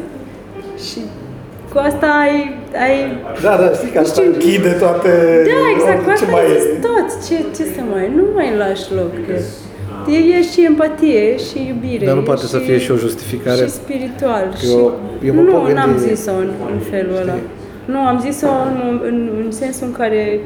Și 0.87 0.99
cu 1.73 1.77
asta 1.89 2.07
ai, 2.25 2.35
ai 2.85 2.95
Da, 3.45 3.53
da, 3.61 3.67
știi 3.77 3.89
că 3.93 3.99
asta 3.99 4.21
Știu. 4.21 4.33
închide 4.33 4.71
toate... 4.83 5.11
da, 5.51 5.59
exact, 5.75 5.99
cu 6.03 6.09
ce 6.09 6.13
asta 6.13 6.27
mai 6.35 6.43
ai 6.45 6.51
e. 6.55 6.59
zis 6.65 6.71
tot. 6.87 7.07
Ce, 7.27 7.35
ce 7.55 7.63
să 7.75 7.81
mai, 7.93 8.05
nu 8.17 8.23
mai 8.37 8.49
lași 8.61 8.87
loc. 8.99 9.13
Că 9.27 9.33
e, 10.11 10.17
e 10.37 10.41
și 10.43 10.65
empatie, 10.65 11.19
e 11.19 11.37
și 11.37 11.67
iubire. 11.67 12.05
Dar 12.05 12.15
nu 12.15 12.21
e 12.21 12.23
poate 12.23 12.45
să 12.45 12.57
fie 12.57 12.77
și 12.77 12.91
o 12.91 12.95
justificare. 12.95 13.63
Și 13.65 13.69
spiritual. 13.69 14.43
Eu- 14.43 14.93
și 15.21 15.27
eu 15.27 15.33
mă 15.33 15.41
nu, 15.41 15.51
pot 15.51 15.69
gândi- 15.69 15.73
n-am 15.73 15.97
zis-o 15.97 16.31
în, 16.31 16.51
în 16.73 16.79
felul 16.79 17.15
ăla. 17.21 17.35
Nu, 17.85 17.97
am 17.99 18.19
zis-o 18.19 18.47
în, 18.47 19.01
în, 19.03 19.29
în 19.45 19.51
sensul 19.51 19.87
în 19.87 19.93
care 19.93 20.39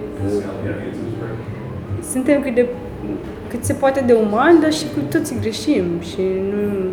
suntem 2.11 2.41
cât, 2.41 2.55
de, 2.55 2.66
cât 3.49 3.64
se 3.64 3.74
poate 3.74 4.03
de 4.07 4.14
uman, 4.14 4.59
dar 4.61 4.74
și 4.74 4.84
cu 4.84 4.99
toții 5.18 5.38
greșim. 5.41 5.84
Și 6.01 6.22
nu... 6.51 6.88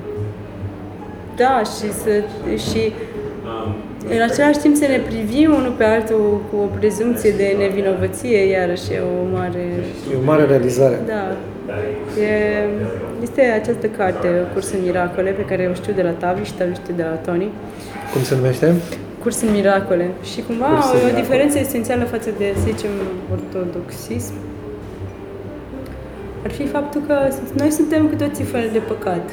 Da, 1.37 1.59
și 1.65 1.93
să... 2.03 2.11
Și 2.71 2.93
în 4.17 4.23
același 4.31 4.59
timp 4.59 4.77
să 4.77 4.87
ne 4.87 4.99
privim 4.99 5.55
unul 5.55 5.75
pe 5.77 5.85
altul 5.85 6.43
cu 6.51 6.57
o 6.57 6.69
prezumție 6.79 7.33
de 7.37 7.57
nevinovăție, 7.59 8.39
iarăși 8.57 8.93
e 8.93 9.01
o 9.01 9.37
mare... 9.37 9.65
E 10.13 10.17
o 10.23 10.25
mare 10.25 10.45
realizare. 10.45 10.99
Da. 11.07 11.37
E, 12.23 12.31
este 13.23 13.41
această 13.41 13.87
carte, 13.87 14.29
Curs 14.53 14.73
în 14.73 14.79
miracole, 14.85 15.31
pe 15.31 15.45
care 15.45 15.69
o 15.73 15.75
știu 15.75 15.93
de 15.93 16.03
la 16.03 16.11
Tavi 16.11 16.45
și 16.45 16.53
Tavi 16.53 16.75
știu 16.75 16.95
de 16.97 17.03
la 17.03 17.17
Tony. 17.27 17.49
Cum 18.13 18.23
se 18.23 18.35
numește? 18.35 18.75
Curs 19.23 19.41
în 19.41 19.51
miracole. 19.51 20.11
Și 20.33 20.43
cumva 20.47 20.67
Curs 20.67 20.85
în 20.85 20.91
o, 20.91 20.93
o 20.93 20.97
miracole. 20.97 21.21
diferență 21.21 21.59
esențială 21.59 22.05
față 22.05 22.31
de, 22.39 22.47
să 22.55 22.61
zicem, 22.73 22.91
ortodoxism 23.33 24.35
ar 26.45 26.51
fi 26.51 26.67
faptul 26.67 27.01
că 27.07 27.15
noi 27.57 27.71
suntem 27.71 28.07
cu 28.07 28.15
toții 28.15 28.45
fără 28.45 28.65
de 28.73 28.79
păcat. 28.79 29.31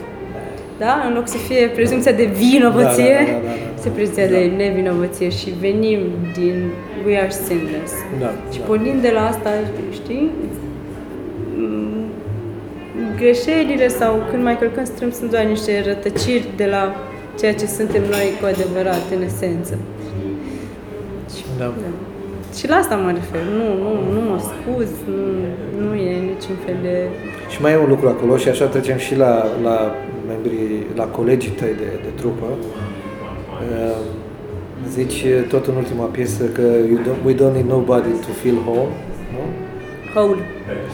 Da? 0.79 1.03
În 1.07 1.13
loc 1.13 1.27
să 1.27 1.37
fie 1.37 1.67
prezumția 1.67 2.11
de 2.11 2.23
vinovăție, 2.25 3.17
Da, 3.19 3.31
da, 3.31 3.31
da, 3.31 3.37
da, 3.37 3.47
da. 3.47 3.73
este 3.75 3.89
prezumția 3.89 4.27
de 4.27 4.51
nevinovăție 4.57 5.29
și 5.29 5.49
venim 5.59 5.99
din 6.33 6.69
we 7.05 7.17
are 7.17 7.29
sinless. 7.29 7.93
Da. 8.19 8.31
Și 8.51 8.59
da. 8.59 8.65
pornind 8.65 9.01
de 9.01 9.11
la 9.13 9.27
asta, 9.27 9.49
știi, 9.93 10.31
m, 11.57 12.03
greșelile 13.17 13.87
sau 13.87 14.23
când 14.29 14.43
mai 14.43 14.57
călcăm 14.57 14.83
strâmb 14.85 15.13
sunt 15.13 15.31
doar 15.31 15.43
niște 15.43 15.83
rătăciri 15.85 16.47
de 16.55 16.65
la 16.65 16.95
ceea 17.39 17.53
ce 17.53 17.65
suntem 17.65 18.01
noi 18.09 18.27
cu 18.39 18.45
adevărat, 18.45 19.01
în 19.15 19.21
esență. 19.23 19.77
Și, 21.35 21.43
Da. 21.57 21.63
da. 21.65 21.89
Și 22.57 22.67
la 22.67 22.75
asta 22.75 22.95
mă 22.95 23.11
refer. 23.11 23.41
Nu, 23.59 23.67
nu, 23.83 23.91
nu 24.13 24.21
mă 24.29 24.37
scuz, 24.49 24.89
nu, 25.07 25.85
nu 25.85 25.95
e 25.95 26.11
niciun 26.11 26.55
fel 26.65 26.75
de... 26.81 26.95
Și 27.49 27.61
mai 27.61 27.71
e 27.71 27.77
un 27.77 27.89
lucru 27.89 28.07
acolo 28.07 28.37
și 28.37 28.49
așa 28.49 28.65
trecem 28.65 28.97
și 28.97 29.15
la, 29.15 29.45
la 29.63 29.95
membrii, 30.27 30.85
la 30.95 31.03
colegii 31.05 31.51
tăi 31.51 31.73
de, 31.77 31.89
de 32.03 32.09
trupă. 32.15 32.45
Uh, 33.71 33.97
Zici 34.89 35.23
tot 35.49 35.65
în 35.67 35.75
ultima 35.75 36.05
piesă 36.05 36.43
că 36.43 36.61
you 36.61 36.99
don't, 37.05 37.25
we 37.25 37.33
don't 37.33 37.53
need 37.53 37.65
nobody 37.69 38.09
to 38.09 38.31
feel 38.41 38.55
whole, 38.65 38.89
nu? 39.33 39.43
Whole. 40.15 40.41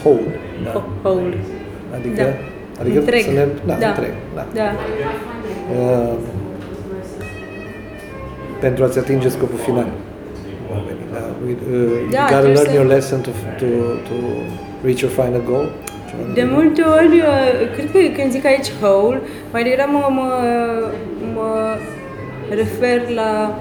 Whole, 0.03 0.39
da. 0.63 0.71
Ho- 0.71 0.89
Whole. 1.03 1.37
Adică, 1.95 2.21
Da. 2.21 2.81
adică 2.81 2.99
Întreg. 2.99 3.21
să 3.23 3.31
ne, 3.31 3.47
da, 3.65 3.73
Da. 3.79 3.87
întreg, 3.87 4.11
da. 4.35 4.45
Da. 4.53 4.67
Uh, 5.79 6.13
pentru 8.59 8.83
a-ți 8.83 8.99
atinge 8.99 9.29
scopul 9.29 9.57
final. 9.57 9.87
Oamenii, 10.71 11.07
da. 11.13 11.21
We, 11.45 11.51
uh, 11.51 11.89
you 12.01 12.09
Da, 12.11 12.19
gotta 12.19 12.25
trebuie 12.39 12.53
learn 12.53 12.69
să- 12.69 12.75
your 12.79 12.87
lesson 12.93 13.19
to, 13.21 13.29
to, 13.59 13.65
to 14.07 14.15
reach 14.83 14.99
your 14.99 15.13
final 15.21 15.41
goal. 15.49 15.67
Ceva 16.17 16.33
De 16.33 16.39
genul. 16.39 16.53
multe 16.53 16.81
ori, 16.81 17.17
uh, 17.19 17.73
cred 17.75 17.91
că 17.91 17.99
când 18.21 18.31
zic 18.31 18.45
aici 18.45 18.69
whole, 18.81 19.21
mai 19.51 19.63
degrabă 19.63 19.91
mă, 19.91 20.07
mă, 20.17 20.29
mă 21.35 21.49
refer 22.49 23.09
la 23.15 23.59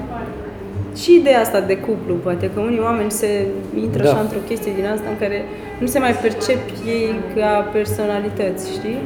și 0.96 1.14
ideea 1.14 1.40
asta 1.40 1.60
de 1.60 1.76
cuplu, 1.76 2.14
poate 2.14 2.50
că 2.54 2.60
unii 2.60 2.80
oameni 2.82 3.10
se 3.10 3.46
intră 3.80 4.02
Da. 4.02 4.10
așa 4.10 4.20
într-o 4.20 4.38
chestie 4.48 4.72
din 4.76 4.86
asta 4.94 5.06
în 5.08 5.18
care 5.18 5.44
nu 5.80 5.86
se 5.86 5.98
mai 5.98 6.12
percep 6.12 6.58
ei 6.86 7.06
ca 7.36 7.68
personalități, 7.72 8.70
știi? 8.72 8.98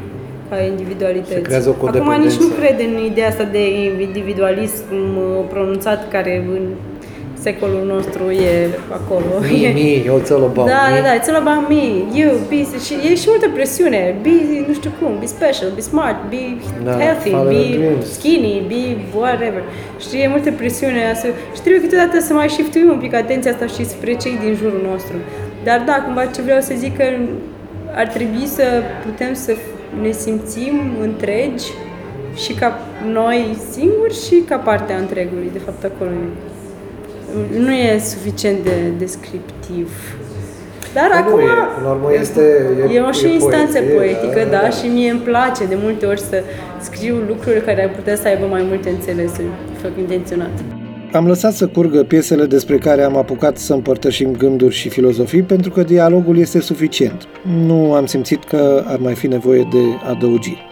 Ca 0.51 0.57
individualități. 0.62 1.32
Se 1.32 1.40
creează 1.40 1.68
o 1.68 1.72
Acum 1.72 1.86
codependență. 1.86 2.26
nici 2.26 2.38
nu 2.40 2.49
cred 2.59 2.76
în 2.88 3.05
ideea 3.05 3.28
asta 3.28 3.44
de 3.44 3.62
individualism 4.03 4.84
uh, 5.16 5.44
pronunțat 5.49 6.09
care 6.09 6.44
în 6.49 6.62
secolul 7.49 7.84
nostru 7.94 8.22
e 8.30 8.53
acolo. 8.99 9.30
Me, 9.40 9.57
E- 9.68 9.72
me, 9.80 9.90
it's 10.20 10.30
all 10.34 10.44
about 10.53 10.66
da, 10.74 10.82
me. 10.88 10.94
da, 10.97 11.01
da, 11.09 11.12
it's 11.18 11.28
all 11.30 11.40
about 11.47 11.62
me, 11.74 11.84
you, 12.20 12.30
be, 12.51 12.61
și 12.86 12.94
e 13.09 13.14
și 13.22 13.26
multă 13.32 13.49
presiune, 13.59 14.01
be, 14.24 14.34
nu 14.68 14.74
știu 14.80 14.92
cum, 15.01 15.11
be 15.22 15.26
special, 15.36 15.68
be 15.78 15.82
smart, 15.90 16.18
be 16.32 16.42
Da, 16.88 16.92
healthy, 17.05 17.30
follow 17.30 17.53
be 17.55 17.62
your 17.68 17.78
dreams. 17.78 18.07
skinny, 18.16 18.55
be 18.72 18.82
whatever. 19.20 19.62
Știi, 20.05 20.20
e 20.24 20.28
multă 20.36 20.51
presiune 20.61 21.01
asta 21.12 21.26
și 21.55 21.61
trebuie 21.64 21.82
câteodată 21.86 22.16
să 22.28 22.32
mai 22.40 22.49
shiftuim 22.57 22.88
un 22.97 23.01
pic 23.05 23.14
atenția 23.14 23.51
asta 23.55 23.66
și 23.74 23.82
spre 23.94 24.12
cei 24.22 24.36
din 24.44 24.53
jurul 24.61 24.82
nostru. 24.90 25.16
Dar 25.66 25.78
da, 25.88 25.94
cumva 26.05 26.24
ce 26.34 26.40
vreau 26.42 26.61
să 26.68 26.72
zic 26.82 26.97
că 26.97 27.05
ar 28.01 28.07
trebui 28.16 28.47
să 28.57 28.66
putem 29.05 29.32
să 29.34 29.53
ne 30.03 30.11
simțim 30.11 30.74
întregi 31.07 31.66
și 32.42 32.53
ca 32.61 32.68
noi 33.18 33.57
singuri 33.72 34.14
și 34.26 34.36
ca 34.49 34.57
parte 34.57 34.92
a 34.92 34.97
întregului. 35.05 35.51
De 35.53 35.59
fapt, 35.66 35.84
acolo 35.84 36.11
e 36.11 36.24
nu 37.59 37.72
e 37.72 37.99
suficient 37.99 38.59
de 38.64 38.76
descriptiv. 38.99 39.91
Dar 40.95 41.09
Păi 41.11 41.20
nu 41.20 41.26
acum 41.26 41.39
e, 41.39 41.43
până 41.76 41.87
la 41.87 41.91
urmă 41.91 42.09
este- 42.20 42.66
e- 42.91 42.95
e 42.95 43.01
o 43.01 43.12
și 43.12 43.24
e 43.24 43.32
instanță 43.32 43.78
poezie, 43.78 43.95
poetică, 43.95 44.41
da, 44.51 44.57
da, 44.57 44.62
da. 44.62 44.70
și 44.70 44.87
mie 44.87 45.11
îmi 45.11 45.20
place 45.20 45.64
de 45.66 45.76
multe 45.82 46.07
ori 46.07 46.20
să 46.20 46.43
scriu 46.80 47.16
lucruri 47.28 47.64
care 47.64 47.82
ar 47.82 47.91
putea 47.91 48.16
să 48.16 48.28
aibă 48.28 48.47
mai 48.47 48.64
multe 48.68 48.89
înțelesuri, 48.89 49.47
fac 49.82 49.91
intenționat. 49.99 50.51
Am 51.12 51.26
lăsat 51.26 51.53
să 51.53 51.66
curgă 51.66 52.03
piesele 52.03 52.45
despre 52.45 52.78
care 52.78 53.03
am 53.03 53.16
apucat 53.16 53.57
să 53.59 53.72
împărtășim 53.72 54.37
gânduri 54.37 54.74
și 54.74 54.89
filozofii 54.89 55.43
pentru 55.43 55.70
că 55.70 55.82
dialogul 55.82 56.39
este 56.39 56.61
suficient. 56.61 57.28
Nu 57.66 57.93
am 57.93 58.07
simțit 58.07 58.45
că 58.45 58.82
ar 58.87 58.99
mai 58.99 59.14
fi 59.14 59.26
nevoie 59.26 59.68
de 59.72 60.11
adăugiri. 60.11 60.64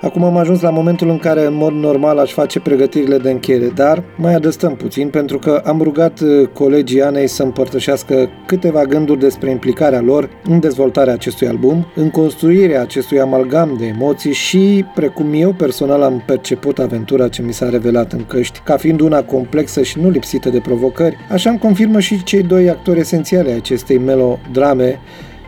Acum 0.00 0.24
am 0.24 0.36
ajuns 0.36 0.60
la 0.60 0.70
momentul 0.70 1.08
în 1.08 1.18
care, 1.18 1.46
în 1.46 1.54
mod 1.54 1.72
normal, 1.72 2.18
aș 2.18 2.32
face 2.32 2.60
pregătirile 2.60 3.18
de 3.18 3.30
încheiere, 3.30 3.66
dar 3.74 4.02
mai 4.16 4.34
adăstăm 4.34 4.76
puțin 4.76 5.08
pentru 5.08 5.38
că 5.38 5.62
am 5.64 5.80
rugat 5.82 6.20
uh, 6.20 6.48
colegii 6.52 7.02
Anei 7.02 7.26
să 7.26 7.42
împărtășească 7.42 8.28
câteva 8.46 8.84
gânduri 8.84 9.18
despre 9.18 9.50
implicarea 9.50 10.00
lor 10.00 10.30
în 10.48 10.60
dezvoltarea 10.60 11.12
acestui 11.12 11.46
album, 11.46 11.86
în 11.94 12.10
construirea 12.10 12.80
acestui 12.80 13.20
amalgam 13.20 13.76
de 13.78 13.86
emoții 13.86 14.32
și, 14.32 14.84
precum 14.94 15.32
eu 15.34 15.52
personal 15.52 16.02
am 16.02 16.22
perceput 16.26 16.78
aventura 16.78 17.28
ce 17.28 17.42
mi 17.42 17.52
s-a 17.52 17.68
revelat 17.68 18.12
în 18.12 18.24
căști, 18.26 18.60
ca 18.64 18.76
fiind 18.76 19.00
una 19.00 19.22
complexă 19.22 19.82
și 19.82 20.00
nu 20.00 20.10
lipsită 20.10 20.48
de 20.48 20.58
provocări, 20.58 21.16
așa 21.30 21.50
îmi 21.50 21.58
confirmă 21.58 22.00
și 22.00 22.24
cei 22.24 22.42
doi 22.42 22.68
actori 22.68 22.98
esențiali 22.98 23.48
ai 23.48 23.56
acestei 23.56 23.98
melodrame 23.98 24.98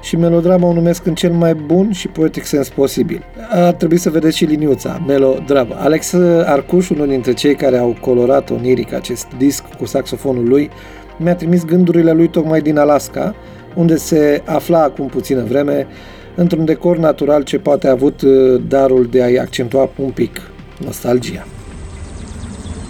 și 0.01 0.17
melodrama 0.17 0.67
o 0.69 0.73
numesc 0.73 1.07
în 1.07 1.15
cel 1.15 1.33
mai 1.33 1.55
bun 1.55 1.93
și 1.93 2.09
poetic 2.09 2.45
sens 2.45 2.69
posibil. 2.69 3.25
Ar 3.51 3.73
trebui 3.73 3.99
să 3.99 4.11
vedeți 4.11 4.37
și 4.37 4.45
liniuța, 4.45 5.03
melodrama. 5.07 5.75
Alex 5.75 6.13
Arcuș, 6.45 6.89
unul 6.89 7.07
dintre 7.07 7.33
cei 7.33 7.55
care 7.55 7.79
au 7.79 7.97
colorat 8.01 8.51
oniric 8.51 8.93
acest 8.93 9.27
disc 9.37 9.63
cu 9.79 9.87
saxofonul 9.87 10.49
lui, 10.49 10.71
mi-a 11.17 11.35
trimis 11.35 11.65
gândurile 11.65 12.13
lui 12.13 12.29
tocmai 12.29 12.61
din 12.61 12.79
Alaska, 12.79 13.35
unde 13.75 13.97
se 13.97 14.43
afla 14.45 14.83
acum 14.83 15.07
puțină 15.07 15.45
vreme, 15.45 15.87
într-un 16.35 16.65
decor 16.65 16.97
natural 16.97 17.43
ce 17.43 17.59
poate 17.59 17.87
a 17.87 17.91
avut 17.91 18.21
uh, 18.21 18.63
darul 18.69 19.07
de 19.11 19.23
a-i 19.23 19.39
accentua 19.39 19.91
un 19.97 20.11
pic 20.11 20.41
nostalgia. 20.77 21.47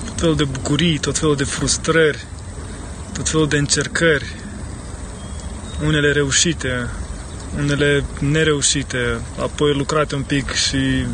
tot 0.06 0.20
felul 0.20 0.36
de 0.36 0.44
bucurii, 0.52 0.98
tot 0.98 1.18
felul 1.18 1.36
de 1.36 1.44
frustrări, 1.44 2.24
tot 3.12 3.28
felul 3.28 3.48
de 3.48 3.56
încercări, 3.56 4.24
unele 5.84 6.12
reușite, 6.12 6.88
unele 7.58 8.04
nereușite, 8.20 9.20
apoi 9.38 9.74
lucrate 9.74 10.14
un 10.14 10.22
pic 10.22 10.52
și 10.52 11.06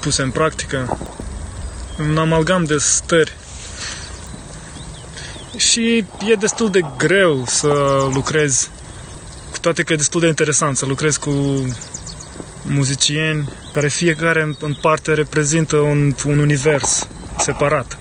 puse 0.00 0.22
în 0.22 0.30
practică. 0.30 0.98
Un 1.98 2.16
amalgam 2.18 2.64
de 2.64 2.76
stări. 2.78 3.32
Și 5.56 6.04
e 6.28 6.34
destul 6.34 6.70
de 6.70 6.80
greu 6.96 7.44
să 7.46 7.68
lucrezi, 8.14 8.70
cu 9.50 9.58
toate 9.58 9.82
că 9.82 9.92
e 9.92 9.96
destul 9.96 10.20
de 10.20 10.26
interesant 10.26 10.76
să 10.76 10.86
lucrezi 10.86 11.18
cu 11.18 11.30
muzicieni 12.62 13.48
care 13.72 13.88
fiecare 13.88 14.42
în- 14.42 14.56
în 14.60 14.74
parte 14.80 15.12
reprezintă 15.14 15.76
un, 15.76 16.14
un 16.26 16.38
univers 16.38 17.06
separat 17.38 17.98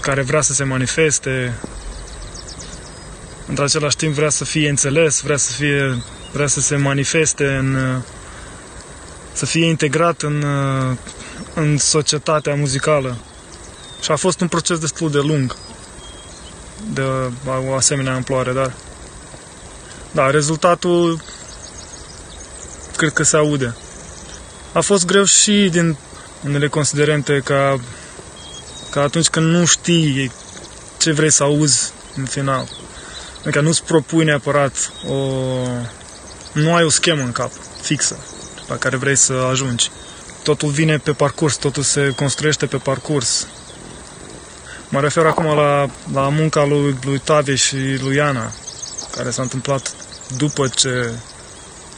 care 0.00 0.22
vrea 0.22 0.40
să 0.40 0.52
se 0.52 0.64
manifeste 0.64 1.54
într-același 3.46 3.96
timp 3.96 4.14
vrea 4.14 4.28
să 4.28 4.44
fie 4.44 4.68
înțeles, 4.68 5.20
vrea 5.20 5.36
să 5.36 5.52
fie 5.52 6.02
vrea 6.32 6.46
să 6.46 6.60
se 6.60 6.76
manifeste 6.76 7.46
în 7.46 7.74
uh, 7.74 8.02
să 9.32 9.46
fie 9.46 9.66
integrat 9.66 10.22
în, 10.22 10.42
uh, 10.42 10.96
în 11.54 11.78
societatea 11.78 12.54
muzicală. 12.54 13.16
Și 14.02 14.10
a 14.10 14.16
fost 14.16 14.40
un 14.40 14.48
proces 14.48 14.78
destul 14.78 15.10
de 15.10 15.18
lung 15.18 15.56
de 16.92 17.02
o 17.68 17.74
asemenea 17.74 18.14
amploare, 18.14 18.52
dar 18.52 18.72
da, 20.10 20.30
rezultatul 20.30 21.22
cred 22.96 23.12
că 23.12 23.22
se 23.22 23.36
aude. 23.36 23.76
A 24.72 24.80
fost 24.80 25.06
greu 25.06 25.24
și 25.24 25.68
din 25.70 25.96
unele 26.44 26.68
considerente 26.68 27.40
ca, 27.44 27.80
ca 28.90 29.00
atunci 29.02 29.28
când 29.28 29.46
nu 29.46 29.64
știi 29.64 30.32
ce 30.98 31.12
vrei 31.12 31.30
să 31.30 31.42
auzi 31.42 31.92
în 32.16 32.24
final. 32.24 32.68
Adică 33.44 33.60
nu-ți 33.60 33.84
propui 33.84 34.24
neapărat 34.24 34.92
o... 35.08 35.14
Nu 36.52 36.74
ai 36.74 36.84
o 36.84 36.88
schemă 36.88 37.22
în 37.22 37.32
cap 37.32 37.50
fixă 37.80 38.16
la 38.68 38.76
care 38.76 38.96
vrei 38.96 39.16
să 39.16 39.32
ajungi. 39.32 39.90
Totul 40.42 40.68
vine 40.68 40.98
pe 40.98 41.12
parcurs, 41.12 41.56
totul 41.56 41.82
se 41.82 42.12
construiește 42.16 42.66
pe 42.66 42.76
parcurs. 42.76 43.46
Mă 44.88 45.00
refer 45.00 45.26
acum 45.26 45.44
la, 45.44 45.90
la 46.12 46.28
munca 46.28 46.64
lui, 46.64 46.96
lui 47.04 47.18
Tavi 47.18 47.54
și 47.54 47.76
lui 48.00 48.16
Iana, 48.16 48.52
care 49.16 49.30
s-a 49.30 49.42
întâmplat 49.42 49.94
după 50.36 50.68
ce 50.68 51.10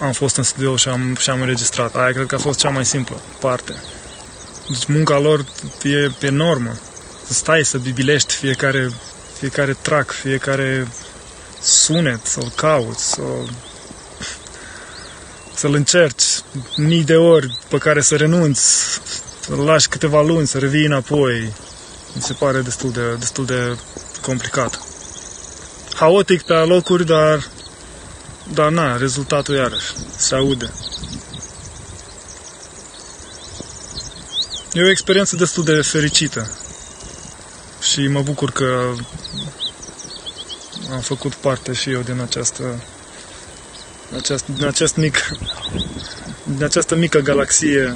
am 0.00 0.12
fost 0.12 0.36
în 0.36 0.42
studio 0.42 0.76
și 0.76 0.88
am, 0.88 1.16
și 1.18 1.30
am 1.30 1.40
înregistrat. 1.40 1.94
Aia 1.96 2.12
cred 2.12 2.26
că 2.26 2.34
a 2.34 2.38
fost 2.38 2.58
cea 2.58 2.70
mai 2.70 2.84
simplă 2.84 3.20
parte. 3.40 3.74
Deci 4.68 4.86
munca 4.86 5.18
lor 5.18 5.44
e 5.82 6.26
enormă. 6.26 6.78
Să 7.26 7.32
stai 7.32 7.64
să 7.64 7.78
bibilești 7.78 8.34
fiecare, 8.34 8.90
fiecare 9.38 9.76
track, 9.82 10.10
fiecare 10.10 10.88
sunet, 11.62 12.26
să-l 12.26 12.52
cauți, 12.56 13.10
să 13.10 13.22
să-l 15.54 15.74
încerci 15.74 16.24
mii 16.76 17.04
de 17.04 17.16
ori 17.16 17.58
pe 17.68 17.78
care 17.78 18.00
să 18.00 18.16
renunți, 18.16 19.00
să-l 19.40 19.58
lași 19.58 19.88
câteva 19.88 20.22
luni, 20.22 20.46
să 20.46 20.58
revii 20.58 20.84
înapoi. 20.84 21.52
Mi 22.14 22.22
se 22.22 22.32
pare 22.32 22.60
destul 22.60 22.90
de, 22.90 23.14
destul 23.18 23.46
de 23.46 23.78
complicat. 24.20 24.80
Haotic 25.94 26.42
pe 26.42 26.54
locuri, 26.54 27.06
dar 27.06 27.48
dar 28.52 28.70
na, 28.70 28.96
rezultatul 28.96 29.54
iarăși 29.54 29.92
se 30.16 30.34
aude. 30.34 30.72
E 34.72 34.82
o 34.82 34.90
experiență 34.90 35.36
destul 35.36 35.64
de 35.64 35.80
fericită 35.82 36.50
și 37.80 38.06
mă 38.06 38.22
bucur 38.22 38.50
că 38.50 38.92
am 40.92 41.00
făcut 41.00 41.34
parte 41.34 41.72
și 41.72 41.90
eu 41.90 42.00
din 42.00 42.20
această 42.20 42.62
acest, 44.16 44.46
din 44.46 44.66
acest 44.66 44.96
mic 44.96 45.16
din 46.56 46.64
această 46.64 46.96
mică 46.96 47.18
galaxie 47.18 47.94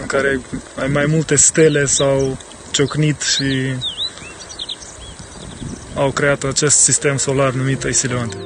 în 0.00 0.06
care 0.06 0.40
ai 0.80 0.88
mai 0.88 1.06
multe 1.06 1.34
stele 1.34 1.84
s-au 1.84 2.36
ciocnit 2.70 3.20
și 3.20 3.74
au 5.94 6.10
creat 6.10 6.44
acest 6.44 6.76
sistem 6.76 7.16
solar 7.16 7.52
numit 7.52 7.82
Isilionte. 7.82 8.36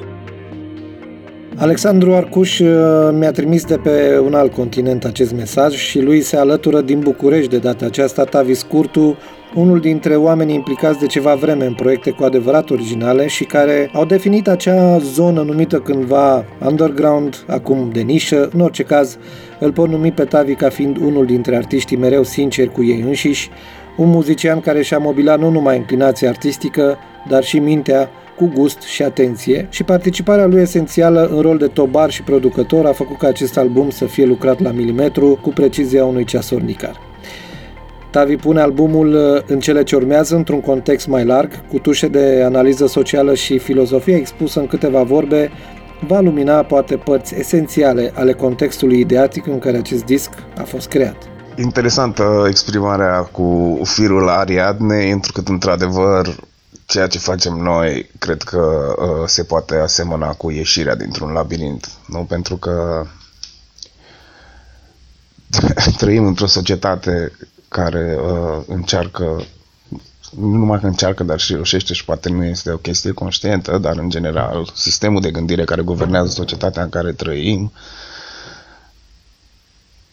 Alexandru 1.57 2.15
Arcuș 2.15 2.59
uh, 2.59 3.11
mi-a 3.13 3.31
trimis 3.31 3.65
de 3.65 3.77
pe 3.77 4.19
un 4.19 4.35
alt 4.35 4.53
continent 4.53 5.05
acest 5.05 5.33
mesaj 5.33 5.75
și 5.75 6.01
lui 6.01 6.23
se 6.23 6.37
alătură 6.37 6.81
din 6.81 7.01
București 7.01 7.51
de 7.51 7.59
data 7.59 7.85
aceasta 7.85 8.25
Tavis 8.25 8.63
Curtu, 8.63 9.19
unul 9.55 9.81
dintre 9.81 10.17
oamenii 10.17 10.55
implicați 10.55 10.99
de 10.99 11.07
ceva 11.07 11.35
vreme 11.35 11.67
în 11.67 11.75
proiecte 11.75 12.11
cu 12.11 12.25
adevărat 12.25 12.71
originale 12.71 13.27
și 13.27 13.45
care 13.45 13.91
au 13.93 14.05
definit 14.05 14.49
acea 14.49 14.99
zonă 14.99 15.43
numită 15.43 15.79
cândva 15.79 16.45
underground, 16.67 17.45
acum 17.47 17.91
de 17.93 18.01
nișă, 18.01 18.49
în 18.53 18.61
orice 18.61 18.83
caz 18.83 19.19
îl 19.59 19.73
pot 19.73 19.89
numi 19.89 20.13
pe 20.13 20.25
Tavi 20.25 20.55
ca 20.55 20.69
fiind 20.69 20.97
unul 20.97 21.27
dintre 21.27 21.57
artiștii 21.57 21.97
mereu 21.97 22.23
sinceri 22.23 22.73
cu 22.73 22.85
ei 22.85 23.01
înșiși, 23.01 23.51
un 23.97 24.09
muzician 24.09 24.61
care 24.61 24.83
și-a 24.83 24.99
mobilat 24.99 25.39
nu 25.39 25.51
numai 25.51 25.77
inclinația 25.77 26.29
artistică, 26.29 26.99
dar 27.29 27.45
și 27.45 27.59
mintea 27.59 28.11
cu 28.37 28.51
gust 28.55 28.81
și 28.81 29.03
atenție 29.03 29.67
și 29.71 29.85
participarea 29.85 30.47
lui 30.47 30.61
esențială 30.61 31.31
în 31.35 31.41
rol 31.41 31.59
de 31.59 31.67
tobar 31.67 32.11
și 32.11 32.23
producător 32.23 32.87
a 32.87 32.93
făcut 32.93 33.19
ca 33.19 33.27
acest 33.27 33.59
album 33.59 33.91
să 33.91 34.05
fie 34.05 34.25
lucrat 34.25 34.61
la 34.61 34.71
milimetru 34.71 35.39
cu 35.43 35.49
precizia 35.49 36.05
unui 36.05 36.25
ceasornicar. 36.25 37.01
Tavi 38.13 38.37
pune 38.37 38.61
albumul 38.61 39.15
uh, 39.15 39.43
în 39.47 39.61
cele 39.61 39.83
ce 39.83 39.97
urmează 39.97 40.37
într-un 40.37 40.61
context 40.61 41.07
mai 41.07 41.25
larg, 41.25 41.67
cu 41.69 41.79
tușe 41.79 42.09
de 42.09 42.43
analiză 42.45 42.87
socială 42.87 43.35
și 43.35 43.59
filozofie 43.59 44.17
expusă 44.17 44.61
în 44.61 44.67
câteva 44.67 45.03
vorbe, 45.03 45.51
va 46.07 46.21
lumina 46.21 46.63
poate 46.63 46.97
părți 46.97 47.35
esențiale 47.39 48.13
ale 48.15 48.33
contextului 48.33 48.99
ideatic 48.99 49.47
în 49.47 49.59
care 49.59 49.77
acest 49.77 50.05
disc 50.05 50.31
a 50.59 50.63
fost 50.63 50.89
creat. 50.89 51.17
Interesantă 51.57 52.45
exprimarea 52.49 53.21
cu 53.21 53.81
firul 53.85 54.29
Ariadne, 54.29 54.97
pentru 55.09 55.33
că 55.33 55.43
într-adevăr 55.47 56.37
ceea 56.87 57.07
ce 57.07 57.19
facem 57.19 57.53
noi 57.53 58.11
cred 58.19 58.43
că 58.43 58.95
uh, 58.99 59.27
se 59.27 59.43
poate 59.43 59.75
asemăna 59.75 60.33
cu 60.33 60.51
ieșirea 60.51 60.97
dintr-un 60.97 61.33
labirint, 61.33 61.89
nu? 62.07 62.19
Pentru 62.29 62.57
că 62.57 63.07
trăim 65.99 66.27
într-o 66.27 66.47
societate 66.47 67.33
care 67.73 68.19
uh, 68.21 68.65
încearcă 68.67 69.43
nu 70.37 70.47
numai 70.57 70.81
că 70.81 70.87
încearcă, 70.87 71.23
dar 71.23 71.39
și 71.41 71.53
reușește 71.53 71.93
și 71.95 72.05
poate 72.05 72.29
nu 72.29 72.45
este 72.45 72.71
o 72.71 72.77
chestie 72.77 73.13
conștientă, 73.13 73.79
dar 73.79 73.97
în 73.97 74.11
general 74.11 74.71
sistemul 74.75 75.21
de 75.21 75.31
gândire 75.31 75.65
care 75.65 75.83
guvernează 75.83 76.29
societatea 76.29 76.83
în 76.83 76.89
care 76.89 77.13
trăim, 77.13 77.73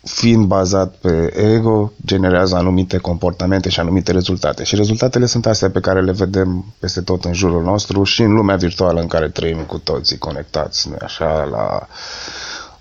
fiind 0.04 0.46
bazat 0.46 0.96
pe 0.96 1.34
ego, 1.38 1.92
generează 2.06 2.56
anumite 2.56 2.98
comportamente 2.98 3.70
și 3.70 3.80
anumite 3.80 4.12
rezultate. 4.12 4.64
Și 4.64 4.76
rezultatele 4.76 5.26
sunt 5.26 5.46
astea 5.46 5.70
pe 5.70 5.80
care 5.80 6.02
le 6.02 6.12
vedem 6.12 6.74
peste 6.80 7.02
tot 7.02 7.26
în 7.26 7.34
jurul 7.34 7.64
nostru 7.64 8.04
și 8.04 8.22
în 8.22 8.34
lumea 8.34 8.56
virtuală 8.56 9.02
în 9.02 9.08
care 9.08 9.30
trăim 9.30 9.58
cu 9.64 9.78
toții 9.78 10.18
conectați, 10.18 10.90
nu 10.90 10.96
așa, 11.02 11.44
la 11.44 11.88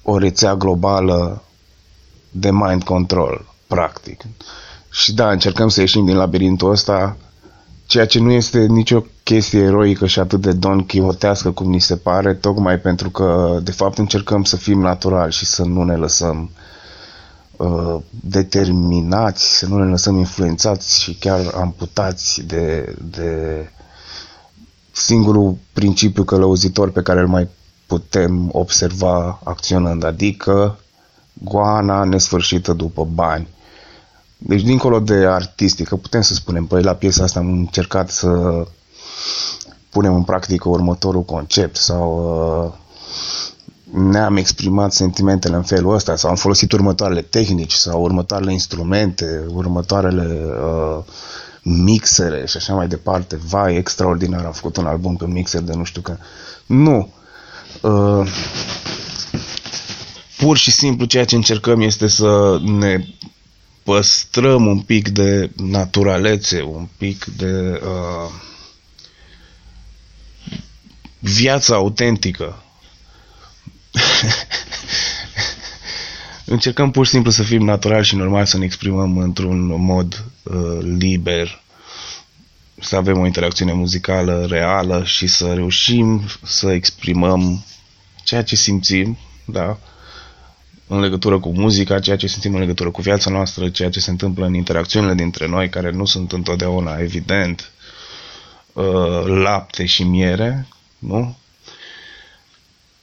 o 0.03 0.18
rețea 0.18 0.55
globală 0.55 1.43
de 2.31 2.51
mind 2.51 2.83
control, 2.83 3.45
practic. 3.66 4.22
Și 4.91 5.12
da, 5.14 5.30
încercăm 5.30 5.68
să 5.68 5.80
ieșim 5.80 6.05
din 6.05 6.16
labirintul 6.16 6.70
ăsta, 6.70 7.16
ceea 7.86 8.07
ce 8.07 8.18
nu 8.20 8.30
este 8.30 8.66
nicio 8.66 9.05
chestie 9.22 9.61
eroică 9.61 10.07
și 10.07 10.18
atât 10.18 10.41
de 10.41 10.53
don 10.53 10.84
chihotească 10.86 11.51
cum 11.51 11.70
ni 11.70 11.80
se 11.80 11.97
pare, 11.97 12.34
tocmai 12.34 12.78
pentru 12.78 13.11
că, 13.11 13.59
de 13.62 13.70
fapt, 13.72 13.99
încercăm 13.99 14.45
să 14.45 14.57
fim 14.57 14.80
naturali 14.80 15.32
și 15.32 15.45
să 15.47 15.62
nu 15.64 15.82
ne 15.82 15.97
lăsăm 15.97 16.51
uh, 17.57 17.97
determinați, 18.11 19.59
să 19.59 19.66
nu 19.66 19.84
ne 19.84 19.91
lăsăm 19.91 20.16
influențați 20.16 21.03
și 21.03 21.14
chiar 21.14 21.41
amputați 21.55 22.43
de, 22.43 22.95
de 23.11 23.32
singurul 24.93 25.57
principiu 25.72 26.24
călăuzitor 26.24 26.91
pe 26.91 27.03
care 27.03 27.20
îl 27.20 27.28
mai 27.28 27.49
putem 27.86 28.49
observa 28.53 29.41
acționând, 29.45 30.05
adică 30.05 30.78
goana 31.32 32.05
nesfârșită 32.05 32.72
după 32.72 33.05
bani. 33.14 33.49
Deci, 34.39 34.62
dincolo 34.62 35.01
de 35.01 35.14
artistică, 35.14 35.97
putem 35.97 36.20
să 36.20 36.34
spunem, 36.34 36.64
păi 36.64 36.82
la 36.82 36.95
piesa 36.95 37.22
asta 37.22 37.39
am 37.39 37.49
încercat 37.49 38.11
să 38.11 38.64
punem 39.91 40.14
în 40.14 40.22
practică 40.22 40.68
următorul 40.68 41.22
concept 41.22 41.76
sau 41.76 42.07
uh, 42.64 42.72
ne-am 44.03 44.36
exprimat 44.36 44.93
sentimentele 44.93 45.57
în 45.57 45.62
felul 45.62 45.95
ăsta 45.95 46.16
sau 46.16 46.30
am 46.30 46.36
folosit 46.36 46.72
următoarele 46.72 47.22
tehnici 47.22 47.72
sau 47.72 48.03
următoarele 48.03 48.53
instrumente, 48.53 49.45
următoarele 49.49 50.41
uh, 50.45 51.05
mixere 51.62 52.47
și 52.47 52.57
așa 52.57 52.74
mai 52.74 52.89
departe. 52.89 53.39
Vai, 53.49 53.76
extraordinar, 53.76 54.45
am 54.45 54.53
făcut 54.53 54.76
un 54.76 54.86
album 54.86 55.16
pe 55.16 55.26
mixer 55.26 55.61
de 55.61 55.72
nu 55.74 55.84
știu 55.84 56.01
că... 56.01 56.16
Nu. 56.66 57.12
Uh, 57.82 58.32
pur 60.36 60.57
și 60.57 60.70
simplu 60.70 61.05
ceea 61.05 61.24
ce 61.24 61.34
încercăm 61.34 61.80
este 61.80 62.07
să 62.07 62.61
ne 62.62 63.05
păstrăm 63.89 64.66
un 64.66 64.80
pic 64.80 65.09
de 65.09 65.51
naturalețe, 65.57 66.62
un 66.62 66.89
pic 66.97 67.24
de 67.24 67.80
uh, 67.84 68.30
viața 71.18 71.74
autentică. 71.74 72.62
Încercăm 76.45 76.91
pur 76.91 77.05
și 77.05 77.11
simplu 77.11 77.30
să 77.30 77.43
fim 77.43 77.64
naturali 77.64 78.05
și 78.05 78.16
normal 78.16 78.45
să 78.47 78.59
ne 78.59 78.64
exprimăm 78.64 79.18
într-un 79.18 79.66
mod 79.84 80.24
uh, 80.43 80.78
liber, 80.80 81.62
să 82.80 82.97
avem 82.97 83.18
o 83.18 83.26
interacțiune 83.26 83.72
muzicală 83.72 84.47
reală 84.47 85.03
și 85.05 85.26
să 85.26 85.55
reușim 85.55 86.22
să 86.43 86.70
exprimăm 86.70 87.64
ceea 88.24 88.43
ce 88.43 88.57
simțim, 88.57 89.18
da, 89.45 89.78
în 90.89 91.01
legătură 91.01 91.39
cu 91.39 91.53
muzica, 91.53 91.99
ceea 92.01 92.16
ce 92.16 92.26
simțim 92.26 92.55
în 92.55 92.61
legătură 92.61 92.91
cu 92.91 93.01
viața 93.01 93.30
noastră, 93.30 93.68
ceea 93.68 93.91
ce 93.91 94.01
se 94.01 94.11
întâmplă 94.11 94.47
în 94.47 94.55
interacțiunile 94.55 95.14
dintre 95.14 95.47
noi, 95.49 95.68
care 95.68 95.91
nu 95.91 96.05
sunt 96.05 96.32
întotdeauna 96.32 96.97
evident, 96.99 97.70
uh, 98.72 98.84
lapte 99.24 99.84
și 99.86 100.03
miere, 100.03 100.66
nu? 100.99 101.36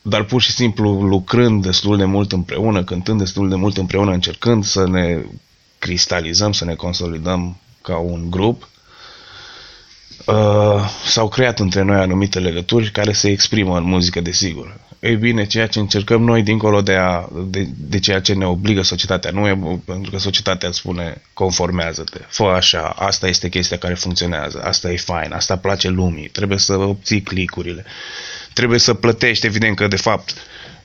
Dar 0.01 0.23
pur 0.23 0.41
și 0.41 0.51
simplu 0.51 1.01
lucrând 1.01 1.63
destul 1.63 1.97
de 1.97 2.05
mult 2.05 2.31
împreună, 2.31 2.83
cântând 2.83 3.19
destul 3.19 3.49
de 3.49 3.55
mult 3.55 3.77
împreună, 3.77 4.11
încercând 4.11 4.63
să 4.63 4.87
ne 4.87 5.25
cristalizăm, 5.79 6.51
să 6.51 6.65
ne 6.65 6.73
consolidăm 6.75 7.57
ca 7.81 7.97
un 7.97 8.29
grup, 8.29 8.69
uh, 10.25 10.89
s-au 11.05 11.27
creat 11.27 11.59
între 11.59 11.81
noi 11.81 11.95
anumite 11.99 12.39
legături 12.39 12.91
care 12.91 13.11
se 13.13 13.29
exprimă 13.29 13.77
în 13.77 13.83
muzică, 13.83 14.21
desigur. 14.21 14.79
Ei 15.05 15.15
bine, 15.15 15.45
ceea 15.45 15.67
ce 15.67 15.79
încercăm 15.79 16.21
noi, 16.23 16.43
dincolo 16.43 16.81
de, 16.81 16.93
a, 16.95 17.27
de, 17.47 17.67
de 17.77 17.99
ceea 17.99 18.19
ce 18.21 18.33
ne 18.33 18.45
obligă 18.45 18.81
societatea, 18.81 19.31
nu 19.31 19.47
e 19.47 19.79
pentru 19.85 20.11
că 20.11 20.17
societatea 20.17 20.67
îți 20.67 20.77
spune 20.77 21.21
conformează-te, 21.33 22.19
fă 22.27 22.43
așa, 22.43 22.81
asta 22.89 23.27
este 23.27 23.49
chestia 23.49 23.77
care 23.77 23.93
funcționează, 23.93 24.61
asta 24.63 24.91
e 24.91 24.97
fain, 24.97 25.31
asta 25.31 25.57
place 25.57 25.89
lumii, 25.89 26.27
trebuie 26.27 26.57
să 26.57 26.73
obții 26.75 27.21
clicurile, 27.21 27.85
trebuie 28.53 28.79
să 28.79 28.93
plătești, 28.93 29.45
evident 29.45 29.75
că 29.75 29.87
de 29.87 29.95
fapt 29.95 30.33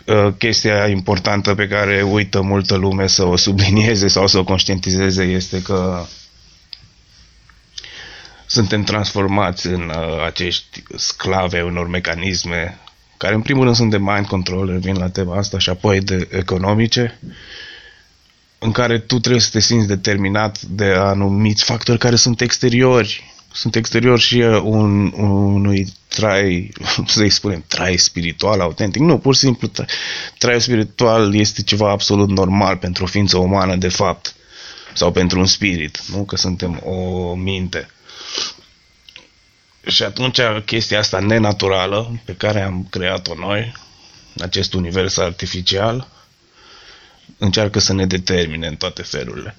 uh, 0.06 0.28
chestia 0.38 0.86
importantă 0.86 1.54
pe 1.54 1.66
care 1.68 2.02
uită 2.02 2.40
multă 2.40 2.74
lume 2.76 3.06
să 3.06 3.24
o 3.24 3.36
sublinieze 3.36 4.08
sau 4.08 4.26
să 4.26 4.38
o 4.38 4.44
conștientizeze 4.44 5.22
este 5.22 5.62
că 5.62 6.04
suntem 8.46 8.82
transformați 8.82 9.66
în 9.66 9.88
uh, 9.96 10.24
acești 10.26 10.82
sclave 10.96 11.62
unor 11.62 11.88
mecanisme 11.88 12.78
care 13.20 13.34
în 13.34 13.40
primul 13.42 13.64
rând 13.64 13.76
sunt 13.76 13.90
de 13.90 13.98
mind 13.98 14.26
control, 14.26 14.66
revin 14.70 14.96
la 14.96 15.08
tema 15.10 15.36
asta, 15.36 15.58
și 15.58 15.70
apoi 15.70 16.00
de 16.00 16.28
economice, 16.30 17.18
în 18.58 18.72
care 18.72 18.98
tu 18.98 19.18
trebuie 19.18 19.40
să 19.42 19.48
te 19.52 19.60
simți 19.60 19.86
determinat 19.86 20.60
de 20.62 20.84
anumiți 20.84 21.64
factori 21.64 21.98
care 21.98 22.16
sunt 22.16 22.40
exteriori. 22.40 23.34
Sunt 23.52 23.74
exteriori 23.76 24.20
și 24.20 24.36
un, 24.62 25.12
unui 25.16 25.86
trai, 26.08 26.72
să-i 27.06 27.30
spunem, 27.30 27.64
trai 27.66 27.96
spiritual, 27.96 28.60
autentic. 28.60 29.02
Nu, 29.02 29.18
pur 29.18 29.34
și 29.34 29.40
simplu, 29.40 29.70
traiul 30.38 30.60
spiritual 30.60 31.34
este 31.34 31.62
ceva 31.62 31.90
absolut 31.90 32.28
normal 32.30 32.76
pentru 32.76 33.04
o 33.04 33.06
ființă 33.06 33.38
umană, 33.38 33.76
de 33.76 33.88
fapt. 33.88 34.34
Sau 34.94 35.12
pentru 35.12 35.38
un 35.38 35.46
spirit, 35.46 36.00
nu? 36.12 36.24
Că 36.24 36.36
suntem 36.36 36.80
o 36.84 37.34
minte. 37.34 37.88
Și 39.86 40.02
atunci 40.02 40.40
chestia 40.64 40.98
asta 40.98 41.18
nenaturală 41.18 42.20
pe 42.24 42.34
care 42.34 42.60
am 42.62 42.86
creat-o 42.90 43.34
noi, 43.34 43.72
acest 44.40 44.72
univers 44.74 45.16
artificial, 45.16 46.08
încearcă 47.38 47.78
să 47.78 47.92
ne 47.92 48.06
determine 48.06 48.66
în 48.66 48.76
toate 48.76 49.02
felurile. 49.02 49.56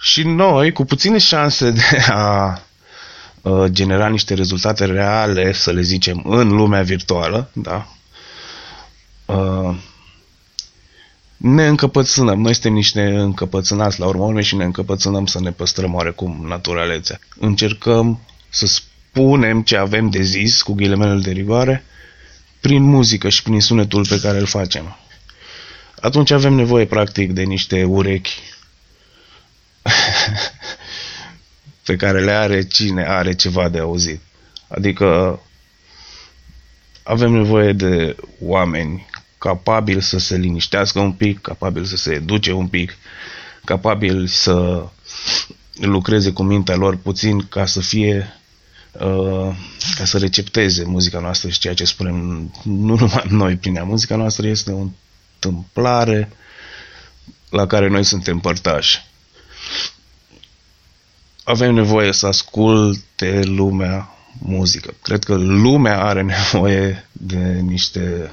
Și 0.00 0.22
noi, 0.22 0.72
cu 0.72 0.84
puține 0.84 1.18
șanse 1.18 1.70
de 1.70 2.04
a 2.08 2.60
uh, 3.42 3.64
genera 3.70 4.08
niște 4.08 4.34
rezultate 4.34 4.84
reale, 4.84 5.52
să 5.52 5.72
le 5.72 5.80
zicem, 5.80 6.22
în 6.24 6.48
lumea 6.48 6.82
virtuală, 6.82 7.50
da, 7.52 7.88
uh, 9.26 9.76
ne 11.36 11.66
încăpățânăm. 11.66 12.40
Noi 12.40 12.52
suntem 12.52 12.72
niște 12.72 13.02
încăpățânați 13.02 14.00
la 14.00 14.06
urmă 14.06 14.40
și 14.40 14.56
ne 14.56 14.64
încăpățânăm 14.64 15.26
să 15.26 15.40
ne 15.40 15.50
păstrăm 15.50 15.94
oarecum 15.94 16.44
naturalețea. 16.48 17.18
Încercăm 17.38 18.20
să 18.48 18.66
spunem 19.14 19.62
ce 19.62 19.76
avem 19.76 20.10
de 20.10 20.22
zis, 20.22 20.62
cu 20.62 20.72
ghilemele 20.72 21.20
de 21.20 21.30
rigoare, 21.30 21.84
prin 22.60 22.82
muzică 22.82 23.28
și 23.28 23.42
prin 23.42 23.60
sunetul 23.60 24.06
pe 24.06 24.20
care 24.20 24.38
îl 24.38 24.46
facem. 24.46 24.96
Atunci 26.00 26.30
avem 26.30 26.52
nevoie, 26.52 26.86
practic, 26.86 27.32
de 27.32 27.42
niște 27.42 27.84
urechi 27.84 28.40
pe 31.86 31.96
care 31.96 32.24
le 32.24 32.30
are 32.32 32.62
cine 32.66 33.04
are 33.04 33.34
ceva 33.34 33.68
de 33.68 33.78
auzit. 33.78 34.20
Adică 34.68 35.40
avem 37.02 37.32
nevoie 37.32 37.72
de 37.72 38.16
oameni 38.40 39.06
capabili 39.38 40.02
să 40.02 40.18
se 40.18 40.36
liniștească 40.36 40.98
un 41.00 41.12
pic, 41.12 41.40
capabili 41.40 41.86
să 41.86 41.96
se 41.96 42.12
educe 42.12 42.52
un 42.52 42.66
pic, 42.68 42.96
capabili 43.64 44.28
să 44.28 44.86
lucreze 45.74 46.32
cu 46.32 46.42
mintea 46.42 46.76
lor 46.76 46.96
puțin 46.96 47.46
ca 47.48 47.66
să 47.66 47.80
fie 47.80 48.16
Uh, 48.26 48.42
ca 49.96 50.04
să 50.04 50.18
recepteze 50.18 50.84
muzica 50.84 51.18
noastră 51.20 51.48
și 51.48 51.58
ceea 51.58 51.74
ce 51.74 51.84
spunem 51.84 52.50
nu 52.62 52.94
numai 52.96 53.24
noi 53.40 53.56
prin 53.56 53.76
ea. 53.76 53.84
Muzica 53.84 54.16
noastră 54.16 54.46
este 54.46 54.70
o 54.72 54.78
întâmplare 55.34 56.30
la 57.50 57.66
care 57.66 57.88
noi 57.88 58.04
suntem 58.04 58.38
părtași. 58.38 59.04
avem 61.44 61.74
nevoie 61.74 62.12
să 62.12 62.26
asculte 62.26 63.40
lumea 63.44 64.08
muzică. 64.38 64.94
Cred 65.02 65.24
că 65.24 65.34
lumea 65.34 66.04
are 66.04 66.22
nevoie 66.52 67.08
de 67.12 67.60
niște 67.60 68.32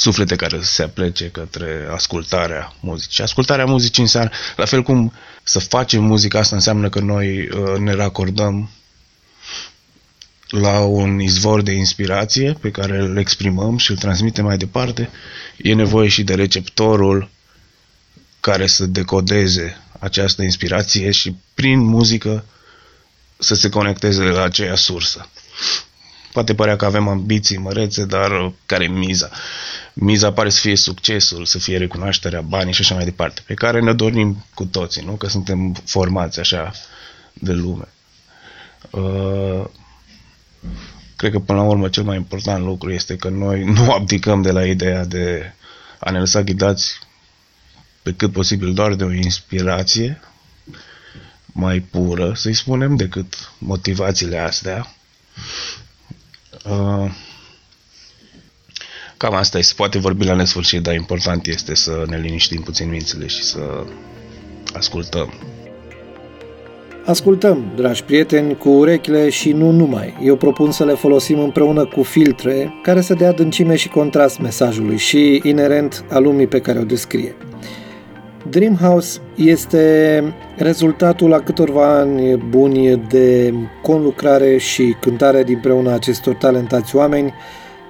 suflete 0.00 0.36
care 0.36 0.58
să 0.62 0.72
se 0.72 0.82
aplece 0.82 1.28
către 1.30 1.88
ascultarea 1.92 2.74
muzicii. 2.80 3.22
Ascultarea 3.22 3.64
muzicii 3.64 4.02
înseamnă, 4.02 4.30
la 4.56 4.64
fel 4.64 4.82
cum 4.82 5.12
să 5.42 5.58
facem 5.58 6.04
muzica 6.04 6.38
asta 6.38 6.54
înseamnă 6.54 6.88
că 6.88 7.00
noi 7.00 7.48
uh, 7.48 7.78
ne 7.78 7.92
racordăm 7.94 8.70
la 10.48 10.80
un 10.80 11.20
izvor 11.20 11.62
de 11.62 11.72
inspirație 11.72 12.52
pe 12.60 12.70
care 12.70 12.98
îl 12.98 13.16
exprimăm 13.16 13.76
și 13.76 13.90
îl 13.90 13.96
transmitem 13.96 14.44
mai 14.44 14.56
departe, 14.56 15.10
e 15.56 15.74
nevoie 15.74 16.08
și 16.08 16.22
de 16.22 16.34
receptorul 16.34 17.30
care 18.40 18.66
să 18.66 18.86
decodeze 18.86 19.76
această 19.98 20.42
inspirație 20.42 21.10
și 21.10 21.36
prin 21.54 21.78
muzică 21.78 22.44
să 23.38 23.54
se 23.54 23.68
conecteze 23.68 24.22
la 24.22 24.42
aceea 24.42 24.74
sursă. 24.74 25.28
Poate 26.32 26.54
părea 26.54 26.76
că 26.76 26.84
avem 26.84 27.08
ambiții 27.08 27.56
mărețe, 27.56 28.04
dar 28.04 28.52
care 28.66 28.84
e 28.84 28.88
miza? 28.88 29.30
Miza 29.92 30.32
pare 30.32 30.48
să 30.50 30.60
fie 30.60 30.76
succesul, 30.76 31.44
să 31.44 31.58
fie 31.58 31.78
recunoașterea, 31.78 32.40
banii 32.40 32.72
și 32.72 32.80
așa 32.80 32.94
mai 32.94 33.04
departe, 33.04 33.40
pe 33.46 33.54
care 33.54 33.80
ne 33.80 33.92
dorim 33.92 34.44
cu 34.54 34.64
toții, 34.64 35.02
nu? 35.04 35.12
Că 35.12 35.28
suntem 35.28 35.72
formați 35.84 36.40
așa 36.40 36.72
de 37.32 37.52
lume. 37.52 37.88
Uh, 38.90 39.64
cred 41.16 41.32
că 41.32 41.38
până 41.38 41.58
la 41.58 41.64
urmă 41.64 41.88
cel 41.88 42.02
mai 42.02 42.16
important 42.16 42.64
lucru 42.64 42.92
este 42.92 43.16
că 43.16 43.28
noi 43.28 43.64
nu 43.76 43.92
abdicăm 43.92 44.42
de 44.42 44.50
la 44.50 44.66
ideea 44.66 45.04
de 45.04 45.52
a 45.98 46.10
ne 46.10 46.18
lăsa 46.18 46.42
ghidați 46.42 46.98
pe 48.02 48.12
cât 48.12 48.32
posibil 48.32 48.72
doar 48.74 48.94
de 48.94 49.04
o 49.04 49.12
inspirație 49.12 50.20
mai 51.46 51.80
pură, 51.80 52.32
să-i 52.34 52.54
spunem, 52.54 52.96
decât 52.96 53.52
motivațiile 53.58 54.38
astea. 54.38 54.94
Uh, 56.64 57.10
cam 59.16 59.34
asta 59.34 59.58
e, 59.58 59.62
se 59.62 59.72
poate 59.76 59.98
vorbi 59.98 60.24
la 60.24 60.34
nesfârșit, 60.34 60.82
dar 60.82 60.94
important 60.94 61.46
este 61.46 61.74
să 61.74 62.04
ne 62.06 62.18
liniștim 62.18 62.62
puțin 62.62 62.88
mințile 62.88 63.26
și 63.26 63.42
să 63.42 63.84
ascultăm. 64.74 65.32
Ascultăm, 67.04 67.72
dragi 67.76 68.04
prieteni, 68.04 68.56
cu 68.56 68.68
urechile 68.68 69.28
și 69.28 69.52
nu 69.52 69.70
numai. 69.70 70.18
Eu 70.22 70.36
propun 70.36 70.70
să 70.70 70.84
le 70.84 70.94
folosim 70.94 71.38
împreună 71.38 71.86
cu 71.86 72.02
filtre 72.02 72.74
care 72.82 73.00
să 73.00 73.14
dea 73.14 73.28
adâncime 73.28 73.76
și 73.76 73.88
contrast 73.88 74.38
mesajului 74.38 74.96
și 74.96 75.40
inerent 75.44 76.04
a 76.10 76.18
lumii 76.18 76.46
pe 76.46 76.60
care 76.60 76.78
o 76.78 76.84
descrie. 76.84 77.36
Dreamhouse 78.48 79.20
este 79.34 80.22
rezultatul 80.56 81.32
a 81.32 81.40
câtorva 81.40 81.98
ani 81.98 82.36
buni 82.36 82.96
de 82.96 83.54
conlucrare 83.82 84.56
și 84.56 84.96
cântare 85.00 85.42
dinpreună 85.42 85.92
acestor 85.92 86.34
talentați 86.34 86.96
oameni 86.96 87.34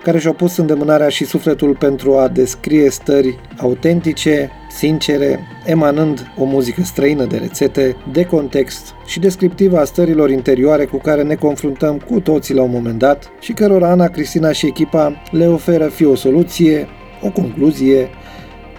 care 0.03 0.19
și-au 0.19 0.33
pus 0.33 0.57
îndemânarea 0.57 1.09
și 1.09 1.25
sufletul 1.25 1.77
pentru 1.77 2.17
a 2.17 2.29
descrie 2.29 2.91
stări 2.91 3.39
autentice, 3.57 4.51
sincere, 4.71 5.41
emanând 5.67 6.33
o 6.39 6.45
muzică 6.45 6.83
străină 6.83 7.25
de 7.25 7.37
rețete, 7.37 7.97
de 8.13 8.25
context 8.25 8.95
și 9.07 9.19
descriptivă 9.19 9.79
a 9.79 9.85
stărilor 9.85 10.31
interioare 10.31 10.85
cu 10.85 10.97
care 10.97 11.23
ne 11.23 11.35
confruntăm 11.35 11.99
cu 11.99 12.21
toții 12.21 12.55
la 12.55 12.63
un 12.63 12.71
moment 12.71 12.99
dat 12.99 13.33
și 13.41 13.53
cărora 13.53 13.91
Ana, 13.91 14.09
Cristina 14.09 14.53
și 14.53 14.67
echipa 14.67 15.23
le 15.31 15.47
oferă 15.47 15.87
fie 15.87 16.07
o 16.07 16.15
soluție, 16.15 16.89
o 17.23 17.31
concluzie 17.31 18.09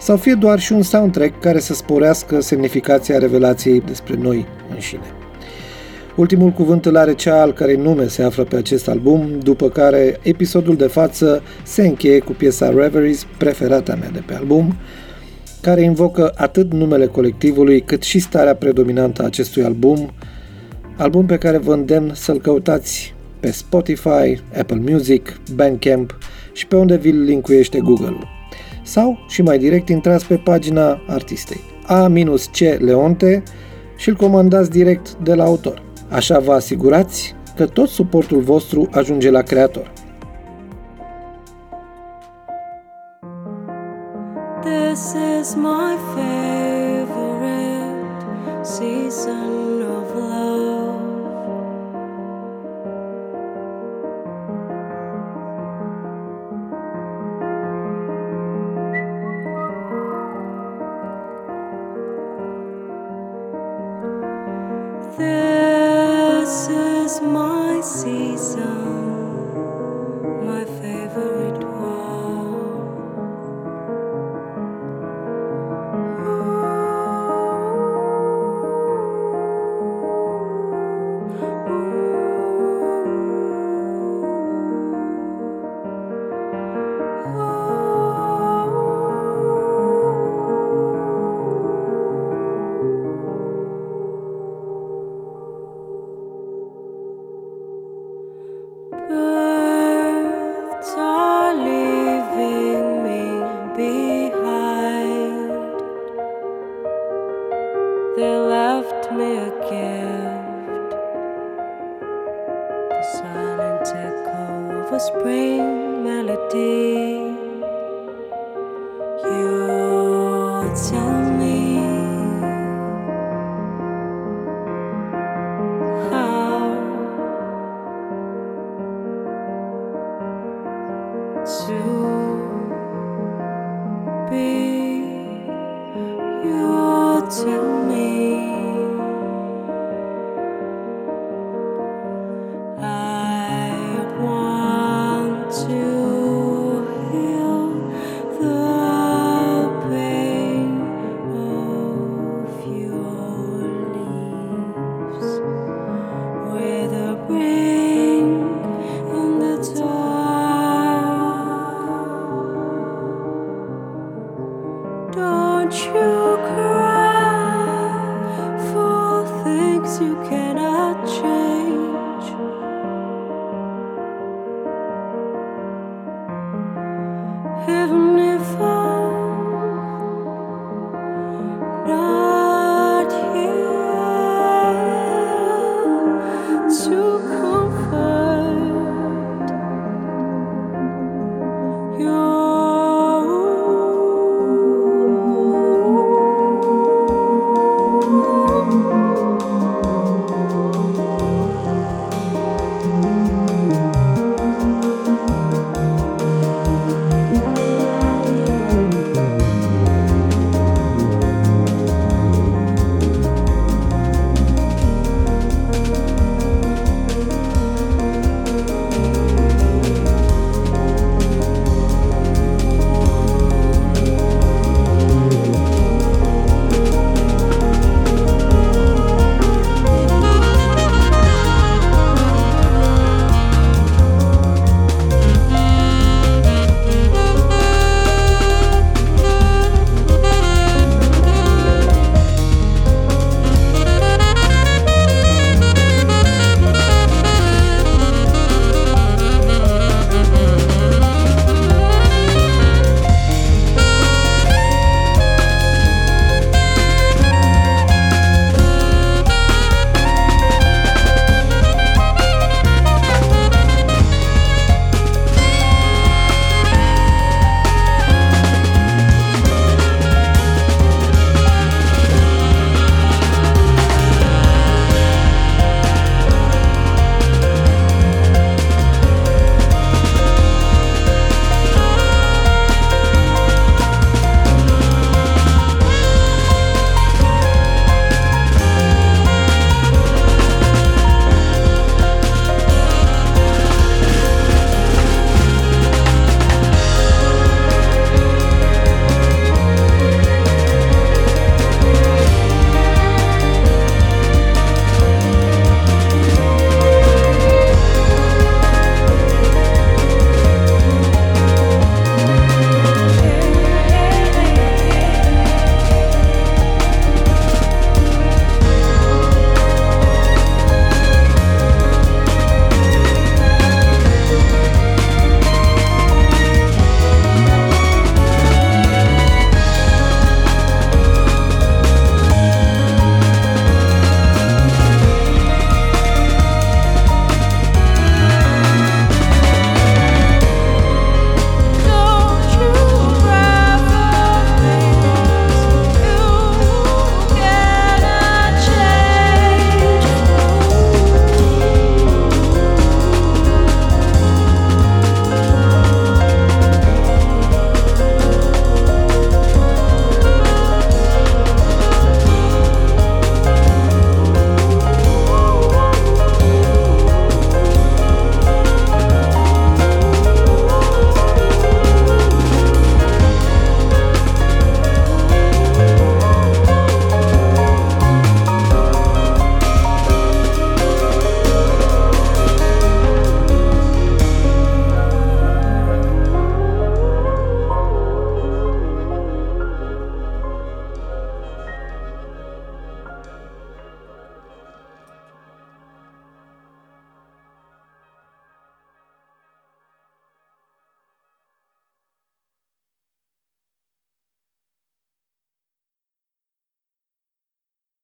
sau 0.01 0.17
fie 0.17 0.33
doar 0.33 0.59
și 0.59 0.73
un 0.73 0.81
soundtrack 0.81 1.39
care 1.39 1.59
să 1.59 1.73
sporească 1.73 2.39
semnificația 2.39 3.17
revelației 3.17 3.81
despre 3.81 4.15
noi 4.15 4.45
înșine. 4.73 5.01
Ultimul 6.15 6.49
cuvânt 6.49 6.85
îl 6.85 6.97
are 6.97 7.13
cea 7.13 7.41
al 7.41 7.53
cărei 7.53 7.75
nume 7.75 8.07
se 8.07 8.23
află 8.23 8.43
pe 8.43 8.55
acest 8.55 8.87
album, 8.87 9.39
după 9.43 9.69
care 9.69 10.19
episodul 10.23 10.75
de 10.75 10.87
față 10.87 11.41
se 11.63 11.87
încheie 11.87 12.19
cu 12.19 12.31
piesa 12.31 12.69
Reveries, 12.69 13.25
preferata 13.37 13.95
mea 13.95 14.09
de 14.09 14.23
pe 14.25 14.33
album, 14.33 14.75
care 15.61 15.81
invocă 15.81 16.31
atât 16.35 16.73
numele 16.73 17.05
colectivului 17.05 17.81
cât 17.81 18.01
și 18.01 18.19
starea 18.19 18.55
predominantă 18.55 19.21
a 19.21 19.25
acestui 19.25 19.63
album, 19.63 20.11
album 20.97 21.25
pe 21.25 21.37
care 21.37 21.57
vă 21.57 21.73
îndemn 21.73 22.11
să-l 22.13 22.39
căutați 22.39 23.13
pe 23.39 23.51
Spotify, 23.51 24.41
Apple 24.57 24.81
Music, 24.89 25.39
Bandcamp 25.55 26.17
și 26.53 26.67
pe 26.67 26.75
unde 26.75 26.95
vi-l 26.95 27.23
linkuiește 27.23 27.79
Google-ul. 27.79 28.40
Sau, 28.91 29.17
și 29.27 29.41
mai 29.41 29.57
direct, 29.57 29.89
intrați 29.89 30.27
pe 30.27 30.37
pagina 30.37 31.01
artistei 31.07 31.61
A-C 31.85 32.57
Leonte 32.79 33.43
și 33.95 34.09
îl 34.09 34.15
comandați 34.15 34.69
direct 34.69 35.13
de 35.13 35.33
la 35.33 35.43
autor. 35.43 35.81
Așa 36.09 36.39
vă 36.39 36.53
asigurați 36.53 37.35
că 37.55 37.65
tot 37.65 37.89
suportul 37.89 38.39
vostru 38.39 38.87
ajunge 38.91 39.29
la 39.29 39.41
creator. 39.41 39.91
This 44.61 45.15
is 45.39 45.55
my 45.55 45.97
favorite 46.15 47.15
season 48.61 49.80